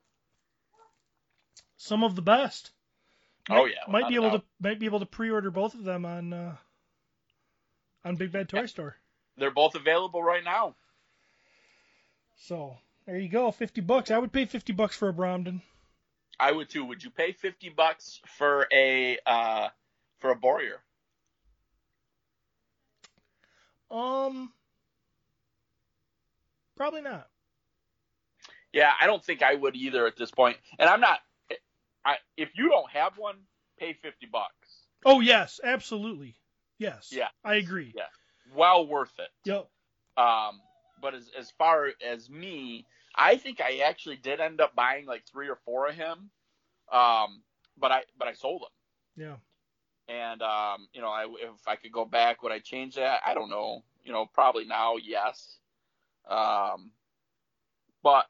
Some 1.76 2.02
of 2.02 2.16
the 2.16 2.22
best. 2.22 2.70
Oh, 3.50 3.66
yeah, 3.66 3.90
Might 3.90 4.08
be 4.08 4.16
able 4.16 4.34
a 4.34 4.38
to 4.38 4.44
might 4.60 4.78
be 4.78 4.86
able 4.86 5.00
to 5.00 5.06
pre-order 5.06 5.50
both 5.50 5.74
of 5.74 5.84
them 5.84 6.04
on 6.04 6.32
uh 6.32 6.56
on 8.04 8.16
Big 8.16 8.32
Bad 8.32 8.48
Toy 8.48 8.60
Yeah. 8.60 8.66
Store. 8.66 8.96
They're 9.36 9.50
both 9.50 9.74
available 9.74 10.22
right 10.22 10.44
now. 10.44 10.74
So, 12.36 12.76
there 13.06 13.18
you 13.18 13.28
go, 13.28 13.50
50 13.50 13.80
bucks. 13.82 14.10
I 14.10 14.18
would 14.18 14.32
pay 14.32 14.44
50 14.46 14.72
bucks 14.72 14.96
for 14.96 15.08
a 15.08 15.12
Bromden. 15.12 15.62
I 16.40 16.52
would 16.52 16.68
too. 16.68 16.84
Would 16.84 17.02
you 17.02 17.10
pay 17.10 17.32
fifty 17.32 17.68
bucks 17.68 18.20
for 18.36 18.66
a 18.72 19.18
uh, 19.26 19.68
for 20.18 20.30
a 20.30 20.36
Boarrior? 20.36 20.78
Um 23.90 24.52
Probably 26.76 27.02
not. 27.02 27.28
Yeah, 28.72 28.92
I 29.00 29.06
don't 29.06 29.24
think 29.24 29.42
I 29.42 29.54
would 29.54 29.74
either 29.74 30.06
at 30.06 30.16
this 30.16 30.30
point. 30.30 30.56
And 30.78 30.88
I'm 30.88 31.00
not. 31.00 31.18
I 32.04 32.16
if 32.36 32.50
you 32.54 32.68
don't 32.68 32.90
have 32.92 33.18
one, 33.18 33.36
pay 33.78 33.94
fifty 33.94 34.26
bucks. 34.26 34.86
Oh, 35.04 35.20
yes, 35.20 35.60
absolutely. 35.62 36.36
Yes. 36.78 37.08
Yeah. 37.10 37.28
I 37.44 37.56
agree. 37.56 37.92
Yeah. 37.96 38.04
Well 38.54 38.86
worth 38.86 39.12
it. 39.18 39.28
Yep. 39.44 39.68
Um, 40.16 40.60
but 41.02 41.14
as 41.14 41.28
as 41.36 41.50
far 41.58 41.88
as 42.06 42.30
me, 42.30 42.86
I 43.18 43.36
think 43.36 43.60
I 43.60 43.78
actually 43.78 44.16
did 44.16 44.40
end 44.40 44.60
up 44.60 44.76
buying 44.76 45.04
like 45.04 45.24
three 45.26 45.48
or 45.48 45.58
four 45.64 45.88
of 45.88 45.96
him. 45.96 46.30
Um, 46.90 47.42
but 47.76 47.92
I 47.92 48.02
but 48.18 48.28
I 48.28 48.32
sold 48.32 48.62
them. 48.62 48.68
Yeah. 50.08 50.14
And 50.14 50.40
um, 50.40 50.88
you 50.92 51.02
know, 51.02 51.08
I, 51.08 51.24
if 51.24 51.66
I 51.66 51.76
could 51.76 51.92
go 51.92 52.04
back, 52.04 52.42
would 52.42 52.52
I 52.52 52.60
change 52.60 52.94
that? 52.94 53.20
I 53.26 53.34
don't 53.34 53.50
know. 53.50 53.82
You 54.04 54.12
know, 54.12 54.26
probably 54.32 54.64
now, 54.64 54.94
yes. 54.96 55.58
Um, 56.30 56.92
but 58.02 58.26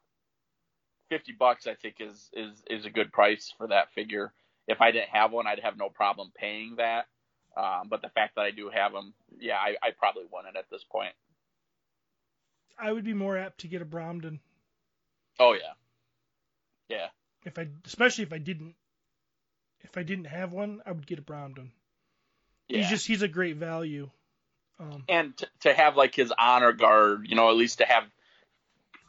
fifty 1.09 1.33
bucks, 1.33 1.67
I 1.67 1.75
think, 1.75 1.97
is 2.01 2.31
is 2.33 2.65
is 2.69 2.87
a 2.87 2.91
good 2.91 3.13
price 3.13 3.53
for 3.57 3.69
that 3.69 3.93
figure. 3.93 4.33
If 4.67 4.81
I 4.81 4.91
didn't 4.91 5.11
have 5.11 5.33
one, 5.33 5.47
I'd 5.47 5.61
have 5.61 5.79
no 5.79 5.89
problem 5.89 6.33
paying 6.35 6.77
that. 6.77 7.07
Um, 7.57 7.89
but 7.89 8.03
the 8.03 8.11
fact 8.11 8.37
that 8.37 8.43
I 8.45 8.51
do 8.51 8.71
have 8.73 8.93
them, 8.93 9.15
yeah, 9.41 9.57
I, 9.57 9.75
I 9.83 9.91
probably 9.99 10.25
want 10.31 10.47
it 10.47 10.57
at 10.57 10.67
this 10.71 10.85
point. 10.85 11.15
I 12.79 12.93
would 12.93 13.05
be 13.05 13.15
more 13.15 13.37
apt 13.37 13.61
to 13.61 13.69
get 13.69 13.83
a 13.83 13.87
Bromden 13.87 14.39
Oh 15.39 15.53
yeah, 15.53 15.75
yeah. 16.89 17.07
if 17.45 17.59
I 17.59 17.69
especially 17.87 18.25
if 18.25 18.33
I 18.33 18.39
didn't 18.39 18.75
if 19.81 19.97
I 19.97 20.03
didn't 20.03 20.27
have 20.27 20.53
one, 20.53 20.83
I 20.85 20.93
would 20.93 21.07
get 21.07 21.19
a 21.19 21.23
Bromden. 21.23 21.71
Yeah. 22.69 22.79
He's 22.79 22.89
just 22.89 23.07
he's 23.07 23.23
a 23.23 23.29
great 23.29 23.57
value. 23.57 24.11
Um, 24.81 25.05
and 25.09 25.37
t- 25.37 25.47
to 25.61 25.75
have 25.75 25.97
like 25.97 26.15
his 26.15 26.33
honor 26.39 26.73
guard, 26.73 27.27
you 27.29 27.35
know, 27.35 27.51
at 27.51 27.57
least 27.57 27.79
to 27.79 27.85
have 27.85 28.05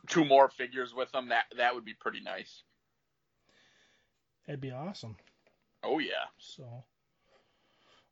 two 0.07 0.25
more 0.25 0.49
figures 0.49 0.93
with 0.93 1.13
him, 1.13 1.29
that 1.29 1.45
that 1.57 1.75
would 1.75 1.85
be 1.85 1.93
pretty 1.93 2.21
nice. 2.21 2.63
that'd 4.45 4.61
be 4.61 4.71
awesome. 4.71 5.15
Oh 5.83 5.99
yeah. 5.99 6.25
So, 6.37 6.83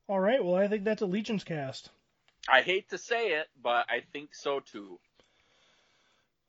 all 0.07 0.19
right. 0.19 0.43
Well, 0.43 0.55
I 0.55 0.67
think 0.67 0.83
that's 0.83 1.01
a 1.01 1.07
Legion's 1.07 1.43
cast. 1.43 1.89
I 2.49 2.61
hate 2.61 2.89
to 2.89 2.97
say 2.97 3.29
it, 3.31 3.47
but 3.61 3.85
I 3.89 4.03
think 4.13 4.33
so 4.35 4.59
too. 4.59 4.99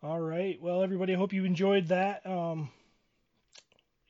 All 0.01 0.21
right. 0.21 0.61
Well, 0.63 0.83
everybody, 0.85 1.15
I 1.15 1.17
hope 1.17 1.33
you 1.33 1.45
enjoyed 1.45 1.89
that. 1.89 2.25
Um, 2.25 2.71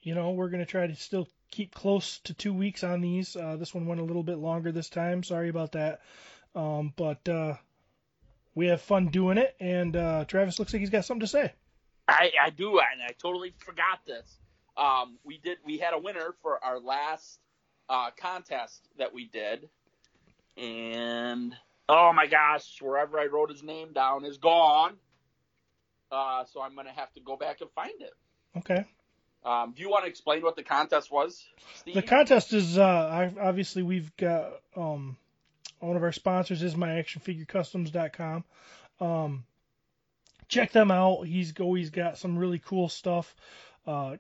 you 0.03 0.14
know, 0.14 0.32
we're 0.32 0.51
gonna 0.51 0.66
try 0.66 0.86
to 0.86 0.95
still 0.95 1.28
keep 1.51 1.74
close 1.74 2.18
to 2.20 2.34
two 2.34 2.53
weeks 2.53 2.84
on 2.84 3.01
these. 3.01 3.34
Uh, 3.34 3.57
this 3.57 3.72
one 3.74 3.86
went 3.86 4.01
a 4.01 4.05
little 4.05 4.22
bit 4.22 4.36
longer 4.36 4.70
this 4.70 4.91
time. 4.91 5.22
Sorry 5.22 5.49
about 5.49 5.72
that. 5.72 6.03
Um, 6.55 6.93
but 6.95 7.26
uh, 7.26 7.55
we 8.55 8.66
have 8.66 8.82
fun 8.82 9.09
doing 9.09 9.39
it, 9.39 9.57
and 9.61 9.97
uh, 9.97 10.24
Travis 10.26 10.59
looks 10.59 10.74
like 10.74 10.80
he's 10.80 10.91
got 10.91 11.07
something 11.07 11.20
to 11.20 11.26
say. 11.26 11.53
I, 12.07 12.32
I 12.43 12.51
do, 12.51 12.80
and 12.80 13.03
I 13.03 13.12
totally 13.18 13.55
forgot 13.59 14.01
this. 14.07 14.39
Um, 14.76 15.18
we 15.24 15.39
did. 15.39 15.57
We 15.64 15.78
had 15.78 15.95
a 15.95 15.99
winner 15.99 16.34
for 16.43 16.62
our 16.62 16.78
last 16.78 17.41
uh, 17.89 18.11
contest 18.14 18.86
that 18.99 19.14
we 19.14 19.24
did, 19.24 19.70
and 20.59 21.55
oh 21.89 22.12
my 22.12 22.26
gosh, 22.26 22.76
wherever 22.82 23.18
I 23.18 23.26
wrote 23.26 23.51
his 23.51 23.62
name 23.62 23.95
down 23.95 24.26
is 24.26 24.36
gone. 24.36 24.99
Uh, 26.11 26.45
so 26.45 26.63
I'm 26.63 26.75
gonna 26.75 26.93
have 26.95 27.13
to 27.15 27.21
go 27.21 27.37
back 27.37 27.61
and 27.61 27.71
find 27.71 28.01
it. 28.01 28.13
Okay. 28.57 28.85
Um, 29.45 29.73
do 29.77 29.83
you 29.83 29.89
want 29.89 30.05
to 30.05 30.09
explain 30.11 30.43
what 30.43 30.57
the 30.57 30.63
contest 30.63 31.11
was, 31.13 31.47
Steve? 31.77 31.95
The 31.95 32.03
contest 32.03 32.53
is 32.53 32.77
uh, 32.77 33.31
obviously 33.41 33.83
we've 33.83 34.15
got 34.17 34.51
um, 34.77 35.17
one 35.81 35.97
of 35.97 36.03
our 36.03 36.13
sponsors 36.13 36.63
is 36.63 36.75
myactionfigurecustoms.com. 36.75 38.45
Um, 39.01 39.45
check 40.49 40.73
them 40.73 40.91
out. 40.91 41.23
He's 41.23 41.59
always 41.61 41.91
got 41.91 42.19
some 42.19 42.37
really 42.37 42.59
cool 42.59 42.89
stuff, 42.89 43.35
uh, 43.87 44.17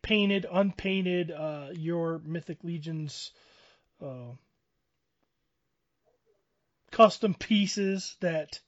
painted, 0.00 0.46
unpainted. 0.50 1.30
Uh, 1.30 1.68
your 1.74 2.20
Mythic 2.24 2.64
Legions 2.64 3.32
uh, 4.02 4.32
custom 6.90 7.34
pieces 7.34 8.16
that 8.20 8.60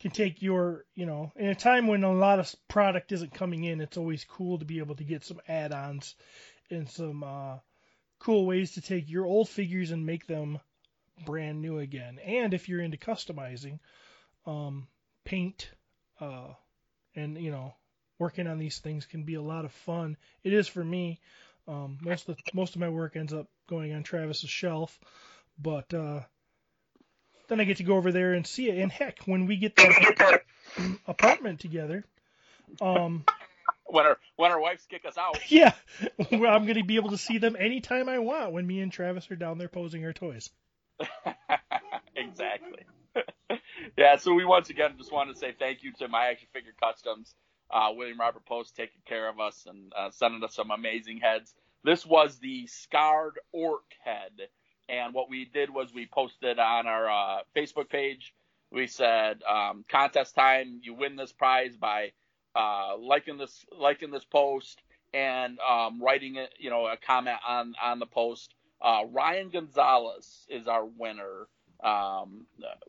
can 0.00 0.10
take 0.10 0.40
your, 0.40 0.86
you 0.94 1.06
know, 1.06 1.32
in 1.36 1.48
a 1.48 1.54
time 1.54 1.86
when 1.86 2.04
a 2.04 2.12
lot 2.12 2.38
of 2.38 2.54
product 2.68 3.12
isn't 3.12 3.34
coming 3.34 3.64
in, 3.64 3.80
it's 3.80 3.98
always 3.98 4.24
cool 4.24 4.58
to 4.58 4.64
be 4.64 4.78
able 4.78 4.96
to 4.96 5.04
get 5.04 5.24
some 5.24 5.40
add-ons 5.46 6.14
and 6.70 6.88
some 6.88 7.22
uh, 7.22 7.58
cool 8.18 8.46
ways 8.46 8.72
to 8.72 8.80
take 8.80 9.10
your 9.10 9.26
old 9.26 9.48
figures 9.48 9.90
and 9.90 10.06
make 10.06 10.26
them 10.26 10.58
brand 11.26 11.60
new 11.60 11.78
again. 11.78 12.18
And 12.24 12.54
if 12.54 12.68
you're 12.68 12.80
into 12.80 12.96
customizing, 12.96 13.78
um, 14.46 14.88
paint, 15.24 15.70
uh, 16.18 16.54
and 17.14 17.36
you 17.36 17.50
know, 17.50 17.74
working 18.18 18.46
on 18.46 18.58
these 18.58 18.78
things 18.78 19.06
can 19.06 19.24
be 19.24 19.34
a 19.34 19.42
lot 19.42 19.64
of 19.64 19.72
fun. 19.72 20.16
It 20.42 20.52
is 20.52 20.68
for 20.68 20.84
me. 20.84 21.20
Um, 21.68 21.98
most 22.00 22.28
of 22.28 22.38
most 22.54 22.74
of 22.74 22.80
my 22.80 22.88
work 22.88 23.16
ends 23.16 23.32
up 23.32 23.48
going 23.68 23.92
on 23.92 24.02
Travis's 24.02 24.50
shelf, 24.50 24.98
but 25.58 25.92
uh, 25.92 26.20
then 27.50 27.60
I 27.60 27.64
get 27.64 27.78
to 27.78 27.82
go 27.82 27.96
over 27.96 28.12
there 28.12 28.32
and 28.32 28.46
see 28.46 28.70
it. 28.70 28.78
And 28.78 28.90
heck, 28.90 29.18
when 29.26 29.46
we 29.46 29.56
get 29.56 29.76
that 29.76 30.42
apartment 31.06 31.60
together, 31.60 32.04
um, 32.80 33.24
when 33.86 34.06
our 34.06 34.18
when 34.36 34.52
our 34.52 34.60
wives 34.60 34.86
kick 34.88 35.04
us 35.04 35.18
out. 35.18 35.38
Yeah, 35.48 35.72
I'm 36.30 36.66
gonna 36.66 36.84
be 36.84 36.96
able 36.96 37.10
to 37.10 37.18
see 37.18 37.38
them 37.38 37.56
anytime 37.58 38.08
I 38.08 38.20
want 38.20 38.52
when 38.52 38.66
me 38.66 38.80
and 38.80 38.92
Travis 38.92 39.30
are 39.30 39.36
down 39.36 39.58
there 39.58 39.68
posing 39.68 40.04
our 40.04 40.12
toys. 40.12 40.48
exactly. 42.16 42.84
yeah, 43.98 44.16
so 44.16 44.32
we 44.32 44.44
once 44.44 44.70
again 44.70 44.92
just 44.96 45.12
want 45.12 45.32
to 45.32 45.36
say 45.36 45.52
thank 45.58 45.82
you 45.82 45.92
to 45.94 46.06
My 46.06 46.26
Action 46.26 46.46
Figure 46.52 46.72
Customs, 46.80 47.34
uh, 47.68 47.88
William 47.92 48.20
Robert 48.20 48.46
Post 48.46 48.76
taking 48.76 49.00
care 49.06 49.28
of 49.28 49.40
us 49.40 49.66
and 49.68 49.92
uh, 49.98 50.10
sending 50.12 50.44
us 50.44 50.54
some 50.54 50.70
amazing 50.70 51.18
heads. 51.18 51.52
This 51.82 52.06
was 52.06 52.38
the 52.38 52.68
scarred 52.68 53.40
orc 53.52 53.82
head, 54.04 54.48
and 54.90 55.14
what 55.14 55.30
we 55.30 55.44
did 55.44 55.70
was 55.70 55.94
we 55.94 56.06
posted 56.06 56.58
on 56.58 56.86
our 56.86 57.08
uh, 57.08 57.38
Facebook 57.56 57.88
page. 57.88 58.34
We 58.70 58.86
said 58.86 59.42
um, 59.42 59.84
contest 59.88 60.34
time. 60.34 60.80
You 60.82 60.94
win 60.94 61.16
this 61.16 61.32
prize 61.32 61.76
by 61.76 62.12
uh, 62.54 62.96
liking 62.98 63.38
this 63.38 63.64
liking 63.76 64.10
this 64.10 64.24
post 64.24 64.82
and 65.12 65.58
um, 65.60 66.00
writing 66.02 66.36
it, 66.36 66.54
you 66.58 66.70
know, 66.70 66.86
a 66.86 66.96
comment 66.96 67.38
on 67.46 67.74
on 67.82 67.98
the 67.98 68.06
post. 68.06 68.54
Uh, 68.80 69.02
Ryan 69.10 69.50
Gonzalez 69.50 70.46
is 70.48 70.66
our 70.66 70.84
winner 70.84 71.46
um, 71.82 72.46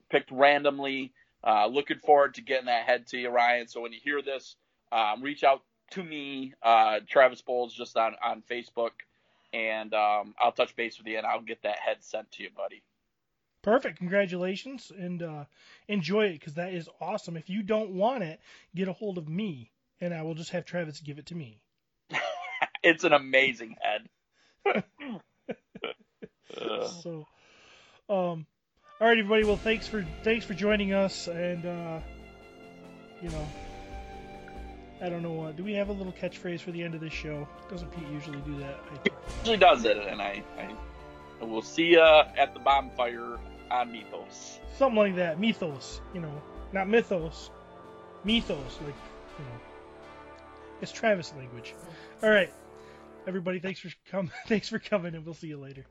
picked 0.10 0.32
randomly. 0.32 1.14
Uh, 1.44 1.66
looking 1.68 1.98
forward 1.98 2.36
to 2.36 2.42
getting 2.42 2.68
that 2.68 2.86
head 2.86 3.08
to 3.08 3.18
you, 3.18 3.30
Ryan. 3.30 3.68
So 3.68 3.82
when 3.82 3.94
you 3.94 4.00
hear 4.04 4.22
this, 4.22 4.56
um, 4.92 5.22
reach 5.24 5.44
out 5.44 5.64
to 5.92 6.04
me, 6.04 6.54
uh, 6.62 7.00
Travis 7.08 7.42
Bowles, 7.42 7.74
just 7.74 7.98
on, 7.98 8.16
on 8.24 8.44
Facebook, 8.50 8.92
and 9.54 9.94
um, 9.94 10.34
I'll 10.40 10.52
touch 10.52 10.76
base 10.76 10.98
with 10.98 11.08
you 11.08 11.18
and 11.18 11.26
I'll 11.28 11.42
get 11.42 11.64
that 11.64 11.80
head 11.80 11.98
sent 12.02 12.32
to 12.34 12.44
you, 12.44 12.50
buddy. 12.56 12.84
Perfect. 13.62 14.00
Congratulations 14.00 14.92
and 14.98 15.22
uh, 15.22 15.46
enjoy 15.88 16.26
it 16.26 16.40
because 16.40 16.56
that 16.56 16.74
is 16.74 16.90
awesome. 17.00 17.38
If 17.38 17.50
you 17.50 17.62
don't 17.62 17.92
want 17.92 18.24
it, 18.24 18.40
get 18.76 18.88
a 18.88 18.94
hold 18.94 19.18
of 19.18 19.30
me 19.30 19.72
and 20.00 20.14
I 20.14 20.24
will 20.24 20.34
just 20.34 20.52
have 20.52 20.66
Travis 20.66 21.00
give 21.00 21.20
it 21.20 21.28
to 21.28 21.36
me. 21.36 21.60
it's 22.84 23.04
an 23.04 23.14
amazing 23.14 23.76
head. 23.80 24.10
so, 26.54 27.26
um, 28.10 28.46
all 29.00 29.08
right, 29.08 29.18
everybody. 29.18 29.44
Well, 29.44 29.58
thanks 29.58 29.88
for 29.88 30.06
thanks 30.24 30.46
for 30.46 30.54
joining 30.54 30.94
us, 30.94 31.28
and 31.28 31.66
uh, 31.66 32.00
you 33.22 33.30
know, 33.30 33.48
I 35.02 35.10
don't 35.10 35.24
know 35.24 35.32
what. 35.32 35.58
Do 35.58 35.64
we 35.64 35.74
have 35.74 35.90
a 35.90 35.94
little 35.94 36.14
catchphrase 36.14 36.60
for 36.62 36.72
the 36.72 36.84
end 36.84 36.94
of 36.94 37.02
this 37.02 37.14
show? 37.14 37.48
Doesn't 37.70 37.92
Pete 37.92 38.08
usually 38.12 38.40
do 38.42 38.58
that? 38.60 38.80
I, 38.92 39.10
usually 39.40 39.58
does 39.58 39.84
it, 39.86 39.98
and 39.98 40.22
I, 40.22 40.44
I 41.42 41.44
will 41.44 41.64
see 41.64 41.88
you 41.88 42.02
at 42.02 42.54
the 42.54 42.60
bonfire 42.60 43.40
on 43.72 43.92
Mythos. 43.92 44.60
Something 44.78 44.98
like 44.98 45.16
that. 45.16 45.40
Mythos. 45.40 46.02
You 46.14 46.22
know, 46.22 46.42
not 46.72 46.88
mythos. 46.88 47.50
Mythos, 48.24 48.78
like 48.86 48.96
you 49.40 49.46
know, 49.46 49.60
it's 50.82 50.92
Travis 50.92 51.34
language. 51.36 51.74
All 52.22 52.30
right, 52.30 52.54
everybody. 53.26 53.60
Thanks 53.60 53.80
for 53.80 53.90
come. 54.10 54.30
Thanks 54.48 54.70
for 54.70 54.78
coming, 54.78 55.16
and 55.16 55.26
we'll 55.26 55.34
see 55.34 55.48
you 55.48 55.58
later. 55.58 55.86